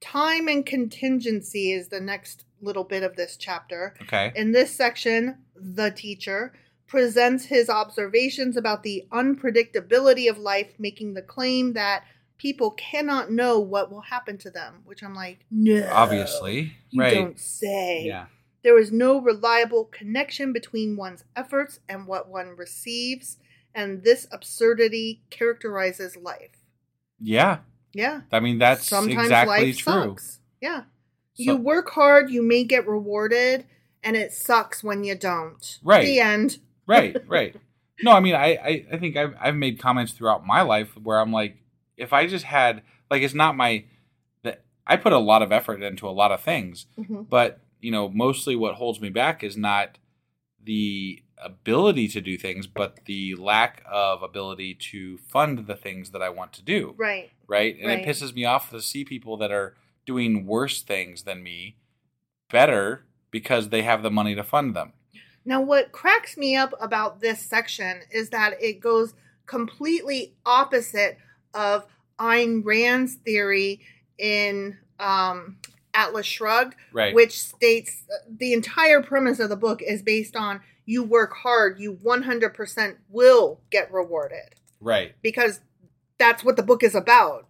Time 0.00 0.46
and 0.48 0.64
contingency 0.64 1.72
is 1.72 1.88
the 1.88 2.00
next 2.00 2.44
little 2.62 2.84
bit 2.84 3.02
of 3.02 3.16
this 3.16 3.36
chapter. 3.36 3.94
Okay, 4.02 4.32
In 4.36 4.52
this 4.52 4.72
section, 4.74 5.38
the 5.56 5.90
teacher 5.90 6.54
presents 6.86 7.44
his 7.46 7.68
observations 7.68 8.56
about 8.56 8.84
the 8.84 9.04
unpredictability 9.12 10.30
of 10.30 10.38
life, 10.38 10.72
making 10.78 11.14
the 11.14 11.22
claim 11.22 11.72
that 11.74 12.04
people 12.38 12.70
cannot 12.70 13.30
know 13.32 13.58
what 13.58 13.90
will 13.90 14.00
happen 14.02 14.38
to 14.38 14.50
them, 14.50 14.82
which 14.84 15.02
I'm 15.02 15.14
like, 15.14 15.44
no. 15.50 15.86
obviously, 15.92 16.74
You 16.90 17.02
right? 17.02 17.14
don't 17.14 17.38
say. 17.38 18.04
Yeah, 18.06 18.26
There 18.62 18.78
is 18.78 18.92
no 18.92 19.20
reliable 19.20 19.86
connection 19.86 20.52
between 20.52 20.96
one's 20.96 21.24
efforts 21.34 21.80
and 21.88 22.06
what 22.06 22.28
one 22.28 22.54
receives, 22.56 23.38
and 23.74 24.04
this 24.04 24.28
absurdity 24.30 25.22
characterizes 25.30 26.16
life. 26.16 26.57
Yeah. 27.20 27.58
Yeah. 27.94 28.20
I 28.30 28.40
mean, 28.40 28.58
that's 28.58 28.86
Sometimes 28.86 29.22
exactly 29.24 29.66
life 29.66 29.78
true. 29.78 29.92
sucks. 29.92 30.40
Yeah. 30.60 30.82
you 31.36 31.56
work 31.56 31.90
hard, 31.90 32.30
you 32.30 32.42
may 32.42 32.64
get 32.64 32.86
rewarded, 32.86 33.64
and 34.04 34.16
it 34.16 34.32
sucks 34.32 34.84
when 34.84 35.04
you 35.04 35.14
don't. 35.14 35.78
Right. 35.82 36.04
The 36.04 36.20
end. 36.20 36.58
right 36.86 37.16
right 37.28 37.54
no 38.02 38.12
i 38.12 38.20
mean 38.20 38.34
I, 38.34 38.54
I 38.54 38.86
i 38.92 38.96
think 38.96 39.16
I've, 39.16 39.34
I've 39.40 39.56
made 39.56 39.78
comments 39.80 40.12
throughout 40.12 40.46
my 40.46 40.62
life 40.62 40.96
where 41.02 41.18
i'm 41.20 41.32
like 41.32 41.56
if 41.96 42.12
i 42.12 42.26
just 42.28 42.44
had 42.44 42.82
like 43.10 43.22
it's 43.22 43.34
not 43.34 43.56
my 43.56 43.84
that 44.44 44.62
i 44.86 44.96
put 44.96 45.12
a 45.12 45.18
lot 45.18 45.42
of 45.42 45.50
effort 45.52 45.82
into 45.82 46.08
a 46.08 46.10
lot 46.14 46.30
of 46.32 46.40
things 46.40 46.86
Mhm. 46.98 47.28
but 47.28 47.60
you 47.80 47.90
know 47.90 48.08
mostly 48.08 48.54
what 48.56 48.76
holds 48.76 49.00
me 49.00 49.08
back 49.10 49.42
is 49.44 49.56
not 49.56 49.98
the 50.64 51.20
ability 51.42 52.08
to 52.08 52.20
do 52.20 52.36
things 52.36 52.66
but 52.66 52.98
the 53.04 53.34
lack 53.36 53.82
of 53.90 54.22
ability 54.22 54.74
to 54.74 55.18
fund 55.18 55.66
the 55.66 55.76
things 55.76 56.10
that 56.10 56.22
i 56.22 56.28
want 56.28 56.52
to 56.52 56.62
do 56.62 56.94
Right. 56.96 57.30
right 57.46 57.76
and 57.78 57.86
Right. 57.86 57.98
it 58.00 58.06
pisses 58.06 58.34
me 58.34 58.44
off 58.44 58.70
to 58.70 58.82
see 58.82 59.04
people 59.04 59.36
that 59.38 59.52
are 59.52 59.74
doing 60.06 60.46
worse 60.46 60.82
things 60.82 61.22
than 61.22 61.42
me 61.42 61.76
better 62.50 63.04
because 63.30 63.68
they 63.68 63.82
have 63.82 64.02
the 64.02 64.10
money 64.10 64.34
to 64.34 64.42
fund 64.42 64.74
them 64.74 64.92
Now, 65.44 65.60
what 65.62 65.92
cracks 65.92 66.36
me 66.36 66.56
up 66.56 66.74
about 66.80 67.20
this 67.20 67.40
section 67.40 68.00
is 68.10 68.30
that 68.30 68.54
it 68.60 68.80
goes 68.80 69.14
completely 69.46 70.34
opposite 70.44 71.18
of 71.54 71.86
Ayn 72.18 72.62
Rand's 72.64 73.14
theory 73.14 73.80
in 74.18 74.76
um, 74.98 75.56
Atlas 75.94 76.26
Shrugged, 76.26 76.74
right 76.92 77.14
which 77.14 77.40
states 77.40 78.02
the 78.28 78.52
entire 78.52 79.00
premise 79.02 79.38
of 79.38 79.48
the 79.48 79.56
book 79.56 79.80
is 79.82 80.02
based 80.02 80.36
on 80.36 80.60
you 80.88 81.04
work 81.04 81.34
hard, 81.34 81.78
you 81.78 81.92
100% 81.92 82.96
will 83.10 83.60
get 83.68 83.92
rewarded 83.92 84.54
right 84.80 85.14
because 85.20 85.60
that's 86.18 86.42
what 86.42 86.56
the 86.56 86.62
book 86.62 86.82
is 86.82 86.94
about. 86.94 87.46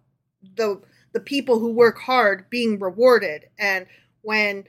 The 0.55 0.81
the 1.13 1.21
people 1.21 1.57
who 1.57 1.71
work 1.71 1.99
hard 1.99 2.49
being 2.49 2.79
rewarded 2.79 3.45
and 3.57 3.85
when 4.23 4.65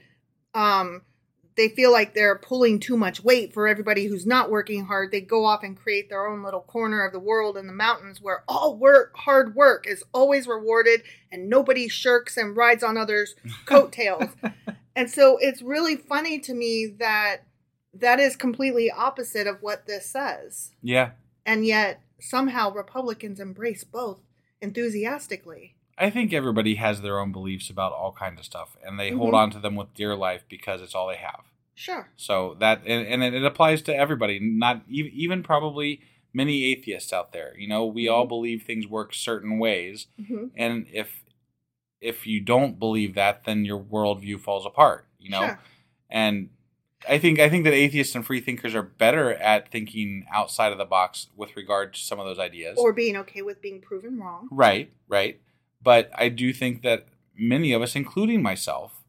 um 0.53 1.01
they 1.57 1.67
feel 1.67 1.91
like 1.91 2.13
they're 2.13 2.37
pulling 2.37 2.79
too 2.79 2.95
much 2.95 3.21
weight 3.21 3.53
for 3.53 3.67
everybody 3.67 4.05
who's 4.05 4.25
not 4.25 4.49
working 4.49 4.85
hard, 4.85 5.11
they 5.11 5.19
go 5.19 5.43
off 5.43 5.63
and 5.63 5.75
create 5.75 6.07
their 6.07 6.25
own 6.25 6.41
little 6.41 6.61
corner 6.61 7.05
of 7.05 7.11
the 7.11 7.19
world 7.19 7.57
in 7.57 7.67
the 7.67 7.73
mountains 7.73 8.21
where 8.21 8.45
all 8.47 8.77
work 8.77 9.11
hard 9.17 9.53
work 9.53 9.85
is 9.85 10.01
always 10.13 10.47
rewarded 10.47 11.01
and 11.29 11.49
nobody 11.49 11.89
shirks 11.89 12.37
and 12.37 12.55
rides 12.55 12.85
on 12.85 12.95
others' 12.95 13.35
coattails. 13.65 14.29
and 14.95 15.09
so 15.09 15.37
it's 15.41 15.61
really 15.61 15.97
funny 15.97 16.39
to 16.39 16.53
me 16.53 16.85
that 16.99 17.41
that 17.93 18.19
is 18.19 18.35
completely 18.35 18.89
opposite 18.91 19.47
of 19.47 19.61
what 19.61 19.85
this 19.87 20.05
says 20.05 20.71
yeah 20.81 21.11
and 21.45 21.65
yet 21.65 22.01
somehow 22.19 22.71
Republicans 22.71 23.39
embrace 23.39 23.83
both 23.83 24.19
enthusiastically. 24.61 25.75
I 25.97 26.09
think 26.09 26.33
everybody 26.33 26.75
has 26.75 27.01
their 27.01 27.19
own 27.19 27.31
beliefs 27.31 27.69
about 27.69 27.91
all 27.91 28.11
kinds 28.11 28.39
of 28.39 28.45
stuff, 28.45 28.75
and 28.83 28.99
they 28.99 29.11
hold 29.11 29.33
Mhm. 29.33 29.37
on 29.37 29.51
to 29.51 29.59
them 29.59 29.75
with 29.75 29.93
dear 29.93 30.15
life 30.15 30.43
because 30.49 30.81
it's 30.81 30.95
all 30.95 31.07
they 31.07 31.15
have. 31.17 31.51
Sure. 31.75 32.09
So 32.17 32.55
that, 32.59 32.81
and, 32.85 33.23
and 33.23 33.35
it 33.35 33.43
applies 33.43 33.81
to 33.83 33.95
everybody, 33.95 34.39
not 34.39 34.83
even 34.89 35.43
probably 35.43 36.01
many 36.33 36.63
atheists 36.65 37.11
out 37.11 37.33
there. 37.33 37.55
You 37.57 37.67
know, 37.67 37.85
we 37.85 38.07
all 38.07 38.25
believe 38.25 38.63
things 38.63 38.87
work 38.87 39.13
certain 39.13 39.57
ways, 39.59 40.07
hmm 40.27 40.47
and 40.55 40.87
if 40.91 41.23
if 41.99 42.25
you 42.25 42.39
don't 42.39 42.79
believe 42.79 43.13
that, 43.13 43.43
then 43.45 43.63
your 43.65 43.79
worldview 43.79 44.39
falls 44.39 44.65
apart. 44.65 45.05
You 45.19 45.29
know, 45.29 45.45
Sure. 45.47 45.59
and 46.09 46.49
I 47.07 47.17
think 47.17 47.39
I 47.39 47.49
think 47.49 47.63
that 47.63 47.73
atheists 47.73 48.15
and 48.15 48.25
free 48.25 48.41
thinkers 48.41 48.75
are 48.75 48.83
better 48.83 49.33
at 49.33 49.71
thinking 49.71 50.25
outside 50.31 50.71
of 50.71 50.77
the 50.77 50.85
box 50.85 51.27
with 51.35 51.55
regard 51.55 51.93
to 51.93 51.99
some 51.99 52.19
of 52.19 52.25
those 52.25 52.39
ideas. 52.39 52.77
Or 52.77 52.93
being 52.93 53.17
okay 53.17 53.41
with 53.41 53.61
being 53.61 53.81
proven 53.81 54.19
wrong. 54.19 54.47
Right, 54.51 54.91
right. 55.07 55.39
But 55.81 56.11
I 56.15 56.29
do 56.29 56.53
think 56.53 56.83
that 56.83 57.07
many 57.35 57.73
of 57.73 57.81
us, 57.81 57.95
including 57.95 58.41
myself, 58.43 59.01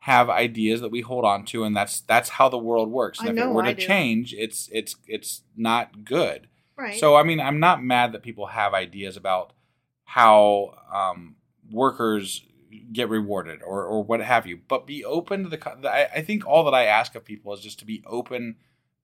have 0.00 0.30
ideas 0.30 0.80
that 0.80 0.90
we 0.90 1.00
hold 1.00 1.24
on 1.24 1.44
to, 1.46 1.64
and 1.64 1.76
that's 1.76 2.00
that's 2.00 2.30
how 2.30 2.48
the 2.48 2.58
world 2.58 2.90
works. 2.90 3.18
And 3.20 3.28
I 3.28 3.32
if 3.32 3.36
know, 3.36 3.50
it 3.50 3.54
were 3.54 3.62
to 3.64 3.74
change, 3.74 4.34
it's 4.34 4.68
it's 4.72 4.96
it's 5.06 5.42
not 5.56 6.04
good. 6.04 6.48
Right. 6.76 6.98
So 6.98 7.16
I 7.16 7.22
mean, 7.22 7.40
I'm 7.40 7.60
not 7.60 7.82
mad 7.82 8.12
that 8.12 8.22
people 8.22 8.46
have 8.46 8.74
ideas 8.74 9.16
about 9.16 9.52
how 10.04 10.74
um, 10.92 11.36
workers 11.70 12.42
get 12.92 13.08
rewarded 13.08 13.62
or 13.62 13.84
or 13.84 14.02
what 14.02 14.20
have 14.20 14.46
you. 14.46 14.60
But 14.68 14.86
be 14.86 15.04
open 15.04 15.44
to 15.44 15.48
the. 15.48 15.88
I, 15.88 16.18
I 16.18 16.22
think 16.22 16.46
all 16.46 16.64
that 16.64 16.74
I 16.74 16.84
ask 16.84 17.14
of 17.14 17.24
people 17.24 17.52
is 17.54 17.60
just 17.60 17.78
to 17.80 17.84
be 17.84 18.02
open 18.06 18.56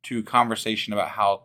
to 0.04 0.22
conversation 0.22 0.92
about 0.92 1.10
how 1.10 1.42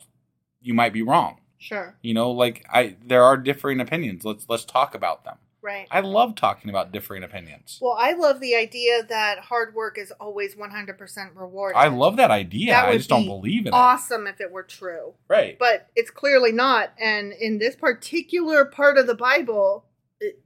you 0.62 0.74
might 0.74 0.94
be 0.94 1.02
wrong. 1.02 1.40
sure. 1.58 1.96
You 2.02 2.14
know, 2.14 2.32
like 2.32 2.66
I 2.72 2.96
there 3.06 3.24
are 3.24 3.38
differing 3.38 3.80
opinions. 3.80 4.24
Let's 4.26 4.46
let's 4.48 4.66
talk 4.66 4.96
about 4.96 5.24
them. 5.24 5.38
Right. 5.64 5.88
I 5.92 6.00
love 6.00 6.34
talking 6.36 6.72
about 6.72 6.92
differing 6.92 7.24
opinions. 7.24 7.78
well, 7.82 7.96
I 7.98 8.14
love 8.14 8.40
the 8.40 8.56
idea 8.56 9.04
that 9.04 9.38
hard 9.40 9.76
work 9.76 10.00
is 10.00 10.12
always 10.20 10.56
100% 10.56 11.36
rewarded. 11.36 11.78
I 11.78 11.88
love 11.88 12.18
that 12.18 12.32
idea. 12.32 12.72
That 12.72 12.90
I 12.90 12.98
just 12.98 13.10
don't 13.10 13.28
believe 13.28 13.68
in 13.68 13.68
it. 13.68 13.74
Awesome 13.74 14.26
if 14.26 14.42
it 14.42 14.52
were 14.52 14.64
true. 14.64 15.14
Right. 15.28 15.60
But 15.60 15.88
it's 15.96 16.10
clearly 16.10 16.52
not. 16.52 16.94
And 17.00 17.32
in 17.32 17.60
this 17.60 17.76
particular 17.76 18.66
part 18.66 18.98
of 18.98 19.06
the 19.06 19.14
Bible, 19.14 19.86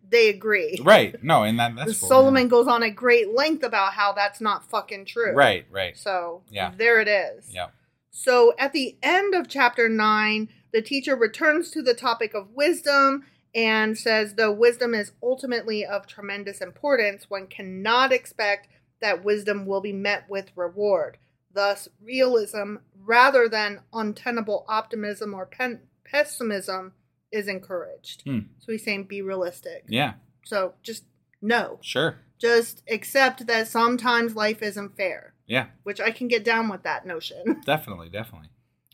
they 0.09 0.29
agree. 0.29 0.79
right. 0.83 1.21
No, 1.23 1.43
and 1.43 1.59
that 1.59 1.75
that's 1.75 1.99
cool, 1.99 2.09
Solomon 2.09 2.47
goes 2.47 2.67
on 2.67 2.83
at 2.83 2.95
great 2.95 3.33
length 3.33 3.63
about 3.63 3.93
how 3.93 4.13
that's 4.13 4.39
not 4.39 4.69
fucking 4.69 5.05
true. 5.05 5.33
Right, 5.33 5.65
right. 5.71 5.97
So 5.97 6.43
Yeah. 6.49 6.71
there 6.77 6.99
it 7.01 7.07
is. 7.07 7.53
Yeah. 7.53 7.67
So 8.11 8.53
at 8.57 8.71
the 8.71 8.97
end 9.03 9.35
of 9.35 9.47
chapter 9.49 9.89
9, 9.89 10.47
the 10.71 10.81
teacher 10.81 11.15
returns 11.15 11.69
to 11.71 11.81
the 11.81 11.93
topic 11.93 12.33
of 12.33 12.51
wisdom 12.51 13.25
and 13.53 13.97
says 13.97 14.35
though 14.35 14.51
wisdom 14.51 14.93
is 14.93 15.11
ultimately 15.21 15.85
of 15.85 16.07
tremendous 16.07 16.61
importance, 16.61 17.29
one 17.29 17.47
cannot 17.47 18.11
expect 18.13 18.67
that 19.01 19.23
wisdom 19.23 19.65
will 19.65 19.81
be 19.81 19.93
met 19.93 20.29
with 20.29 20.51
reward. 20.55 21.17
Thus, 21.51 21.87
realism 22.01 22.77
rather 22.97 23.47
than 23.47 23.81
untenable 23.93 24.65
optimism 24.67 25.33
or 25.33 25.45
pen- 25.45 25.81
pessimism 26.03 26.93
is 27.31 27.47
encouraged. 27.47 28.23
Hmm. 28.23 28.39
So 28.59 28.71
he's 28.71 28.83
saying 28.83 29.05
be 29.05 29.21
realistic. 29.21 29.85
Yeah. 29.87 30.13
So 30.45 30.73
just 30.83 31.03
no. 31.41 31.79
Sure. 31.81 32.17
Just 32.39 32.83
accept 32.89 33.47
that 33.47 33.67
sometimes 33.67 34.35
life 34.35 34.61
isn't 34.61 34.97
fair, 34.97 35.33
Yeah. 35.47 35.67
which 35.83 36.01
I 36.01 36.11
can 36.11 36.27
get 36.27 36.43
down 36.43 36.69
with 36.69 36.83
that 36.83 37.05
notion. 37.05 37.61
Definitely, 37.65 38.09
definitely. 38.09 38.49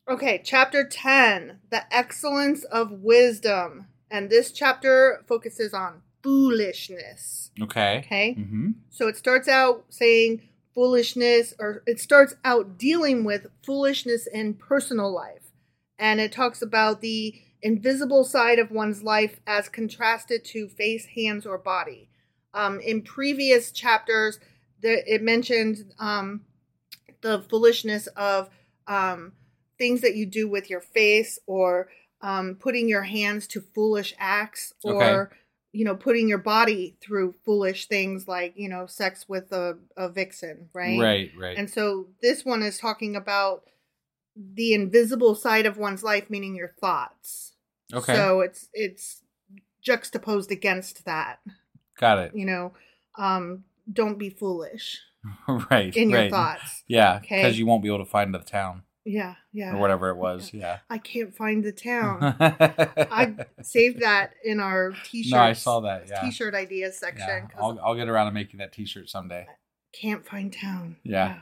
Okay, 0.08 0.42
chapter 0.44 0.88
10 0.88 1.60
The 1.70 1.84
Excellence 1.96 2.64
of 2.66 2.92
Wisdom. 2.92 3.88
And 4.10 4.30
this 4.30 4.52
chapter 4.52 5.24
focuses 5.28 5.74
on 5.74 6.02
foolishness. 6.22 7.52
Okay. 7.62 8.00
Okay? 8.00 8.36
Mm-hmm. 8.38 8.70
So 8.90 9.08
it 9.08 9.18
starts 9.18 9.48
out 9.48 9.86
saying 9.90 10.42
foolishness, 10.76 11.54
or 11.60 11.84
it 11.86 12.00
starts 12.00 12.36
out 12.44 12.78
dealing 12.78 13.24
with 13.24 13.48
foolishness 13.64 14.28
in 14.28 14.54
personal 14.54 15.12
life. 15.12 15.52
And 15.98 16.20
it 16.20 16.32
talks 16.32 16.62
about 16.62 17.02
the 17.02 17.36
invisible 17.62 18.24
side 18.24 18.60
of 18.60 18.72
one's 18.72 19.04
life 19.04 19.40
as 19.46 19.70
contrasted 19.70 20.44
to 20.46 20.68
face, 20.68 21.06
hands, 21.16 21.46
or 21.46 21.58
body. 21.58 22.10
Um, 22.54 22.80
in 22.80 23.02
previous 23.02 23.72
chapters, 23.72 24.40
there, 24.82 25.02
it 25.06 25.22
mentioned 25.22 25.94
um, 26.00 26.42
the 27.22 27.42
foolishness 27.50 28.08
of 28.16 28.50
um, 28.88 29.34
things 29.78 30.02
that 30.02 30.16
you 30.16 30.26
do 30.26 30.48
with 30.50 30.70
your 30.70 30.82
face 30.82 31.40
or 31.48 31.90
um, 32.22 32.56
putting 32.60 32.88
your 32.90 33.04
hands 33.04 33.48
to 33.48 33.62
foolish 33.62 34.14
acts 34.20 34.74
or 34.84 34.94
Okay. 35.24 35.36
you 35.72 35.86
know 35.86 35.96
putting 35.96 36.28
your 36.28 36.38
body 36.38 36.96
through 37.02 37.34
foolish 37.46 37.88
things 37.88 38.28
like 38.28 38.54
you 38.56 38.68
know 38.70 38.86
sex 38.86 39.26
with 39.30 39.52
a, 39.52 39.78
a 39.98 40.10
vixen 40.10 40.70
right 40.74 41.00
Right, 41.00 41.32
right. 41.38 41.58
and 41.58 41.70
so 41.70 42.08
this 42.22 42.44
one 42.46 42.62
is 42.62 42.78
talking 42.78 43.16
about 43.16 43.64
the 44.36 44.74
invisible 44.74 45.34
side 45.34 45.66
of 45.66 45.78
one's 45.78 46.04
life 46.04 46.30
meaning 46.30 46.56
your 46.56 46.74
thoughts 46.80 47.51
okay. 47.94 48.16
so 48.16 48.42
it's 48.42 48.70
it's 48.74 49.22
juxtaposed 49.82 50.52
against 50.52 51.06
that 51.06 51.40
Got 52.00 52.20
it. 52.20 52.36
you 52.36 52.46
know 52.46 52.74
um 53.18 53.64
don't 53.92 54.18
be 54.20 54.30
foolish 54.30 55.00
right. 55.72 55.96
in 55.96 56.10
your 56.10 56.30
thoughts 56.30 56.84
Yeah, 56.88 57.18
Okay. 57.18 57.42
because 57.42 57.58
you 57.60 57.66
won't 57.66 57.84
be 57.84 57.90
able 57.90 58.00
to 58.00 58.06
find 58.06 58.34
the 58.34 58.40
town 58.40 58.84
yeah 59.04 59.34
yeah 59.52 59.74
or 59.74 59.78
whatever 59.80 60.10
it 60.10 60.16
was. 60.18 60.52
Yeah. 60.54 60.78
i 60.90 61.00
can't 61.00 61.36
find 61.36 61.64
the 61.64 61.72
town 61.72 62.20
i 62.40 63.36
saved 63.64 64.02
that 64.02 64.34
in 64.44 64.60
our 64.60 64.94
t-shirt 65.06 65.32
No, 65.38 65.42
I 65.44 65.54
saw 65.54 65.80
that. 65.82 66.08
Yeah. 66.08 66.22
t-shirt 66.22 66.54
ideas 66.54 67.02
yeah. 67.18 67.48
I'll, 67.60 67.80
I'll 67.84 67.96
get 67.96 68.08
around 68.10 68.28
to 68.28 68.32
making 68.32 68.60
that 68.60 68.72
T-shirt 68.74 69.10
someday. 69.10 69.48
can't 69.92 70.24
find 70.26 70.54
town 70.54 70.98
Yeah. 71.04 71.40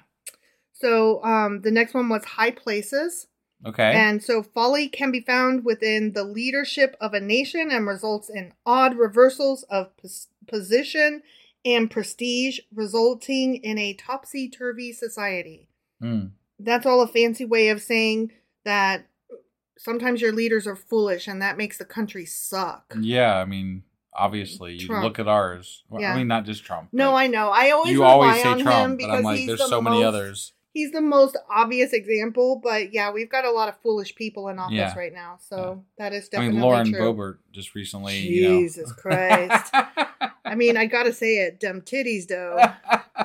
so 0.74 1.22
um 1.24 1.62
the 1.62 1.72
next 1.72 1.94
one 1.94 2.08
was 2.10 2.24
high 2.24 2.52
places 2.52 3.28
Okay. 3.66 3.92
And 3.94 4.24
so 4.24 4.42
folly 4.42 4.88
can 4.88 5.12
be 5.12 5.20
found 5.20 5.66
within 5.66 6.14
the 6.14 6.24
leadership 6.24 6.96
of 7.02 7.14
a 7.14 7.20
nation 7.20 7.70
and 7.72 7.86
results 7.86 8.30
in 8.30 8.54
odd 8.66 8.98
reversals 8.98 9.64
of 9.64 9.96
pos- 9.98 10.28
position 10.48 11.22
and 11.66 11.92
prestige, 11.92 12.60
resulting 12.74 13.56
in 13.56 13.78
a 13.78 13.94
topsy 13.94 14.50
turvy 14.50 14.94
society. 14.94 15.68
Mm. 16.02 16.32
That's 16.58 16.86
all 16.86 17.02
a 17.02 17.08
fancy 17.08 17.46
way 17.46 17.70
of 17.70 17.82
saying 17.82 18.32
that 18.64 19.08
sometimes 19.78 20.22
your 20.22 20.32
leaders 20.32 20.66
are 20.68 20.76
foolish 20.76 21.28
and 21.28 21.42
that 21.42 21.58
makes 21.58 21.78
the 21.78 21.86
country 21.86 22.26
suck. 22.26 22.96
Yeah, 23.00 23.36
I 23.38 23.46
mean, 23.46 23.84
obviously, 24.14 24.76
you 24.76 24.88
Trump. 24.88 25.04
look 25.04 25.20
at 25.20 25.28
ours. 25.28 25.84
Well, 25.90 26.02
Yeah. 26.02 26.14
I 26.14 26.18
mean, 26.18 26.28
not 26.28 26.46
just 26.46 26.64
Trump. 26.64 26.90
No, 26.92 27.16
I 27.16 27.28
know. 27.28 27.50
I 27.50 27.72
always 27.72 27.92
you 27.92 28.04
always 28.04 28.36
say 28.42 28.62
Trump, 28.62 28.94
but 28.94 28.98
because 28.98 29.18
I'm 29.18 29.24
like, 29.24 29.46
there's 29.46 29.60
the 29.60 29.68
so 29.68 29.82
many 29.82 30.04
others. 30.04 30.54
He's 30.72 30.92
the 30.92 31.02
most 31.02 31.36
obvious 31.50 31.94
example, 31.94 32.60
but 32.64 32.94
yeah, 32.94 33.12
we've 33.12 33.30
got 33.30 33.44
a 33.44 33.52
lot 33.52 33.70
of 33.70 33.78
foolish 33.82 34.14
people 34.16 34.50
in 34.50 34.60
office 34.60 34.76
Yeah. 34.76 34.98
right 34.98 35.14
now, 35.14 35.38
so 35.42 35.84
that 35.98 36.14
is 36.14 36.30
definitely 36.30 36.50
I 36.50 36.52
mean, 36.52 36.62
Lauren 36.62 36.92
true. 36.94 37.00
Boebert 37.02 37.38
just 37.52 37.74
recently, 37.76 38.20
you 38.20 38.50
know. 38.50 38.60
Jesus 38.60 38.92
Christ. 38.94 39.74
I 40.46 40.56
mean, 40.56 40.78
I 40.78 40.86
gotta 40.86 41.12
say 41.14 41.38
it, 41.40 41.60
dumb 41.60 41.82
titties 41.82 42.28
though. 42.28 42.62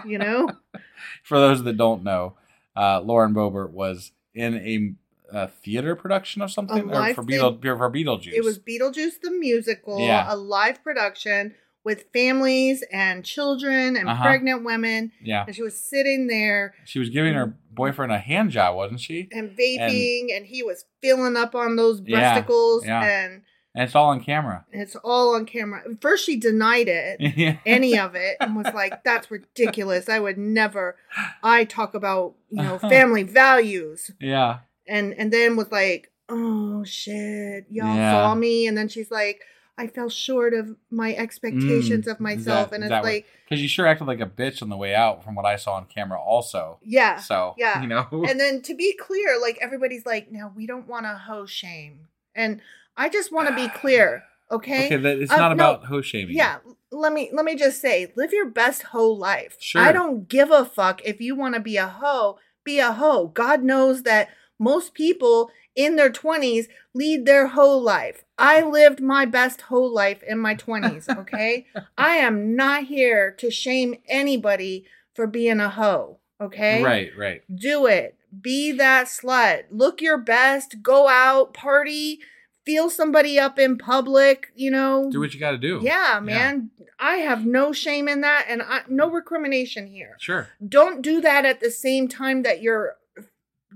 You 0.07 0.19
know? 0.19 0.49
For 1.23 1.39
those 1.39 1.63
that 1.65 1.77
don't 1.77 2.03
know, 2.03 2.35
uh, 2.77 3.01
Lauren 3.01 3.35
Boebert 3.35 3.71
was 3.71 4.13
in 4.35 4.55
a, 4.57 4.95
a 5.37 5.49
theater 5.49 5.95
production 5.97 6.43
of 6.43 6.51
something 6.51 6.91
or 6.93 7.15
for, 7.15 7.23
Beetle, 7.23 7.59
for 7.63 7.91
Beetlejuice. 7.91 8.33
It 8.33 8.43
was 8.45 8.59
Beetlejuice 8.59 9.21
the 9.23 9.31
musical, 9.31 9.99
Yeah. 10.01 10.27
a 10.29 10.37
live 10.37 10.83
production 10.83 11.55
with 11.85 12.07
families 12.13 12.83
and 12.91 13.25
children 13.25 13.97
and 13.97 14.09
Uh-huh. 14.09 14.23
pregnant 14.23 14.65
women. 14.65 15.13
yeah. 15.23 15.45
And 15.47 15.55
she 15.55 15.63
was 15.63 15.79
sitting 15.79 16.27
there 16.29 16.75
She 16.85 16.99
was 16.99 17.11
giving 17.11 17.35
her 17.35 17.55
boyfriend 17.73 18.11
a 18.13 18.19
hand 18.19 18.51
job, 18.51 18.75
wasn't 18.77 19.01
she? 19.01 19.29
and 19.33 19.51
vaping, 19.57 20.35
and, 20.35 20.47
he 20.47 20.63
was 20.63 20.85
filling 21.03 21.37
up 21.37 21.55
on 21.55 21.77
those 21.77 22.01
Yeah, 22.05 22.41
breasticles, 22.41 22.87
yeah. 22.87 23.03
and 23.05 23.43
And 23.75 23.83
it's 23.85 23.95
all 23.97 24.11
on 24.11 24.23
camera. 24.23 24.65
it's 24.73 24.95
all 24.97 25.35
on 25.35 25.45
camera. 25.47 25.83
First, 26.01 26.25
she 26.25 26.37
denied 26.37 26.89
it. 26.89 27.21
yeah. 27.37 27.57
any 27.67 27.99
of 27.99 28.15
it 28.15 28.37
and 28.41 28.55
was 28.57 28.73
like 28.73 29.03
that's 29.05 29.31
ridiculous 29.31 30.09
i 30.09 30.19
would 30.19 30.39
never 30.39 30.97
i 31.43 31.65
talk 31.65 31.95
about 31.95 32.35
you 32.51 32.63
know 32.63 32.79
family 32.97 33.25
values 33.25 34.11
Yeah. 34.21 34.61
and 34.87 35.13
and 35.19 35.33
then 35.33 35.57
was 35.57 35.71
like 35.73 36.11
oh 36.29 36.85
shit 36.85 37.67
y'all 37.71 37.95
Yeah. 37.97 38.13
saw 38.13 38.35
me 38.35 38.67
and 38.67 38.79
then 38.79 38.89
she's 38.89 39.11
like 39.11 39.41
i 39.77 39.87
fell 39.87 40.09
short 40.09 40.55
of 40.55 40.77
my 40.91 41.15
expectations 41.15 42.07
Mm, 42.07 42.11
of 42.13 42.21
myself 42.21 42.71
that- 42.71 42.77
and 42.77 42.85
it's 42.85 43.05
like 43.05 43.27
Because 43.49 43.61
you 43.63 43.69
sure 43.69 43.87
acted 43.87 44.07
like 44.07 44.21
a 44.21 44.27
bitch 44.27 44.63
on 44.63 44.69
the 44.69 44.77
way 44.77 44.95
out 44.95 45.23
from 45.25 45.35
what 45.35 45.45
I 45.45 45.57
saw 45.57 45.75
on 45.75 45.85
camera, 45.87 46.19
also. 46.21 46.79
yeah 46.83 47.19
So, 47.19 47.55
yeah. 47.59 47.83
you 47.83 47.89
know. 47.89 48.07
and 48.29 48.39
then 48.41 48.63
to 48.63 48.75
be 48.75 48.95
clear 48.95 49.41
like 49.41 49.59
everybody's 49.61 50.07
like 50.07 50.31
now 50.33 50.53
we 50.57 50.67
don't 50.67 50.87
want 50.89 51.05
to 51.07 51.15
hoe 51.15 51.47
shame 51.47 52.09
and 52.35 52.61
i 52.97 53.09
just 53.09 53.33
want 53.33 53.49
to 53.49 53.55
be 53.55 53.69
clear 53.69 54.23
okay 54.51 54.87
okay, 54.87 54.97
that, 54.97 55.19
it's 55.19 55.33
Uh, 55.33 55.37
not 55.37 55.49
no, 55.49 55.55
about 55.55 55.85
hoe 55.87 56.03
shaming. 56.03 56.37
Yeah, 56.37 56.59
let 56.93 57.13
me 57.13 57.31
let 57.33 57.45
me 57.45 57.55
just 57.57 57.81
say, 57.81 58.13
live 58.15 58.33
your 58.33 58.49
best 58.49 58.83
hoe 58.93 59.11
life. 59.11 59.57
Sure. 59.59 59.81
I 59.83 59.91
don't 59.91 60.29
give 60.29 60.51
a 60.51 60.65
fuck 60.65 61.01
if 61.05 61.21
you 61.21 61.35
want 61.35 61.55
to 61.55 61.61
be 61.61 61.77
a 61.77 61.89
hoe, 61.89 62.39
be 62.63 62.79
a 62.79 62.93
hoe. 62.93 63.29
God 63.29 63.63
knows 63.65 64.03
that 64.05 64.29
most 64.59 64.95
people 64.95 65.51
in 65.75 65.97
their 65.97 66.11
20s 66.11 66.67
lead 66.95 67.27
their 67.27 67.49
whole 67.49 67.81
life. 67.81 68.25
I 68.39 68.63
lived 68.63 69.01
my 69.01 69.25
best 69.25 69.63
whole 69.63 69.93
life 69.93 70.23
in 70.23 70.39
my 70.39 70.55
20s, 70.55 71.09
okay? 71.19 71.67
I 71.97 72.17
am 72.17 72.57
not 72.57 72.85
here 72.85 73.33
to 73.39 73.51
shame 73.51 73.97
anybody 74.09 74.85
for 75.15 75.27
being 75.27 75.61
a 75.61 75.71
hoe, 75.71 76.19
okay? 76.41 76.83
Right, 76.83 77.11
right. 77.17 77.43
Do 77.55 77.87
it. 77.87 78.17
Be 78.41 78.73
that 78.73 79.07
slut. 79.07 79.65
Look 79.71 80.01
your 80.01 80.19
best. 80.19 80.83
Go 80.83 81.09
out, 81.09 81.55
party, 81.55 82.19
feel 82.65 82.91
somebody 82.91 83.39
up 83.39 83.59
in 83.59 83.79
public, 83.79 84.49
you 84.55 84.71
know. 84.71 85.09
Do 85.11 85.21
what 85.21 85.35
you 85.35 85.41
got 85.41 85.53
to 85.53 85.59
do. 85.59 85.81
Yeah, 85.83 86.21
man. 86.23 86.71
I 86.99 87.17
have 87.17 87.45
no 87.45 87.73
shame 87.73 88.09
in 88.09 88.23
that 88.23 88.47
and 88.49 88.63
I, 88.63 88.83
no 88.89 89.11
recrimination 89.11 89.87
here. 89.87 90.17
Sure. 90.19 90.49
Don't 90.67 91.03
do 91.03 91.21
that 91.21 91.45
at 91.45 91.61
the 91.61 91.71
same 91.71 92.09
time 92.09 92.43
that 92.43 92.63
you're 92.63 92.97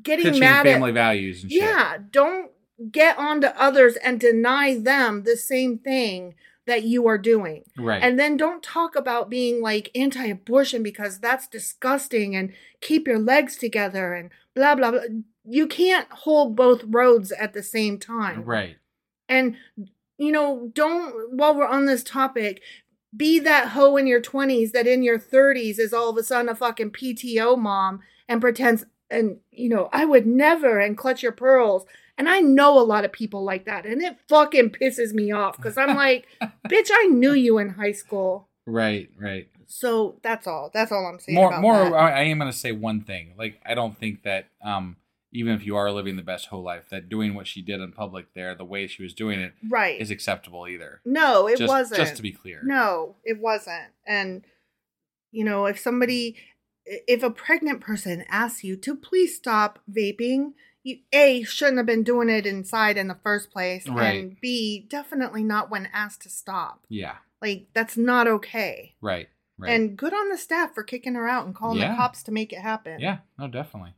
getting 0.03 0.39
mad 0.39 0.65
family 0.65 0.91
at 0.91 0.95
values 0.95 1.43
and 1.43 1.53
shit. 1.53 1.63
Yeah, 1.63 1.99
don't 2.11 2.51
get 2.93 3.19
on 3.19 3.41
to 3.41 3.61
others 3.61 3.97
and 3.97 4.21
deny 4.21 4.79
them 4.79 5.25
the 5.25 5.37
same 5.37 5.79
thing 5.79 6.35
that 6.67 6.85
you 6.85 7.09
are 7.09 7.19
doing. 7.19 7.65
Right. 7.77 8.03
And 8.03 8.19
then 8.19 8.37
don't 8.37 8.63
talk 8.63 8.95
about 8.95 9.31
being 9.31 9.63
like 9.63 9.91
anti-abortion 9.95 10.83
because 10.83 11.19
that's 11.19 11.49
disgusting 11.49 12.37
and 12.37 12.53
keep 12.81 13.09
your 13.09 13.19
legs 13.19 13.57
together 13.57 14.13
and 14.15 14.31
blah 14.55 14.75
blah 14.75 14.93
blah. 14.93 15.01
You 15.45 15.67
can't 15.67 16.09
hold 16.11 16.55
both 16.55 16.85
roads 16.87 17.33
at 17.33 17.55
the 17.55 17.63
same 17.63 17.99
time. 17.99 18.43
right. 18.45 18.77
And 19.29 19.57
you 20.19 20.31
know, 20.31 20.71
don't 20.75 21.33
while 21.33 21.55
we're 21.55 21.67
on 21.67 21.87
this 21.87 22.03
topic, 22.03 22.61
be 23.17 23.39
that 23.41 23.69
hoe 23.69 23.97
in 23.97 24.07
your 24.07 24.21
20s 24.21 24.73
that 24.73 24.87
in 24.87 25.03
your 25.03 25.19
30s 25.19 25.79
is 25.79 25.95
all 25.95 26.11
of 26.11 26.17
a 26.19 26.23
sudden 26.23 26.49
a 26.49 26.55
fucking 26.55 26.91
PTO 26.91 27.59
mom 27.59 28.01
and 28.29 28.41
pretends 28.41 28.85
and 29.11 29.39
you 29.51 29.69
know, 29.69 29.89
I 29.93 30.05
would 30.05 30.27
never 30.27 30.79
and 30.79 30.97
clutch 30.97 31.23
your 31.23 31.33
pearls. 31.33 31.87
And 32.17 32.29
I 32.29 32.41
know 32.41 32.79
a 32.79 32.83
lot 32.83 33.05
of 33.05 33.13
people 33.13 33.45
like 33.45 33.65
that 33.67 33.87
and 33.87 34.03
it 34.03 34.17
fucking 34.29 34.71
pisses 34.71 35.13
me 35.13 35.31
off 35.31 35.61
cuz 35.61 35.79
I'm 35.79 35.97
like, 35.97 36.27
bitch, 36.69 36.91
I 36.93 37.07
knew 37.07 37.33
you 37.33 37.59
in 37.59 37.71
high 37.71 37.93
school. 37.93 38.49
Right, 38.67 39.09
right. 39.19 39.49
So 39.69 40.19
that's 40.23 40.47
all. 40.47 40.71
That's 40.73 40.91
all 40.91 41.07
I'm 41.07 41.19
saying 41.19 41.37
More, 41.37 41.49
about 41.49 41.61
more. 41.61 41.85
that. 41.85 41.93
I, 41.93 42.11
I 42.11 42.23
am 42.23 42.39
going 42.39 42.51
to 42.51 42.57
say 42.57 42.73
one 42.73 43.03
thing. 43.03 43.35
Like, 43.39 43.61
I 43.65 43.75
don't 43.75 43.97
think 43.99 44.23
that, 44.23 44.47
um, 44.65 44.97
even 45.31 45.55
if 45.55 45.65
you 45.65 45.77
are 45.77 45.93
living 45.93 46.17
the 46.17 46.23
best 46.23 46.47
whole 46.47 46.63
life, 46.63 46.89
that 46.91 47.11
doing 47.11 47.35
what 47.35 47.47
she 47.47 47.61
did 47.61 47.81
in 47.81 47.93
public 47.93 48.33
there, 48.35 48.55
the 48.55 48.65
way 48.65 48.87
she 48.87 49.03
was 49.03 49.13
doing 49.13 49.41
it, 49.41 49.53
right. 49.69 50.01
is 50.01 50.11
acceptable 50.11 50.67
either. 50.67 51.03
no, 51.05 51.47
it 51.47 51.59
just, 51.59 51.69
wasn't. 51.69 52.01
Just 52.01 52.17
to 52.17 52.23
be 52.23 52.33
clear. 52.33 52.63
No, 52.65 53.17
it 53.25 53.39
wasn't. 53.39 53.93
And 54.07 54.43
you 55.31 55.45
know, 55.45 55.67
if 55.67 55.79
somebody 55.79 56.37
if 57.07 57.23
a 57.23 57.31
pregnant 57.31 57.81
person 57.81 58.25
asks 58.29 58.65
you 58.65 58.77
to 58.77 58.95
please 58.97 59.37
stop 59.37 59.79
vaping, 59.91 60.53
you 60.83 60.99
A 61.13 61.43
shouldn't 61.43 61.77
have 61.77 61.87
been 61.87 62.03
doing 62.03 62.29
it 62.31 62.47
inside 62.47 62.97
in 62.97 63.09
the 63.09 63.19
first 63.23 63.51
place. 63.51 63.87
Right. 63.89 64.21
And 64.21 64.37
B, 64.41 64.87
definitely 64.89 65.43
not 65.45 65.71
when 65.71 65.89
asked 65.93 66.23
to 66.23 66.31
stop. 66.31 66.85
Yeah. 66.89 67.17
Like 67.43 67.69
that's 67.75 67.97
not 67.97 68.27
okay. 68.27 68.95
Right. 69.01 69.29
Right. 69.59 69.73
And 69.73 69.97
good 69.97 70.15
on 70.15 70.29
the 70.29 70.39
staff 70.39 70.73
for 70.75 70.83
kicking 70.85 71.15
her 71.15 71.29
out 71.29 71.45
and 71.47 71.55
calling 71.55 71.79
Yeah. 71.79 71.91
the 71.91 71.97
cops 71.97 72.23
to 72.25 72.33
make 72.33 72.53
it 72.53 72.61
happen. 72.61 73.01
yeah. 73.01 73.19
No, 73.39 73.49
definitely. 73.49 73.95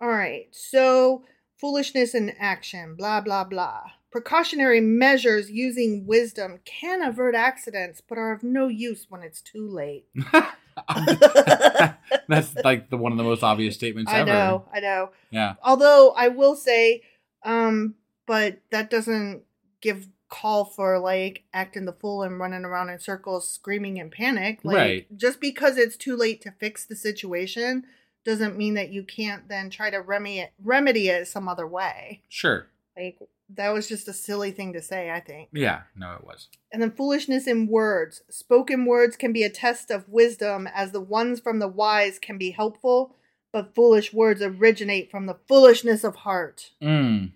All 0.00 0.08
right. 0.08 0.48
So, 0.50 1.24
foolishness 1.60 2.14
in 2.14 2.30
action, 2.38 2.96
blah, 2.96 3.20
blah, 3.20 3.44
blah. 3.44 3.82
Precautionary 4.10 4.80
measures 4.80 5.50
using 5.50 6.06
wisdom 6.06 6.58
can 6.64 7.02
avert 7.02 7.34
accidents, 7.34 8.02
but 8.06 8.18
are 8.18 8.32
of 8.32 8.42
no 8.42 8.66
use 8.68 9.06
when 9.08 9.22
it's 9.22 9.40
too 9.40 9.66
late. 9.68 10.06
That's 12.28 12.54
like 12.64 12.90
the 12.90 12.96
one 12.96 13.12
of 13.12 13.18
the 13.18 13.24
most 13.24 13.42
obvious 13.42 13.74
statements 13.74 14.12
ever. 14.12 14.30
I 14.30 14.34
ever. 14.34 14.50
know, 14.50 14.64
I 14.72 14.80
know. 14.80 15.10
Yeah. 15.30 15.54
Although 15.62 16.12
I 16.16 16.28
will 16.28 16.56
say, 16.56 17.02
um, 17.44 17.94
but 18.26 18.60
that 18.70 18.90
doesn't 18.90 19.42
give 19.80 20.08
call 20.28 20.64
for 20.64 20.98
like 20.98 21.44
acting 21.52 21.84
the 21.84 21.92
fool 21.92 22.22
and 22.22 22.38
running 22.38 22.64
around 22.64 22.90
in 22.90 22.98
circles 22.98 23.48
screaming 23.48 23.96
in 23.96 24.10
panic. 24.10 24.60
Like 24.64 24.76
Right. 24.76 25.16
just 25.16 25.40
because 25.40 25.76
it's 25.76 25.96
too 25.96 26.16
late 26.16 26.40
to 26.42 26.50
fix 26.50 26.84
the 26.84 26.96
situation 26.96 27.84
doesn't 28.24 28.56
mean 28.58 28.74
that 28.74 28.90
you 28.90 29.04
can't 29.04 29.48
then 29.48 29.70
try 29.70 29.88
to 29.88 29.98
remedy 29.98 30.40
it 30.40 30.52
remedy 30.62 31.08
it 31.08 31.28
some 31.28 31.48
other 31.48 31.66
way. 31.66 32.22
Sure. 32.28 32.66
Like 32.96 33.18
that 33.54 33.70
was 33.70 33.88
just 33.88 34.08
a 34.08 34.12
silly 34.12 34.50
thing 34.50 34.72
to 34.72 34.82
say, 34.82 35.10
I 35.10 35.20
think. 35.20 35.50
Yeah, 35.52 35.82
no, 35.94 36.14
it 36.14 36.24
was. 36.24 36.48
And 36.72 36.82
then 36.82 36.90
foolishness 36.90 37.46
in 37.46 37.68
words. 37.68 38.22
Spoken 38.28 38.84
words 38.84 39.16
can 39.16 39.32
be 39.32 39.44
a 39.44 39.50
test 39.50 39.90
of 39.90 40.08
wisdom, 40.08 40.68
as 40.74 40.92
the 40.92 41.00
ones 41.00 41.40
from 41.40 41.58
the 41.58 41.68
wise 41.68 42.18
can 42.18 42.38
be 42.38 42.50
helpful, 42.50 43.14
but 43.52 43.74
foolish 43.74 44.12
words 44.12 44.42
originate 44.42 45.10
from 45.10 45.26
the 45.26 45.38
foolishness 45.48 46.04
of 46.04 46.16
heart. 46.16 46.72
Mm. 46.82 47.32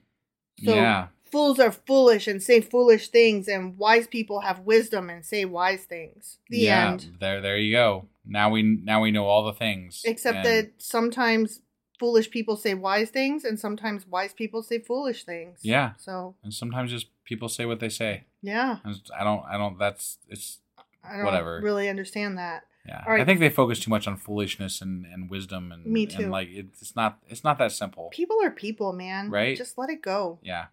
So 0.65 0.75
yeah. 0.75 1.09
fools 1.25 1.59
are 1.59 1.73
foolish 1.73 2.27
and 2.27 2.43
say 2.43 2.61
foolish 2.61 3.09
things, 3.09 3.49
and 3.49 3.79
wise 3.79 4.07
people 4.07 4.41
have 4.41 4.61
wisdom 4.61 5.09
and 5.09 5.25
say 5.25 5.45
wise 5.45 5.85
things. 5.85 6.39
The 6.49 6.59
yeah. 6.59 6.91
end. 6.91 7.17
There, 7.21 7.41
there 7.41 7.57
you 7.57 7.73
go. 7.73 8.07
Now 8.27 8.51
we 8.51 8.63
now 8.63 9.01
we 9.01 9.11
know 9.11 9.27
all 9.27 9.45
the 9.45 9.55
things. 9.55 10.03
Except 10.05 10.39
And- 10.39 10.47
that 10.47 10.71
sometimes 10.79 11.61
foolish 12.01 12.31
people 12.31 12.57
say 12.57 12.75
wise 12.75 13.11
things, 13.11 13.45
and 13.45 13.61
sometimes 13.61 14.07
wise 14.09 14.33
people 14.33 14.63
say 14.65 14.79
foolish 14.81 15.23
things. 15.25 15.61
Yeah. 15.63 15.93
So 15.99 16.35
and 16.43 16.53
sometimes 16.53 16.91
just 16.91 17.07
people 17.25 17.49
say 17.49 17.65
what 17.67 17.79
they 17.79 17.91
say. 17.91 18.25
yeah, 18.43 18.79
I 19.17 19.23
don't. 19.23 19.45
I 19.49 19.57
don't. 19.57 19.79
That's 19.79 20.19
it's. 20.29 20.59
I 21.05 21.17
don't 21.17 21.25
Whatever. 21.27 21.61
really 21.63 21.89
understand 21.89 22.37
that. 22.39 22.65
Yeah. 22.87 23.05
Right. 23.07 23.21
I 23.21 23.25
think 23.27 23.41
they 23.41 23.51
focus 23.51 23.79
too 23.79 23.91
much 23.91 24.09
on 24.09 24.17
foolishness 24.17 24.81
and, 24.81 25.05
and 25.07 25.31
wisdom 25.31 25.71
and 25.73 25.85
Me 25.87 26.07
too. 26.07 26.23
And 26.25 26.31
like 26.33 26.49
it's 26.51 26.97
not. 26.97 27.19
It's 27.29 27.45
not 27.45 27.59
that 27.59 27.73
simple. 27.73 28.09
People 28.11 28.39
are 28.43 28.51
people, 28.51 28.93
man. 28.93 29.31
Right. 29.31 29.57
Just 29.57 29.77
let 29.79 29.91
it 29.91 30.03
go. 30.03 30.39
Yeah. 30.43 30.67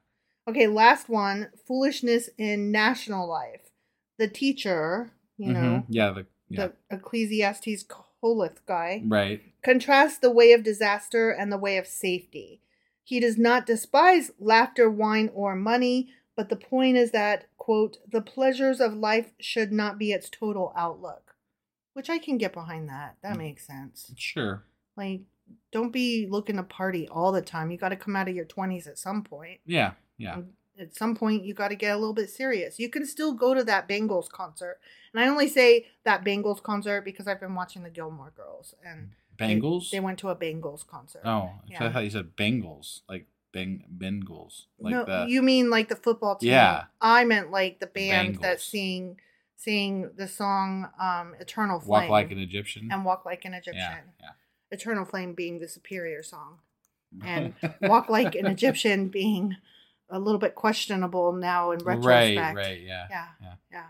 Okay, 0.49 0.67
last 0.67 1.09
one 1.09 1.49
foolishness 1.67 2.30
in 2.38 2.71
national 2.71 3.28
life. 3.30 3.69
The 4.17 4.30
teacher, 4.30 5.11
you 5.38 5.51
know, 5.53 5.59
Mhm. 5.59 5.86
Yeah. 5.89 6.11
The. 6.11 6.25
Yeah. 6.49 6.67
the 6.89 6.95
Ecclesiastes 6.95 7.84
Coleth 8.24 8.57
guy, 8.68 9.03
right. 9.05 9.41
contrasts 9.63 10.18
the 10.18 10.32
way 10.32 10.51
of 10.53 10.63
disaster 10.63 11.30
and 11.30 11.51
the 11.51 11.57
way 11.57 11.78
of 11.78 11.88
safety. 11.88 12.61
He 13.03 13.20
does 13.20 13.38
not 13.38 13.65
despise 13.65 14.32
laughter, 14.39 14.89
wine, 14.89 15.30
or 15.34 15.55
money, 15.55 16.09
but 16.36 16.49
the 16.49 16.55
point 16.55 16.97
is 16.97 17.11
that, 17.11 17.45
quote, 17.57 17.97
the 18.11 18.22
pleasures 18.22 18.82
of 18.82 18.93
life 18.93 19.32
should 19.39 19.72
not 19.72 19.97
be 19.97 20.11
its 20.11 20.30
total 20.30 20.74
outlook. 20.76 21.36
Which 21.93 22.09
I 22.09 22.18
can 22.20 22.38
get 22.38 22.53
behind 22.53 22.89
that. 22.89 23.18
That 23.24 23.36
mm. 23.36 23.39
makes 23.39 23.65
sense. 23.65 24.11
Sure. 24.18 24.63
Like, 24.95 25.22
don't 25.72 25.91
be 25.91 26.28
looking 26.30 26.57
to 26.57 26.63
party 26.63 27.07
all 27.07 27.32
the 27.32 27.41
time. 27.41 27.72
You 27.72 27.78
got 27.78 27.89
to 27.89 27.95
come 27.95 28.15
out 28.15 28.28
of 28.28 28.36
your 28.36 28.45
20s 28.45 28.88
at 28.88 28.99
some 28.99 29.24
point. 29.24 29.61
Yeah. 29.65 29.93
Yeah. 30.18 30.41
At 30.80 30.95
some 30.95 31.15
point, 31.15 31.43
you 31.43 31.53
got 31.53 31.69
to 31.69 31.75
get 31.75 31.93
a 31.95 31.97
little 31.97 32.13
bit 32.13 32.30
serious. 32.30 32.80
You 32.80 32.89
can 32.89 33.05
still 33.05 33.34
go 33.34 33.53
to 33.53 33.63
that 33.63 33.88
Bengals 33.89 34.30
concert. 34.30 34.80
And 35.13 35.21
I 35.23 35.28
only 35.28 35.47
say 35.47 35.88
that 36.03 36.23
Bengals 36.23 36.61
concert 36.61 37.01
because 37.03 37.28
I've 37.28 37.39
been 37.39 37.55
watching 37.55 37.84
the 37.84 37.89
Gilmore 37.89 38.32
Girls. 38.36 38.75
And 38.86 39.11
they- 39.39 39.55
Bengals. 39.55 39.89
They, 39.91 39.99
went 39.99 40.19
to 40.19 40.30
a 40.30 40.36
Bengals 40.36 40.86
concert. 40.86 41.21
Oh, 41.25 41.51
Yeah. 41.67 41.86
I 41.86 41.91
thought 41.91 42.03
you 42.03 42.09
said 42.09 42.36
Bengals, 42.36 43.01
like 43.09 43.28
Beng 43.53 43.82
Bengals, 43.97 44.65
like 44.78 44.91
no, 44.93 45.05
the. 45.05 45.25
you 45.30 45.41
mean 45.41 45.69
like 45.69 45.88
the 45.89 45.95
football 45.95 46.36
team? 46.36 46.49
Yeah. 46.51 46.84
I 47.01 47.23
meant 47.23 47.49
like 47.49 47.80
the 47.80 47.88
band 47.88 48.39
that 48.41 48.61
sing 48.61 49.19
sing 49.55 50.11
the 50.15 50.28
song 50.28 50.89
um, 50.99 51.34
"Eternal 51.39 51.80
Flame" 51.80 51.89
Walk 52.03 52.09
like 52.09 52.32
an 52.32 52.39
Egyptian. 52.39 52.89
and 52.91 53.05
"Walk 53.05 53.25
Like 53.25 53.45
an 53.45 53.53
Egyptian." 53.53 54.11
Yeah. 54.19 54.32
"Eternal 54.69 55.05
Flame" 55.05 55.34
being 55.34 55.59
the 55.59 55.67
superior 55.67 56.21
song, 56.23 56.59
and 57.23 57.53
"Walk 57.82 58.09
Like 58.09 58.36
an 58.36 58.45
Egyptian" 58.55 59.07
being 59.07 59.55
a 60.10 60.20
little 60.20 60.39
bit 60.39 60.55
questionable 60.55 61.34
now 61.34 61.72
in 61.72 61.80
retrospect. 61.80 62.05
Right. 62.38 62.55
Right. 62.55 62.82
Yeah. 62.82 63.08
Yeah. 63.10 63.26
Yeah. 63.41 63.53
Yeah. 63.72 63.84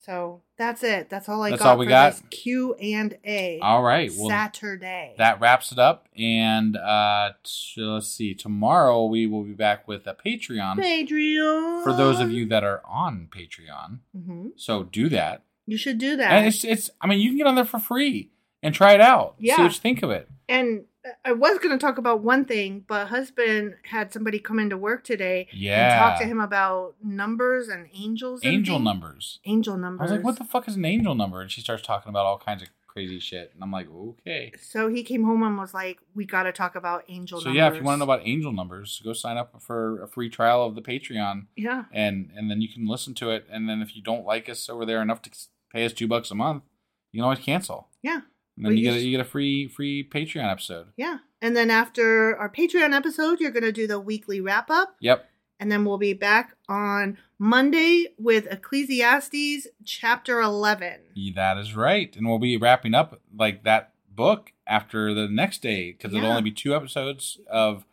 So 0.00 0.42
that's 0.56 0.82
it. 0.82 1.10
That's 1.10 1.28
all 1.28 1.42
I 1.42 1.50
That's 1.50 1.62
got 1.62 1.72
all 1.72 1.78
we 1.78 1.84
for 1.86 1.90
got? 1.90 2.12
this 2.12 2.22
Q 2.30 2.74
and 2.76 3.18
A. 3.26 3.58
All 3.60 3.82
right. 3.82 4.10
Well, 4.16 4.28
Saturday. 4.30 5.14
that 5.18 5.38
wraps 5.40 5.70
it 5.70 5.78
up. 5.78 6.08
And 6.16 6.76
uh, 6.78 7.32
t- 7.44 7.82
let's 7.82 8.08
see. 8.08 8.32
Tomorrow 8.34 9.04
we 9.06 9.26
will 9.26 9.42
be 9.44 9.52
back 9.52 9.86
with 9.86 10.06
a 10.06 10.14
Patreon 10.14 10.76
Patreon. 10.76 11.82
for 11.84 11.92
those 11.92 12.20
of 12.20 12.30
you 12.30 12.46
that 12.46 12.64
are 12.64 12.80
on 12.86 13.28
Patreon. 13.30 13.98
hmm 14.14 14.48
So 14.56 14.84
do 14.84 15.10
that. 15.10 15.42
You 15.66 15.76
should 15.76 15.98
do 15.98 16.16
that. 16.16 16.30
And 16.32 16.46
it's 16.46 16.64
it's. 16.64 16.90
I 17.02 17.06
mean, 17.06 17.20
you 17.20 17.28
can 17.28 17.36
get 17.38 17.46
on 17.46 17.54
there 17.56 17.64
for 17.66 17.78
free 17.78 18.30
and 18.62 18.74
try 18.74 18.92
it 18.92 19.00
out. 19.00 19.34
Yeah. 19.38 19.56
See 19.56 19.62
what 19.62 19.72
you 19.72 19.78
think 19.78 20.02
of 20.02 20.10
it. 20.10 20.28
And 20.48 20.84
I 21.24 21.32
was 21.32 21.58
going 21.58 21.76
to 21.76 21.78
talk 21.78 21.98
about 21.98 22.20
one 22.20 22.44
thing, 22.44 22.84
but 22.86 23.08
husband 23.08 23.76
had 23.84 24.12
somebody 24.12 24.38
come 24.38 24.58
into 24.58 24.76
work 24.76 25.04
today 25.04 25.48
yeah. 25.52 25.92
and 25.92 25.98
talk 26.00 26.20
to 26.20 26.26
him 26.26 26.40
about 26.40 26.96
numbers 27.02 27.68
and 27.68 27.88
angels. 27.94 28.42
and 28.42 28.52
Angel 28.52 28.76
things. 28.76 28.84
numbers. 28.84 29.40
Angel 29.46 29.76
numbers. 29.76 30.00
I 30.00 30.04
was 30.04 30.18
like, 30.18 30.24
what 30.24 30.38
the 30.38 30.44
fuck 30.44 30.68
is 30.68 30.76
an 30.76 30.84
angel 30.84 31.14
number? 31.14 31.40
And 31.40 31.50
she 31.50 31.60
starts 31.60 31.82
talking 31.82 32.10
about 32.10 32.26
all 32.26 32.38
kinds 32.38 32.62
of 32.62 32.68
crazy 32.86 33.20
shit. 33.20 33.52
And 33.54 33.62
I'm 33.62 33.70
like, 33.70 33.86
okay. 33.90 34.52
So 34.60 34.88
he 34.88 35.02
came 35.02 35.22
home 35.22 35.42
and 35.44 35.56
was 35.56 35.72
like, 35.72 36.00
"We 36.14 36.24
got 36.24 36.44
to 36.44 36.52
talk 36.52 36.74
about 36.74 37.04
angel 37.08 37.38
So 37.38 37.44
numbers." 37.46 37.56
yeah, 37.56 37.68
if 37.68 37.76
you 37.76 37.82
want 37.82 37.94
to 37.94 37.98
know 37.98 38.12
about 38.12 38.26
angel 38.26 38.52
numbers, 38.52 39.00
go 39.04 39.12
sign 39.12 39.36
up 39.36 39.54
for 39.62 40.02
a 40.02 40.08
free 40.08 40.28
trial 40.28 40.64
of 40.64 40.74
the 40.74 40.82
Patreon, 40.82 41.46
yeah, 41.56 41.84
and 41.92 42.30
and 42.34 42.50
then 42.50 42.60
you 42.60 42.68
can 42.68 42.88
listen 42.88 43.14
to 43.14 43.30
it. 43.30 43.46
And 43.50 43.68
then 43.68 43.82
if 43.82 43.94
you 43.94 44.02
don't 44.02 44.24
like 44.26 44.48
us 44.48 44.68
over 44.68 44.84
there 44.84 45.00
enough 45.00 45.22
to 45.22 45.30
pay 45.72 45.84
us 45.84 45.92
two 45.92 46.08
bucks 46.08 46.30
a 46.32 46.34
month, 46.34 46.64
you 47.12 47.18
can 47.18 47.24
always 47.24 47.38
cancel. 47.38 47.88
yeah, 48.02 48.22
And 48.58 48.66
then 48.66 48.76
you 48.76 48.84
you 48.84 48.90
get 48.90 48.94
a, 48.94 49.00
you 49.00 49.10
get 49.16 49.20
a 49.26 49.28
free 49.28 49.68
free 49.68 50.02
Patreon 50.08 50.50
episode. 50.50 50.88
yeah. 50.96 51.18
And 51.40 51.56
then 51.56 51.70
after 51.70 52.36
our 52.36 52.50
Patreon 52.50 52.92
episode, 52.92 53.38
you're 53.40 53.52
going 53.52 53.62
to 53.62 53.70
do 53.72 53.86
the 53.86 54.00
weekly 54.00 54.40
wrap 54.40 54.70
up, 54.70 54.96
Yep. 55.00 55.30
and 55.60 55.70
then 55.70 55.84
we'll 55.84 55.96
be 55.98 56.12
back 56.12 56.56
on 56.68 57.16
Monday 57.38 58.08
with 58.18 58.48
Ecclesiastes 58.50 59.68
chapter 59.84 60.40
eleven. 60.40 61.00
That 61.36 61.56
is 61.58 61.76
right. 61.76 62.14
And 62.16 62.26
we'll 62.28 62.38
be 62.40 62.56
wrapping 62.56 62.94
up 62.94 63.20
like 63.36 63.62
that 63.64 63.92
book 64.12 64.52
after 64.66 65.14
the 65.14 65.28
next 65.28 65.62
day 65.62 65.92
because 65.92 66.12
it'll 66.12 66.28
only 66.30 66.42
be 66.42 66.50
two 66.50 66.74
episodes 66.74 67.38
of 67.48 67.84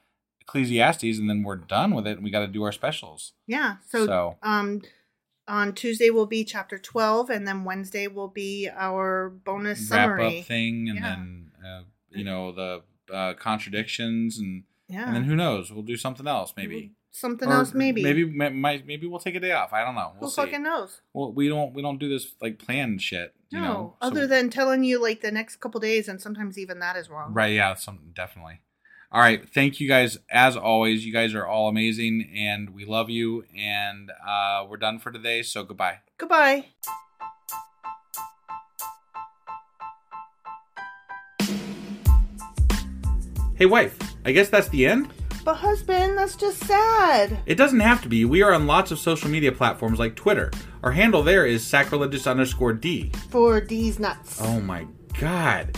Ecclesiastes, 0.42 1.04
and 1.20 1.30
then 1.30 1.44
we're 1.44 1.56
done 1.56 1.94
with 1.94 2.08
it. 2.08 2.18
And 2.18 2.24
we 2.24 2.32
got 2.32 2.40
to 2.42 2.48
do 2.48 2.64
our 2.64 2.72
specials. 2.72 3.34
Yeah. 3.48 3.76
So, 3.88 4.06
So- 4.06 4.38
um 4.44 4.82
on 5.48 5.74
Tuesday 5.74 6.10
will 6.10 6.26
be 6.26 6.44
chapter 6.44 6.78
12 6.78 7.30
and 7.30 7.48
then 7.48 7.64
Wednesday 7.64 8.08
will 8.08 8.28
be 8.28 8.70
our 8.76 9.30
bonus 9.30 9.80
Wrap 9.92 10.08
summary. 10.18 10.40
up 10.40 10.46
thing, 10.46 10.90
and 10.90 10.98
Yeah. 11.00 11.04
then 11.16 11.52
uh, 11.66 11.82
you 12.10 12.24
know 12.24 12.52
the 12.52 12.82
uh, 13.14 13.34
contradictions, 13.36 14.38
and 14.38 14.64
Yeah. 14.88 15.06
and 15.08 15.16
then 15.16 15.24
who 15.26 15.36
knows? 15.36 15.72
We'll 15.72 15.84
do 15.84 15.98
something 15.98 16.28
else 16.28 16.54
maybe. 16.58 16.94
Something 17.12 17.48
Or 17.48 17.54
else 17.54 17.74
maybe. 17.74 18.04
Maybe 18.04 18.26
might 18.26 18.86
maybe 18.86 19.08
we'll 19.08 19.20
take 19.22 19.36
a 19.36 19.40
day 19.40 19.54
off. 19.54 19.72
I 19.72 19.86
don't 19.86 19.96
know. 19.96 20.12
Who 20.16 20.22
We'll 20.22 20.30
see. 20.30 20.42
fucking 20.42 20.64
knows? 20.64 21.02
Well, 21.14 21.32
we 21.32 21.48
don't 21.48 21.74
we 21.74 21.82
don't 21.82 21.98
do 22.00 22.10
this 22.10 22.36
like 22.42 22.60
planned 22.60 23.02
shit. 23.02 23.34
You 23.52 23.60
no. 23.62 23.66
know. 23.66 23.96
So- 24.02 24.08
Other 24.08 24.28
than 24.28 24.50
telling 24.50 24.84
you 24.84 25.02
like 25.02 25.22
the 25.22 25.32
next 25.32 25.58
couple 25.58 25.80
days 25.80 26.10
and 26.10 26.20
sometimes 26.20 26.58
even 26.58 26.80
that 26.80 26.98
is 26.98 27.10
wrong. 27.10 27.34
right, 27.34 27.54
yeah, 27.54 27.74
some 27.76 28.00
definitely. 28.14 28.60
All 29.12 29.22
right, 29.22 29.48
thank 29.48 29.80
you 29.80 29.88
guys 29.88 30.18
as 30.30 30.58
always. 30.58 31.06
You 31.06 31.14
guys 31.14 31.34
are 31.36 31.46
all 31.46 31.70
amazing, 31.70 32.30
and 32.36 32.72
we 32.72 32.86
love 32.86 33.10
you. 33.10 33.46
And 33.56 34.12
uh, 34.26 34.66
we're 34.70 34.78
done 34.78 35.00
for 35.00 35.12
today. 35.12 35.42
So 35.42 35.64
goodbye. 35.64 36.00
Goodbye. 36.18 36.66
Hey, 43.56 43.66
wife. 43.66 43.98
I 44.26 44.32
guess 44.34 44.50
that's 44.50 44.68
the 44.70 44.86
end. 44.86 45.10
But 45.46 45.56
husband, 45.56 46.18
that's 46.18 46.36
just 46.36 46.62
sad. 46.64 47.38
It 47.46 47.56
doesn't 47.56 47.80
have 47.80 48.02
to 48.02 48.10
be. 48.10 48.26
We 48.26 48.42
are 48.42 48.52
on 48.52 48.66
lots 48.66 48.90
of 48.92 48.98
social 48.98 49.30
media 49.30 49.52
platforms 49.52 50.00
like 50.00 50.16
Twitter. 50.16 50.52
Our 50.84 50.92
handle 50.92 51.22
there 51.22 51.46
is 51.46 51.66
sacrilegious 51.66 52.26
underscore 52.26 52.74
D. 52.74 53.12
For 53.30 53.62
these 53.62 54.00
nuts. 54.00 54.42
Oh 54.42 54.60
my 54.60 54.88
god. 55.20 55.78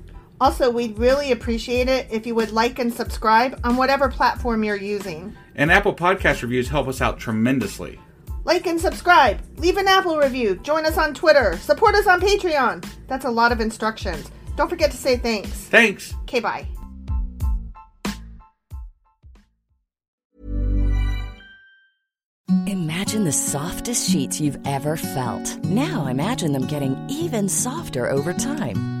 Also, 0.41 0.71
we'd 0.71 0.97
really 0.97 1.31
appreciate 1.31 1.87
it 1.87 2.07
if 2.09 2.25
you 2.25 2.33
would 2.33 2.51
like 2.51 2.79
and 2.79 2.91
subscribe 2.91 3.59
on 3.63 3.77
whatever 3.77 4.09
platform 4.09 4.63
you're 4.63 4.75
using. 4.75 5.35
And 5.53 5.71
Apple 5.71 5.93
Podcast 5.93 6.41
reviews 6.41 6.67
help 6.67 6.87
us 6.87 6.99
out 6.99 7.19
tremendously. 7.19 7.99
Like 8.43 8.65
and 8.65 8.81
subscribe. 8.81 9.39
Leave 9.59 9.77
an 9.77 9.87
Apple 9.87 10.17
review. 10.17 10.55
Join 10.63 10.87
us 10.87 10.97
on 10.97 11.13
Twitter. 11.13 11.57
Support 11.57 11.93
us 11.93 12.07
on 12.07 12.19
Patreon. 12.19 12.83
That's 13.07 13.25
a 13.25 13.29
lot 13.29 13.51
of 13.51 13.61
instructions. 13.61 14.31
Don't 14.57 14.67
forget 14.67 14.89
to 14.89 14.97
say 14.97 15.15
thanks. 15.15 15.49
Thanks. 15.49 16.15
Okay, 16.23 16.39
bye. 16.39 16.67
Imagine 22.65 23.25
the 23.25 23.31
softest 23.31 24.09
sheets 24.09 24.41
you've 24.41 24.57
ever 24.65 24.97
felt. 24.97 25.63
Now 25.65 26.07
imagine 26.07 26.51
them 26.51 26.65
getting 26.65 26.97
even 27.09 27.47
softer 27.47 28.09
over 28.09 28.33
time. 28.33 29.00